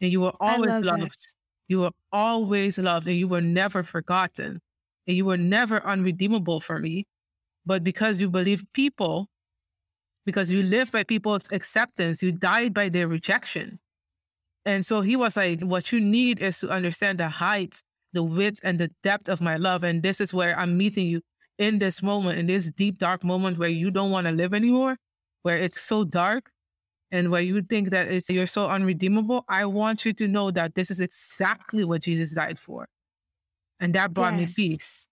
and 0.00 0.12
you 0.12 0.20
were 0.20 0.32
always 0.40 0.84
loved. 0.84 1.02
It. 1.02 1.34
You 1.68 1.80
were 1.80 1.92
always 2.12 2.78
loved 2.78 3.06
and 3.06 3.16
you 3.16 3.28
were 3.28 3.40
never 3.40 3.82
forgotten 3.82 4.60
and 5.06 5.16
you 5.16 5.24
were 5.24 5.36
never 5.36 5.84
unredeemable 5.84 6.60
for 6.60 6.78
me. 6.78 7.06
But 7.64 7.84
because 7.84 8.20
you 8.20 8.28
believe 8.28 8.64
people 8.72 9.28
because 10.26 10.50
you 10.50 10.62
live 10.62 10.92
by 10.92 11.04
people's 11.04 11.50
acceptance. 11.52 12.22
You 12.22 12.32
died 12.32 12.74
by 12.74 12.88
their 12.88 13.08
rejection. 13.08 13.78
And 14.64 14.84
so 14.84 15.00
he 15.00 15.16
was 15.16 15.36
like, 15.36 15.60
What 15.60 15.92
you 15.92 16.00
need 16.00 16.40
is 16.40 16.60
to 16.60 16.70
understand 16.70 17.18
the 17.18 17.28
height, 17.28 17.82
the 18.12 18.22
width, 18.22 18.60
and 18.62 18.78
the 18.78 18.90
depth 19.02 19.28
of 19.28 19.40
my 19.40 19.56
love. 19.56 19.84
And 19.84 20.02
this 20.02 20.20
is 20.20 20.34
where 20.34 20.58
I'm 20.58 20.76
meeting 20.76 21.06
you 21.06 21.22
in 21.58 21.78
this 21.78 22.02
moment, 22.02 22.38
in 22.38 22.46
this 22.46 22.70
deep, 22.70 22.98
dark 22.98 23.24
moment 23.24 23.58
where 23.58 23.68
you 23.68 23.90
don't 23.90 24.10
want 24.10 24.26
to 24.26 24.32
live 24.32 24.54
anymore, 24.54 24.96
where 25.42 25.58
it's 25.58 25.80
so 25.80 26.04
dark 26.04 26.50
and 27.10 27.30
where 27.30 27.40
you 27.40 27.60
think 27.62 27.90
that 27.90 28.08
it's 28.08 28.30
you're 28.30 28.46
so 28.46 28.68
unredeemable. 28.68 29.44
I 29.48 29.64
want 29.66 30.04
you 30.04 30.12
to 30.14 30.28
know 30.28 30.50
that 30.52 30.74
this 30.74 30.90
is 30.90 31.00
exactly 31.00 31.84
what 31.84 32.02
Jesus 32.02 32.32
died 32.32 32.58
for. 32.58 32.86
And 33.78 33.94
that 33.94 34.12
brought 34.14 34.38
yes. 34.38 34.56
me 34.56 34.68
peace. 34.68 35.08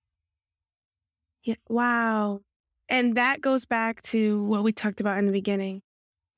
Yeah. 1.43 1.55
Wow. 1.69 2.41
And 2.89 3.17
that 3.17 3.41
goes 3.41 3.65
back 3.67 4.03
to 4.03 4.43
what 4.45 4.63
we 4.63 4.73
talked 4.73 5.01
about 5.01 5.19
in 5.19 5.27
the 5.27 5.33
beginning 5.33 5.83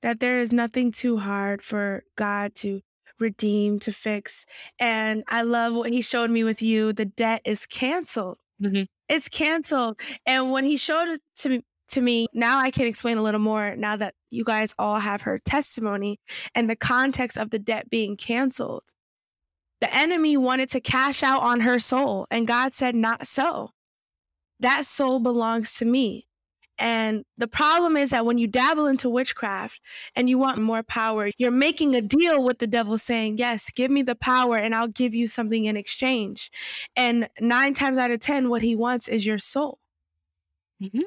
that 0.03 0.21
there 0.21 0.41
is 0.41 0.53
nothing 0.53 0.93
too 0.93 1.19
hard 1.19 1.63
for 1.63 2.05
God 2.17 2.55
to 2.57 2.81
redeem, 3.19 3.79
to 3.81 3.93
fix. 3.93 4.47
And 4.79 5.23
I 5.29 5.43
love 5.43 5.75
what 5.75 5.93
he 5.93 6.01
showed 6.01 6.31
me 6.31 6.43
with 6.43 6.63
you. 6.63 6.93
The 6.93 7.05
debt 7.05 7.43
is 7.45 7.67
canceled. 7.67 8.39
Mm-hmm. 8.63 8.85
It's 9.09 9.29
canceled. 9.29 10.01
And 10.25 10.51
when 10.51 10.65
he 10.65 10.77
showed 10.77 11.09
it 11.09 11.21
to 11.39 11.49
me, 11.51 11.63
to 11.89 12.01
me, 12.01 12.29
now 12.33 12.59
I 12.59 12.71
can 12.71 12.87
explain 12.87 13.19
a 13.19 13.23
little 13.23 13.41
more 13.41 13.75
now 13.75 13.97
that 13.97 14.15
you 14.31 14.45
guys 14.45 14.75
all 14.79 15.01
have 15.01 15.23
her 15.23 15.39
testimony 15.39 16.21
and 16.55 16.71
the 16.71 16.77
context 16.77 17.37
of 17.37 17.51
the 17.51 17.59
debt 17.59 17.91
being 17.91 18.17
canceled. 18.17 18.85
The 19.81 19.93
enemy 19.93 20.37
wanted 20.37 20.71
to 20.71 20.81
cash 20.81 21.25
out 21.25 21.43
on 21.43 21.61
her 21.61 21.81
soul, 21.81 22.27
and 22.31 22.47
God 22.47 22.73
said, 22.73 22.95
Not 22.95 23.27
so. 23.27 23.71
That 24.61 24.85
soul 24.85 25.19
belongs 25.19 25.75
to 25.79 25.85
me. 25.85 26.29
And 26.81 27.27
the 27.37 27.47
problem 27.47 27.99
is 27.99 28.09
that 28.09 28.25
when 28.25 28.39
you 28.39 28.47
dabble 28.47 28.87
into 28.87 29.11
witchcraft 29.11 29.81
and 30.17 30.31
you 30.31 30.39
want 30.39 30.59
more 30.59 30.83
power, 30.83 31.29
you're 31.37 31.51
making 31.51 31.95
a 31.95 32.01
deal 32.01 32.43
with 32.43 32.59
the 32.59 32.67
devil 32.67 32.97
saying, 32.97 33.37
Yes, 33.37 33.71
give 33.71 33.91
me 33.91 34.01
the 34.01 34.15
power 34.15 34.57
and 34.57 34.75
I'll 34.75 34.89
give 34.89 35.15
you 35.15 35.29
something 35.29 35.67
in 35.67 35.77
exchange. 35.77 36.51
And 36.97 37.29
nine 37.39 37.75
times 37.75 37.99
out 37.99 38.11
of 38.11 38.21
10, 38.21 38.49
what 38.49 38.63
he 38.63 38.75
wants 38.75 39.09
is 39.09 39.27
your 39.27 39.37
soul. 39.37 39.79
Mm-hmm. 40.83 41.03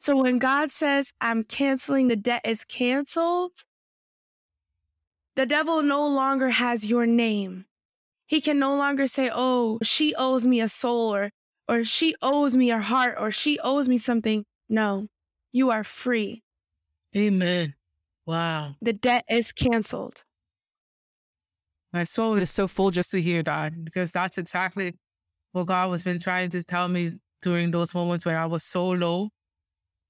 So 0.00 0.16
when 0.20 0.38
God 0.38 0.72
says, 0.72 1.12
I'm 1.20 1.44
canceling, 1.44 2.08
the 2.08 2.16
debt 2.16 2.42
is 2.44 2.64
canceled, 2.64 3.52
the 5.36 5.46
devil 5.46 5.82
no 5.82 6.06
longer 6.06 6.50
has 6.50 6.84
your 6.84 7.06
name. 7.06 7.66
He 8.26 8.40
can 8.40 8.58
no 8.58 8.74
longer 8.74 9.06
say, 9.06 9.30
Oh, 9.32 9.78
she 9.84 10.12
owes 10.16 10.44
me 10.44 10.60
a 10.60 10.68
soul 10.68 11.14
or 11.14 11.30
or 11.68 11.84
she 11.84 12.14
owes 12.20 12.56
me 12.56 12.72
a 12.72 12.80
heart 12.80 13.16
or 13.18 13.30
she 13.30 13.60
owes 13.60 13.88
me 13.88 13.96
something. 13.96 14.44
No, 14.68 15.08
you 15.52 15.70
are 15.70 15.84
free. 15.84 16.42
Amen. 17.16 17.74
Wow. 18.26 18.76
The 18.80 18.92
debt 18.92 19.24
is 19.28 19.52
canceled. 19.52 20.24
My 21.92 22.04
soul 22.04 22.34
is 22.34 22.50
so 22.50 22.66
full 22.66 22.90
just 22.90 23.12
to 23.12 23.22
hear 23.22 23.42
that 23.44 23.84
because 23.84 24.10
that's 24.10 24.38
exactly 24.38 24.94
what 25.52 25.66
God 25.66 25.90
was 25.90 26.02
been 26.02 26.18
trying 26.18 26.50
to 26.50 26.62
tell 26.64 26.88
me 26.88 27.12
during 27.40 27.70
those 27.70 27.94
moments 27.94 28.26
where 28.26 28.38
I 28.38 28.46
was 28.46 28.64
so 28.64 28.88
low. 28.88 29.28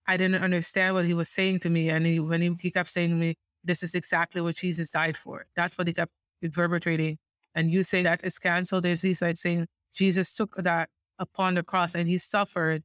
I 0.06 0.16
didn't 0.16 0.42
understand 0.42 0.94
what 0.94 1.04
he 1.04 1.14
was 1.14 1.28
saying 1.28 1.60
to 1.60 1.70
me. 1.70 1.90
And 1.90 2.06
he, 2.06 2.20
when 2.20 2.40
he, 2.40 2.56
he 2.58 2.70
kept 2.70 2.88
saying 2.88 3.10
to 3.10 3.16
me, 3.16 3.34
this 3.64 3.82
is 3.82 3.94
exactly 3.94 4.40
what 4.40 4.56
Jesus 4.56 4.88
died 4.88 5.16
for. 5.16 5.46
That's 5.56 5.76
what 5.76 5.86
he 5.86 5.92
kept 5.92 6.12
reverberating. 6.40 7.18
And 7.54 7.70
you 7.70 7.82
saying 7.82 8.04
that 8.04 8.20
it's 8.24 8.38
canceled. 8.38 8.84
There's 8.84 9.02
these 9.02 9.20
like 9.20 9.36
saying 9.36 9.66
Jesus 9.94 10.34
took 10.34 10.56
that 10.56 10.88
upon 11.18 11.54
the 11.54 11.62
cross 11.62 11.94
and 11.94 12.08
he 12.08 12.18
suffered 12.18 12.82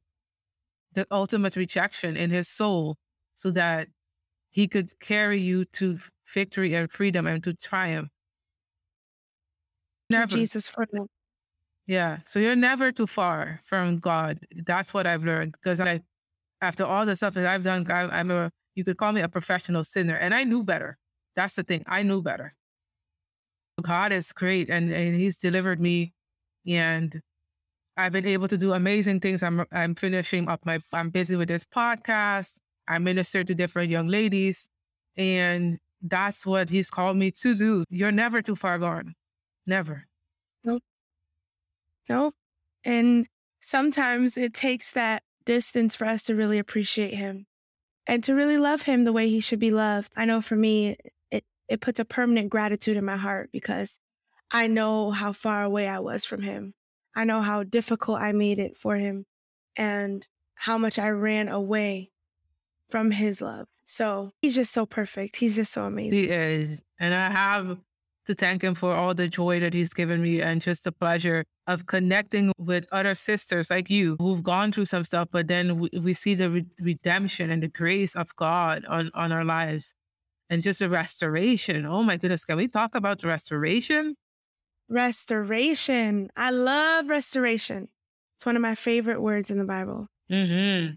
the 0.94 1.06
ultimate 1.10 1.56
rejection 1.56 2.16
in 2.16 2.30
his 2.30 2.48
soul 2.48 2.96
so 3.34 3.50
that 3.50 3.88
he 4.50 4.66
could 4.66 4.98
carry 4.98 5.40
you 5.40 5.64
to 5.64 5.98
victory 6.32 6.74
and 6.74 6.90
freedom 6.90 7.26
and 7.26 7.42
to 7.44 7.54
triumph. 7.54 8.08
Never. 10.10 10.26
Jesus 10.26 10.68
for 10.68 10.86
them. 10.92 11.06
Yeah. 11.86 12.18
So 12.26 12.40
you're 12.40 12.56
never 12.56 12.92
too 12.92 13.06
far 13.06 13.60
from 13.64 13.98
God. 13.98 14.40
That's 14.66 14.92
what 14.92 15.06
I've 15.06 15.24
learned 15.24 15.52
because 15.52 15.80
I, 15.80 16.00
after 16.60 16.84
all 16.84 17.06
the 17.06 17.16
stuff 17.16 17.34
that 17.34 17.46
I've 17.46 17.64
done, 17.64 17.88
I, 17.90 18.02
I'm 18.02 18.30
a, 18.30 18.50
you 18.74 18.84
could 18.84 18.96
call 18.96 19.12
me 19.12 19.20
a 19.20 19.28
professional 19.28 19.84
sinner 19.84 20.16
and 20.16 20.34
I 20.34 20.44
knew 20.44 20.64
better. 20.64 20.98
That's 21.36 21.56
the 21.56 21.62
thing. 21.62 21.84
I 21.86 22.02
knew 22.02 22.22
better. 22.22 22.54
God 23.80 24.12
is 24.12 24.32
great 24.32 24.68
and, 24.68 24.92
and 24.92 25.16
he's 25.16 25.36
delivered 25.36 25.80
me 25.80 26.12
and 26.66 27.20
I've 28.00 28.12
been 28.12 28.26
able 28.26 28.48
to 28.48 28.56
do 28.56 28.72
amazing 28.72 29.20
things. 29.20 29.42
I'm 29.42 29.64
I'm 29.72 29.94
finishing 29.94 30.48
up 30.48 30.64
my 30.64 30.80
I'm 30.92 31.10
busy 31.10 31.36
with 31.36 31.48
this 31.48 31.64
podcast. 31.64 32.58
I 32.88 32.98
minister 32.98 33.44
to 33.44 33.54
different 33.54 33.90
young 33.90 34.08
ladies. 34.08 34.68
And 35.16 35.78
that's 36.02 36.46
what 36.46 36.70
he's 36.70 36.90
called 36.90 37.16
me 37.16 37.30
to 37.32 37.54
do. 37.54 37.84
You're 37.90 38.12
never 38.12 38.42
too 38.42 38.56
far 38.56 38.78
gone. 38.78 39.14
Never. 39.66 40.06
Nope. 40.64 40.82
Nope. 42.08 42.34
And 42.84 43.26
sometimes 43.60 44.36
it 44.36 44.54
takes 44.54 44.92
that 44.92 45.22
distance 45.44 45.94
for 45.94 46.06
us 46.06 46.22
to 46.24 46.34
really 46.34 46.58
appreciate 46.58 47.14
him 47.14 47.46
and 48.06 48.24
to 48.24 48.34
really 48.34 48.56
love 48.56 48.82
him 48.82 49.04
the 49.04 49.12
way 49.12 49.28
he 49.28 49.40
should 49.40 49.58
be 49.58 49.70
loved. 49.70 50.12
I 50.16 50.24
know 50.24 50.40
for 50.40 50.56
me, 50.56 50.96
it, 51.30 51.44
it 51.68 51.80
puts 51.80 52.00
a 52.00 52.04
permanent 52.04 52.48
gratitude 52.48 52.96
in 52.96 53.04
my 53.04 53.16
heart 53.18 53.50
because 53.52 53.98
I 54.50 54.66
know 54.66 55.10
how 55.10 55.32
far 55.32 55.62
away 55.62 55.86
I 55.86 56.00
was 56.00 56.24
from 56.24 56.42
him. 56.42 56.74
I 57.14 57.24
know 57.24 57.40
how 57.40 57.62
difficult 57.62 58.20
I 58.20 58.32
made 58.32 58.58
it 58.58 58.76
for 58.76 58.96
him 58.96 59.26
and 59.76 60.26
how 60.54 60.78
much 60.78 60.98
I 60.98 61.08
ran 61.08 61.48
away 61.48 62.10
from 62.88 63.10
his 63.10 63.40
love. 63.40 63.66
So 63.84 64.32
he's 64.42 64.54
just 64.54 64.72
so 64.72 64.86
perfect. 64.86 65.36
He's 65.36 65.56
just 65.56 65.72
so 65.72 65.84
amazing. 65.84 66.12
He 66.12 66.24
is. 66.28 66.82
And 66.98 67.14
I 67.14 67.30
have 67.30 67.78
to 68.26 68.34
thank 68.34 68.62
him 68.62 68.74
for 68.74 68.92
all 68.92 69.14
the 69.14 69.26
joy 69.26 69.58
that 69.60 69.74
he's 69.74 69.92
given 69.92 70.22
me 70.22 70.40
and 70.40 70.60
just 70.60 70.84
the 70.84 70.92
pleasure 70.92 71.44
of 71.66 71.86
connecting 71.86 72.52
with 72.58 72.86
other 72.92 73.14
sisters 73.14 73.70
like 73.70 73.90
you 73.90 74.16
who've 74.20 74.42
gone 74.42 74.70
through 74.70 74.84
some 74.84 75.04
stuff, 75.04 75.28
but 75.32 75.48
then 75.48 75.80
we, 75.80 75.88
we 76.00 76.14
see 76.14 76.34
the 76.34 76.50
re- 76.50 76.66
redemption 76.80 77.50
and 77.50 77.62
the 77.62 77.68
grace 77.68 78.14
of 78.14 78.34
God 78.36 78.84
on, 78.86 79.10
on 79.14 79.32
our 79.32 79.44
lives 79.44 79.94
and 80.48 80.62
just 80.62 80.80
the 80.80 80.88
restoration. 80.88 81.86
Oh 81.86 82.02
my 82.02 82.16
goodness. 82.16 82.44
Can 82.44 82.56
we 82.56 82.68
talk 82.68 82.94
about 82.94 83.20
the 83.20 83.28
restoration? 83.28 84.16
Restoration. 84.90 86.30
I 86.36 86.50
love 86.50 87.08
restoration. 87.08 87.88
It's 88.36 88.44
one 88.44 88.56
of 88.56 88.62
my 88.62 88.74
favorite 88.74 89.22
words 89.22 89.50
in 89.50 89.58
the 89.58 89.64
Bible. 89.64 90.08
Mm-hmm. 90.30 90.94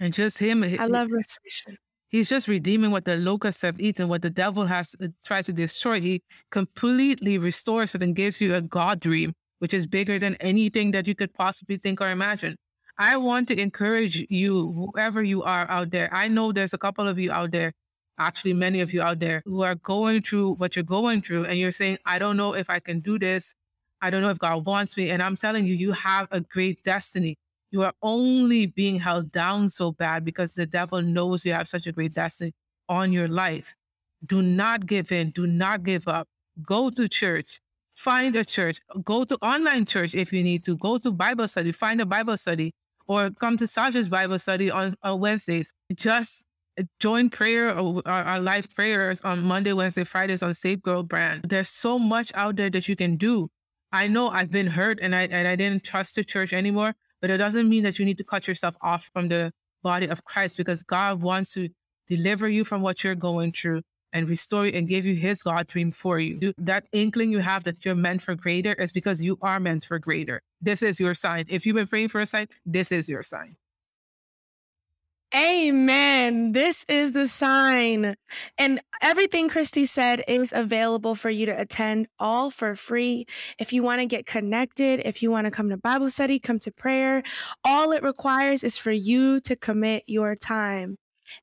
And 0.00 0.12
just 0.12 0.38
him. 0.38 0.64
I 0.64 0.86
love 0.86 1.10
restoration. 1.10 1.78
He's 2.08 2.28
just 2.28 2.48
redeeming 2.48 2.90
what 2.90 3.04
the 3.04 3.16
locusts 3.16 3.62
have 3.62 3.80
eaten, 3.80 4.08
what 4.08 4.22
the 4.22 4.30
devil 4.30 4.66
has 4.66 4.94
uh, 5.02 5.08
tried 5.24 5.46
to 5.46 5.52
destroy. 5.52 6.00
He 6.00 6.22
completely 6.50 7.38
restores 7.38 7.94
it 7.94 8.02
and 8.02 8.14
gives 8.14 8.40
you 8.40 8.54
a 8.54 8.60
God 8.60 9.00
dream, 9.00 9.34
which 9.58 9.74
is 9.74 9.86
bigger 9.86 10.18
than 10.18 10.34
anything 10.36 10.90
that 10.92 11.06
you 11.06 11.14
could 11.14 11.32
possibly 11.34 11.78
think 11.78 12.00
or 12.00 12.10
imagine. 12.10 12.56
I 12.98 13.16
want 13.18 13.48
to 13.48 13.60
encourage 13.60 14.24
you, 14.30 14.72
whoever 14.72 15.22
you 15.22 15.42
are 15.42 15.70
out 15.70 15.90
there. 15.90 16.08
I 16.12 16.28
know 16.28 16.52
there's 16.52 16.74
a 16.74 16.78
couple 16.78 17.06
of 17.06 17.18
you 17.18 17.30
out 17.30 17.50
there, 17.50 17.72
actually, 18.18 18.54
many 18.54 18.80
of 18.80 18.92
you 18.92 19.02
out 19.02 19.18
there 19.20 19.42
who 19.44 19.62
are 19.62 19.74
going 19.74 20.22
through 20.22 20.54
what 20.54 20.76
you're 20.76 20.84
going 20.84 21.22
through, 21.22 21.44
and 21.44 21.58
you're 21.58 21.72
saying, 21.72 21.98
I 22.06 22.18
don't 22.18 22.36
know 22.36 22.54
if 22.54 22.70
I 22.70 22.80
can 22.80 23.00
do 23.00 23.18
this. 23.18 23.54
I 24.00 24.10
don't 24.10 24.22
know 24.22 24.30
if 24.30 24.38
God 24.38 24.66
wants 24.66 24.96
me. 24.96 25.10
And 25.10 25.22
I'm 25.22 25.36
telling 25.36 25.66
you, 25.66 25.74
you 25.74 25.92
have 25.92 26.28
a 26.30 26.40
great 26.40 26.84
destiny 26.84 27.36
you 27.76 27.82
are 27.82 27.92
only 28.00 28.64
being 28.64 29.00
held 29.00 29.30
down 29.30 29.68
so 29.68 29.92
bad 29.92 30.24
because 30.24 30.54
the 30.54 30.64
devil 30.64 31.02
knows 31.02 31.44
you 31.44 31.52
have 31.52 31.68
such 31.68 31.86
a 31.86 31.92
great 31.92 32.14
destiny 32.14 32.54
on 32.88 33.12
your 33.12 33.28
life. 33.28 33.74
Do 34.24 34.40
not 34.40 34.86
give 34.86 35.12
in. 35.12 35.28
Do 35.30 35.46
not 35.46 35.82
give 35.82 36.08
up. 36.08 36.26
Go 36.62 36.88
to 36.88 37.06
church. 37.06 37.60
Find 37.94 38.34
a 38.34 38.46
church. 38.46 38.80
Go 39.04 39.24
to 39.24 39.36
online 39.42 39.84
church 39.84 40.14
if 40.14 40.32
you 40.32 40.42
need 40.42 40.64
to. 40.64 40.78
Go 40.78 40.96
to 40.96 41.10
Bible 41.10 41.48
study. 41.48 41.70
Find 41.70 42.00
a 42.00 42.06
Bible 42.06 42.38
study 42.38 42.72
or 43.06 43.28
come 43.28 43.58
to 43.58 43.64
Saja's 43.64 44.08
Bible 44.08 44.38
study 44.38 44.70
on, 44.70 44.94
on 45.02 45.20
Wednesdays. 45.20 45.70
Just 45.94 46.45
join 47.00 47.30
prayer 47.30 47.70
uh, 47.70 47.82
or 47.82 48.02
our, 48.06 48.24
our 48.24 48.40
live 48.40 48.74
prayers 48.74 49.20
on 49.22 49.42
Monday, 49.42 49.72
Wednesday, 49.72 50.04
Fridays 50.04 50.42
on 50.42 50.54
Save 50.54 50.82
Girl 50.82 51.02
brand. 51.02 51.42
There's 51.48 51.68
so 51.68 51.98
much 51.98 52.32
out 52.34 52.56
there 52.56 52.70
that 52.70 52.88
you 52.88 52.96
can 52.96 53.16
do. 53.16 53.48
I 53.92 54.08
know 54.08 54.28
I've 54.28 54.50
been 54.50 54.66
hurt 54.66 54.98
and 55.00 55.14
I 55.14 55.22
and 55.22 55.48
I 55.48 55.56
didn't 55.56 55.84
trust 55.84 56.16
the 56.16 56.24
church 56.24 56.52
anymore. 56.52 56.94
But 57.20 57.30
it 57.30 57.38
doesn't 57.38 57.68
mean 57.68 57.82
that 57.84 57.98
you 57.98 58.04
need 58.04 58.18
to 58.18 58.24
cut 58.24 58.46
yourself 58.46 58.76
off 58.82 59.10
from 59.12 59.28
the 59.28 59.52
body 59.82 60.06
of 60.06 60.24
Christ 60.24 60.56
because 60.56 60.82
God 60.82 61.22
wants 61.22 61.54
to 61.54 61.68
deliver 62.08 62.48
you 62.48 62.64
from 62.64 62.82
what 62.82 63.02
you're 63.02 63.14
going 63.14 63.52
through 63.52 63.82
and 64.12 64.28
restore 64.28 64.66
you 64.66 64.72
and 64.72 64.88
give 64.88 65.04
you 65.04 65.14
his 65.14 65.42
God 65.42 65.66
dream 65.66 65.92
for 65.92 66.20
you. 66.20 66.38
Do, 66.38 66.52
that 66.58 66.84
inkling 66.92 67.30
you 67.30 67.40
have 67.40 67.64
that 67.64 67.84
you're 67.84 67.94
meant 67.94 68.22
for 68.22 68.34
greater 68.34 68.72
is 68.72 68.92
because 68.92 69.22
you 69.22 69.38
are 69.42 69.60
meant 69.60 69.84
for 69.84 69.98
greater. 69.98 70.40
This 70.60 70.82
is 70.82 71.00
your 71.00 71.14
sign. 71.14 71.44
If 71.48 71.66
you've 71.66 71.76
been 71.76 71.86
praying 71.86 72.08
for 72.08 72.20
a 72.20 72.26
sign, 72.26 72.48
this 72.64 72.92
is 72.92 73.08
your 73.08 73.22
sign. 73.22 73.56
Amen. 75.34 76.52
This 76.52 76.84
is 76.88 77.12
the 77.12 77.26
sign. 77.26 78.16
And 78.56 78.80
everything 79.02 79.48
Christie 79.48 79.84
said 79.84 80.22
is 80.28 80.52
available 80.54 81.14
for 81.14 81.30
you 81.30 81.46
to 81.46 81.60
attend 81.60 82.06
all 82.18 82.50
for 82.50 82.76
free. 82.76 83.26
If 83.58 83.72
you 83.72 83.82
want 83.82 84.00
to 84.00 84.06
get 84.06 84.24
connected, 84.24 85.00
if 85.04 85.22
you 85.22 85.30
want 85.30 85.46
to 85.46 85.50
come 85.50 85.68
to 85.68 85.76
Bible 85.76 86.10
study, 86.10 86.38
come 86.38 86.58
to 86.60 86.70
prayer, 86.70 87.22
all 87.64 87.90
it 87.92 88.02
requires 88.02 88.62
is 88.62 88.78
for 88.78 88.92
you 88.92 89.40
to 89.40 89.56
commit 89.56 90.04
your 90.06 90.36
time. 90.36 90.96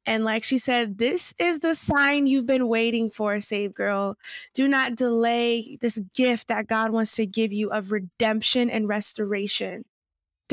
And 0.05 0.23
like 0.23 0.45
she 0.45 0.57
said, 0.57 0.97
this 0.97 1.33
is 1.37 1.59
the 1.59 1.75
sign 1.75 2.25
you've 2.25 2.45
been 2.45 2.69
waiting 2.69 3.09
for, 3.09 3.39
Save 3.41 3.73
Girl. 3.73 4.15
Do 4.53 4.67
not 4.67 4.95
delay 4.95 5.77
this 5.81 5.99
gift 6.15 6.47
that 6.47 6.67
God 6.67 6.91
wants 6.91 7.15
to 7.17 7.25
give 7.25 7.51
you 7.51 7.69
of 7.69 7.91
redemption 7.91 8.69
and 8.69 8.87
restoration. 8.87 9.83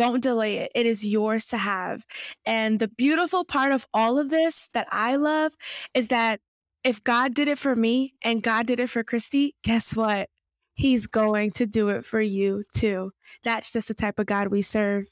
Don't 0.00 0.22
delay 0.22 0.56
it. 0.56 0.72
It 0.74 0.86
is 0.86 1.04
yours 1.04 1.44
to 1.48 1.58
have. 1.58 2.06
And 2.46 2.78
the 2.78 2.88
beautiful 2.88 3.44
part 3.44 3.70
of 3.70 3.86
all 3.92 4.18
of 4.18 4.30
this 4.30 4.70
that 4.72 4.86
I 4.90 5.16
love 5.16 5.52
is 5.92 6.08
that 6.08 6.40
if 6.82 7.04
God 7.04 7.34
did 7.34 7.48
it 7.48 7.58
for 7.58 7.76
me 7.76 8.14
and 8.24 8.42
God 8.42 8.66
did 8.66 8.80
it 8.80 8.88
for 8.88 9.04
Christie, 9.04 9.56
guess 9.62 9.94
what? 9.94 10.30
He's 10.72 11.06
going 11.06 11.50
to 11.50 11.66
do 11.66 11.90
it 11.90 12.06
for 12.06 12.22
you 12.22 12.64
too. 12.74 13.12
That's 13.44 13.74
just 13.74 13.88
the 13.88 13.94
type 13.94 14.18
of 14.18 14.24
God 14.24 14.48
we 14.48 14.62
serve. 14.62 15.10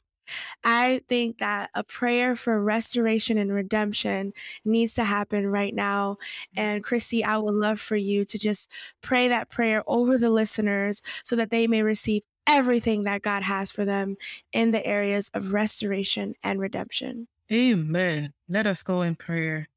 I 0.64 1.03
think 1.07 1.36
that 1.36 1.68
a 1.74 1.84
prayer 1.84 2.34
for 2.34 2.64
restoration 2.64 3.36
and 3.36 3.53
redemption 3.53 4.32
needs 4.64 4.95
to 4.95 5.05
happen 5.05 5.49
right 5.49 5.74
now. 5.74 6.16
And 6.57 6.82
Christie, 6.82 7.24
I 7.24 7.36
would 7.36 7.55
love 7.55 7.78
for 7.78 7.97
you 7.97 8.24
to 8.24 8.39
just 8.39 8.70
pray 9.03 9.28
that 9.28 9.51
prayer 9.51 9.84
over 9.86 10.16
the 10.16 10.30
listeners 10.30 11.03
so 11.24 11.36
that 11.36 11.51
they 11.51 11.66
may 11.66 11.82
receive 11.82 12.22
everything 12.49 13.05
that 13.05 13.22
God 13.22 13.44
has 13.44 13.70
for 13.70 13.84
them 13.84 14.16
in 14.53 14.72
the 14.72 14.84
areas 14.84 15.30
of 15.34 15.53
restoration 15.53 16.34
and 16.42 16.59
redemption. 16.59 17.28
Amen. 17.53 18.32
Let 18.49 18.66
us 18.66 18.82
go 18.82 19.03
in 19.03 19.14
prayer. 19.14 19.68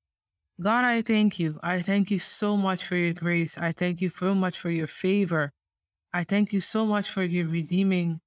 God, 0.60 0.86
I 0.86 1.02
thank 1.02 1.40
you. 1.40 1.60
I 1.62 1.82
thank 1.82 2.10
you 2.10 2.20
so 2.20 2.56
much 2.56 2.86
for 2.86 2.96
your 2.96 3.14
grace. 3.14 3.58
I 3.58 3.72
thank 3.72 4.02
you 4.02 4.10
so 4.10 4.34
much 4.34 4.58
for 4.58 4.70
your 4.70 4.88
favor. 4.88 5.52
I 6.14 6.24
thank 6.24 6.54
you 6.54 6.60
so 6.60 6.86
much 6.86 7.10
for 7.10 7.24
your 7.24 7.48
redeeming 7.48 8.22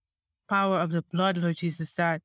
power 0.49 0.79
of 0.79 0.91
the 0.91 1.03
blood, 1.13 1.39
Lord 1.39 1.57
Jesus, 1.57 1.93
that 1.95 2.21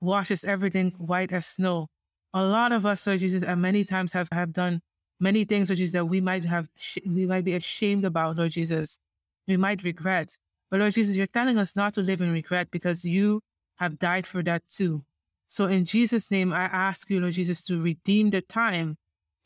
washes 0.00 0.44
everything 0.44 0.92
white 0.98 1.32
as 1.32 1.46
snow. 1.46 1.88
A 2.32 2.44
lot 2.44 2.72
of 2.72 2.84
us, 2.84 3.06
Lord 3.06 3.20
Jesus, 3.20 3.42
and 3.42 3.62
many 3.62 3.84
times 3.84 4.12
have, 4.12 4.28
have 4.32 4.52
done 4.52 4.80
many 5.20 5.44
things, 5.44 5.70
Lord 5.70 5.78
Jesus, 5.78 5.94
that 5.94 6.06
we 6.06 6.20
might 6.20 6.44
have 6.44 6.68
we 7.06 7.26
might 7.26 7.44
be 7.44 7.54
ashamed 7.54 8.04
about, 8.04 8.36
Lord 8.36 8.50
Jesus. 8.50 8.98
We 9.46 9.56
might 9.56 9.82
regret. 9.82 10.36
But 10.74 10.80
Lord 10.80 10.94
Jesus, 10.94 11.14
you're 11.14 11.28
telling 11.28 11.56
us 11.56 11.76
not 11.76 11.94
to 11.94 12.00
live 12.00 12.20
in 12.20 12.32
regret 12.32 12.68
because 12.72 13.04
you 13.04 13.42
have 13.76 13.96
died 13.96 14.26
for 14.26 14.42
that 14.42 14.68
too. 14.68 15.04
So 15.46 15.66
in 15.66 15.84
Jesus' 15.84 16.32
name, 16.32 16.52
I 16.52 16.64
ask 16.64 17.08
you, 17.08 17.20
Lord 17.20 17.34
Jesus, 17.34 17.62
to 17.66 17.80
redeem 17.80 18.30
the 18.30 18.40
time, 18.40 18.96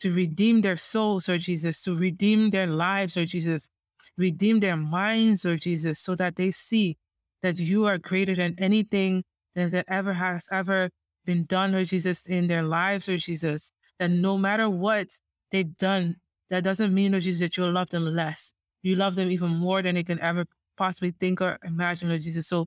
to 0.01 0.11
redeem 0.11 0.63
their 0.63 0.79
souls, 0.79 1.29
Lord 1.29 1.43
Jesus, 1.43 1.83
to 1.83 1.95
redeem 1.95 2.49
their 2.49 2.67
lives, 2.67 3.15
Lord 3.15 3.29
Jesus, 3.29 3.69
redeem 4.17 4.61
their 4.61 4.79
minds, 4.79 5.45
Lord 5.45 5.61
Jesus, 5.61 6.01
so 6.01 6.15
that 6.15 6.37
they 6.37 6.51
see 6.51 6.97
that 7.43 7.59
you 7.59 7.85
are 7.85 7.99
greater 7.99 8.35
than 8.35 8.55
anything 8.57 9.23
that, 9.55 9.85
ever 9.87 10.15
has 10.15 10.49
ever 10.51 10.89
been 11.27 11.45
done, 11.45 11.73
Lord 11.73 11.89
Jesus, 11.89 12.23
in 12.23 12.47
their 12.47 12.63
lives, 12.63 13.07
Lord 13.07 13.21
Jesus. 13.21 13.71
That 13.99 14.13
no 14.13 14.39
matter 14.39 14.71
what 14.71 15.09
they've 15.51 15.77
done, 15.77 16.17
that 16.49 16.65
doesn't 16.65 16.95
mean, 16.95 17.13
Lord 17.13 17.25
Jesus, 17.25 17.41
that 17.41 17.59
you'll 17.59 17.71
love 17.71 17.91
them 17.91 18.07
less. 18.07 18.55
You 18.83 18.95
love 18.97 19.15
them 19.15 19.31
even 19.31 19.51
more 19.51 19.83
than 19.83 19.97
they 19.97 20.05
can 20.05 20.21
ever 20.21 20.47
possibly 20.79 21.13
think 21.21 21.43
or 21.43 21.59
imagine, 21.65 22.09
Lord 22.09 22.23
Jesus. 22.23 22.47
So 22.47 22.67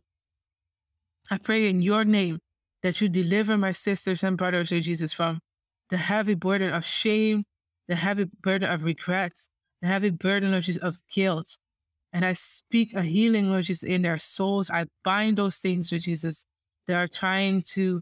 I 1.31 1.37
pray 1.37 1.69
in 1.69 1.81
your 1.81 2.03
name 2.03 2.39
that 2.83 2.99
you 2.99 3.09
deliver 3.09 3.57
my 3.57 3.71
sisters 3.71 4.23
and 4.23 4.37
brothers, 4.37 4.71
Lord 4.71 4.83
Jesus, 4.83 5.13
from 5.13 5.39
the 5.89 5.97
heavy 5.97 6.35
burden 6.35 6.73
of 6.73 6.83
shame, 6.85 7.43
the 7.87 7.95
heavy 7.95 8.25
burden 8.41 8.69
of 8.69 8.83
regret, 8.83 9.33
the 9.81 9.87
heavy 9.87 10.09
burden, 10.09 10.51
Lord 10.51 10.63
Jesus, 10.63 10.83
of 10.83 10.97
guilt. 11.09 11.57
And 12.13 12.25
I 12.25 12.33
speak 12.33 12.93
a 12.93 13.03
healing, 13.03 13.49
Lord 13.49 13.63
Jesus, 13.63 13.87
in 13.87 14.01
their 14.01 14.17
souls. 14.17 14.69
I 14.69 14.85
bind 15.03 15.37
those 15.37 15.57
things, 15.57 15.91
Lord 15.91 16.01
Jesus, 16.01 16.45
that 16.87 16.95
are 16.95 17.07
trying 17.07 17.63
to 17.73 18.01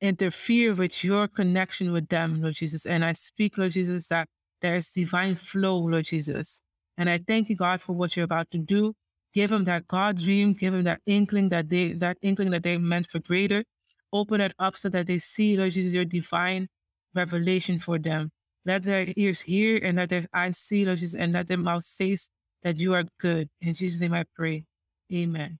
interfere 0.00 0.74
with 0.74 1.04
your 1.04 1.28
connection 1.28 1.92
with 1.92 2.08
them, 2.08 2.40
Lord 2.40 2.54
Jesus. 2.54 2.86
And 2.86 3.04
I 3.04 3.12
speak, 3.12 3.58
Lord 3.58 3.72
Jesus, 3.72 4.06
that 4.08 4.28
there 4.62 4.76
is 4.76 4.90
divine 4.90 5.34
flow, 5.34 5.78
Lord 5.78 6.04
Jesus. 6.04 6.60
And 6.96 7.10
I 7.10 7.18
thank 7.18 7.48
you, 7.48 7.56
God, 7.56 7.80
for 7.80 7.92
what 7.92 8.16
you're 8.16 8.24
about 8.24 8.50
to 8.52 8.58
do. 8.58 8.94
Give 9.34 9.50
them 9.50 9.64
that 9.64 9.88
God 9.88 10.18
dream. 10.18 10.52
Give 10.52 10.72
them 10.72 10.84
that 10.84 11.00
inkling 11.06 11.48
that 11.50 11.68
they 11.70 11.92
that 11.94 12.18
inkling 12.22 12.50
that 12.50 12.62
they're 12.62 12.78
meant 12.78 13.10
for 13.10 13.18
greater. 13.18 13.64
Open 14.12 14.40
it 14.40 14.52
up 14.58 14.76
so 14.76 14.88
that 14.90 15.06
they 15.06 15.18
see, 15.18 15.56
Lord 15.56 15.72
Jesus, 15.72 15.94
your 15.94 16.04
divine 16.04 16.68
revelation 17.14 17.78
for 17.78 17.98
them. 17.98 18.30
Let 18.64 18.84
their 18.84 19.06
ears 19.16 19.40
hear 19.40 19.80
and 19.82 19.96
let 19.96 20.10
their 20.10 20.24
eyes 20.34 20.58
see, 20.58 20.84
Lord 20.84 20.98
Jesus, 20.98 21.18
and 21.18 21.32
let 21.32 21.48
their 21.48 21.58
mouth 21.58 21.84
taste 21.96 22.30
that 22.62 22.78
you 22.78 22.94
are 22.94 23.04
good. 23.18 23.48
In 23.60 23.74
Jesus' 23.74 24.00
name 24.00 24.14
I 24.14 24.24
pray. 24.36 24.64
Amen. 25.12 25.58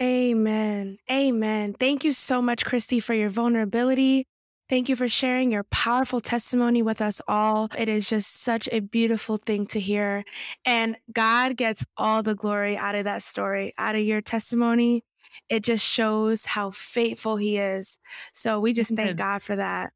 Amen. 0.00 0.96
Amen. 1.10 1.74
Thank 1.78 2.04
you 2.04 2.12
so 2.12 2.40
much, 2.40 2.64
Christie, 2.64 3.00
for 3.00 3.12
your 3.12 3.28
vulnerability, 3.28 4.26
Thank 4.70 4.88
you 4.88 4.94
for 4.94 5.08
sharing 5.08 5.50
your 5.50 5.64
powerful 5.64 6.20
testimony 6.20 6.80
with 6.80 7.00
us 7.00 7.20
all. 7.26 7.68
It 7.76 7.88
is 7.88 8.08
just 8.08 8.30
such 8.30 8.68
a 8.70 8.78
beautiful 8.78 9.36
thing 9.36 9.66
to 9.66 9.80
hear. 9.80 10.24
And 10.64 10.96
God 11.12 11.56
gets 11.56 11.84
all 11.96 12.22
the 12.22 12.36
glory 12.36 12.76
out 12.76 12.94
of 12.94 13.02
that 13.02 13.24
story, 13.24 13.74
out 13.78 13.96
of 13.96 14.02
your 14.02 14.20
testimony. 14.20 15.02
It 15.48 15.64
just 15.64 15.84
shows 15.84 16.44
how 16.44 16.70
faithful 16.70 17.34
He 17.36 17.58
is. 17.58 17.98
So 18.32 18.60
we 18.60 18.72
just 18.72 18.92
Amen. 18.92 19.06
thank 19.06 19.18
God 19.18 19.42
for 19.42 19.56
that. 19.56 19.92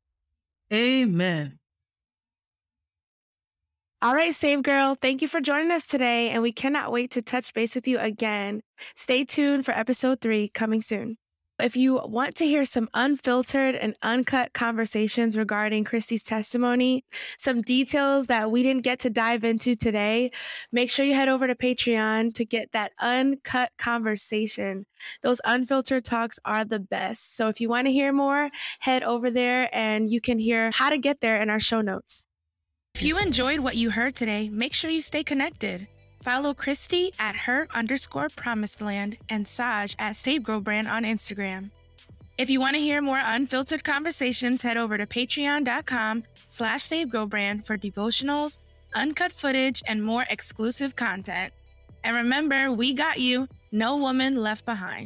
Amen. 0.72 1.60
All 4.02 4.14
right, 4.14 4.34
Save 4.34 4.64
Girl, 4.64 4.96
thank 5.00 5.22
you 5.22 5.28
for 5.28 5.40
joining 5.40 5.70
us 5.70 5.86
today, 5.86 6.30
and 6.30 6.42
we 6.42 6.50
cannot 6.50 6.90
wait 6.90 7.12
to 7.12 7.22
touch 7.22 7.54
base 7.54 7.76
with 7.76 7.86
you 7.86 8.00
again. 8.00 8.60
Stay 8.96 9.24
tuned 9.24 9.64
for 9.64 9.70
episode 9.70 10.20
three 10.20 10.48
coming 10.48 10.82
soon. 10.82 11.16
If 11.60 11.76
you 11.76 12.00
want 12.04 12.34
to 12.36 12.46
hear 12.46 12.64
some 12.64 12.88
unfiltered 12.94 13.76
and 13.76 13.94
uncut 14.02 14.52
conversations 14.54 15.36
regarding 15.36 15.84
Christie's 15.84 16.24
testimony, 16.24 17.04
some 17.38 17.62
details 17.62 18.26
that 18.26 18.50
we 18.50 18.64
didn't 18.64 18.82
get 18.82 18.98
to 19.00 19.10
dive 19.10 19.44
into 19.44 19.76
today, 19.76 20.32
make 20.72 20.90
sure 20.90 21.06
you 21.06 21.14
head 21.14 21.28
over 21.28 21.46
to 21.46 21.54
Patreon 21.54 22.34
to 22.34 22.44
get 22.44 22.72
that 22.72 22.90
uncut 23.00 23.70
conversation. 23.78 24.86
Those 25.22 25.40
unfiltered 25.44 26.04
talks 26.04 26.40
are 26.44 26.64
the 26.64 26.80
best. 26.80 27.36
So 27.36 27.48
if 27.48 27.60
you 27.60 27.68
want 27.68 27.86
to 27.86 27.92
hear 27.92 28.12
more, 28.12 28.50
head 28.80 29.04
over 29.04 29.30
there 29.30 29.68
and 29.72 30.10
you 30.10 30.20
can 30.20 30.40
hear 30.40 30.72
how 30.72 30.90
to 30.90 30.98
get 30.98 31.20
there 31.20 31.40
in 31.40 31.50
our 31.50 31.60
show 31.60 31.80
notes. 31.80 32.26
If 32.96 33.02
you 33.02 33.16
enjoyed 33.18 33.60
what 33.60 33.76
you 33.76 33.90
heard 33.90 34.16
today, 34.16 34.48
make 34.48 34.74
sure 34.74 34.90
you 34.90 35.00
stay 35.00 35.22
connected. 35.22 35.86
Follow 36.24 36.54
Christie 36.54 37.12
at 37.18 37.36
her 37.36 37.68
underscore 37.74 38.30
promised 38.34 38.80
land 38.80 39.18
and 39.28 39.46
Saj 39.46 39.94
at 39.98 40.16
Save 40.16 40.42
Grow 40.42 40.58
Brand 40.58 40.88
on 40.88 41.04
Instagram. 41.04 41.70
If 42.38 42.48
you 42.48 42.60
want 42.60 42.76
to 42.76 42.80
hear 42.80 43.02
more 43.02 43.20
unfiltered 43.22 43.84
conversations, 43.84 44.62
head 44.62 44.78
over 44.78 44.96
to 44.96 45.06
patreon.com 45.06 46.24
slash 46.48 46.82
savegrowbrand 46.82 47.66
for 47.66 47.76
devotionals, 47.76 48.58
uncut 48.94 49.32
footage, 49.32 49.82
and 49.86 50.02
more 50.02 50.24
exclusive 50.30 50.96
content. 50.96 51.52
And 52.02 52.16
remember, 52.16 52.72
we 52.72 52.94
got 52.94 53.20
you, 53.20 53.46
no 53.70 53.98
woman 53.98 54.34
left 54.34 54.64
behind. 54.64 55.02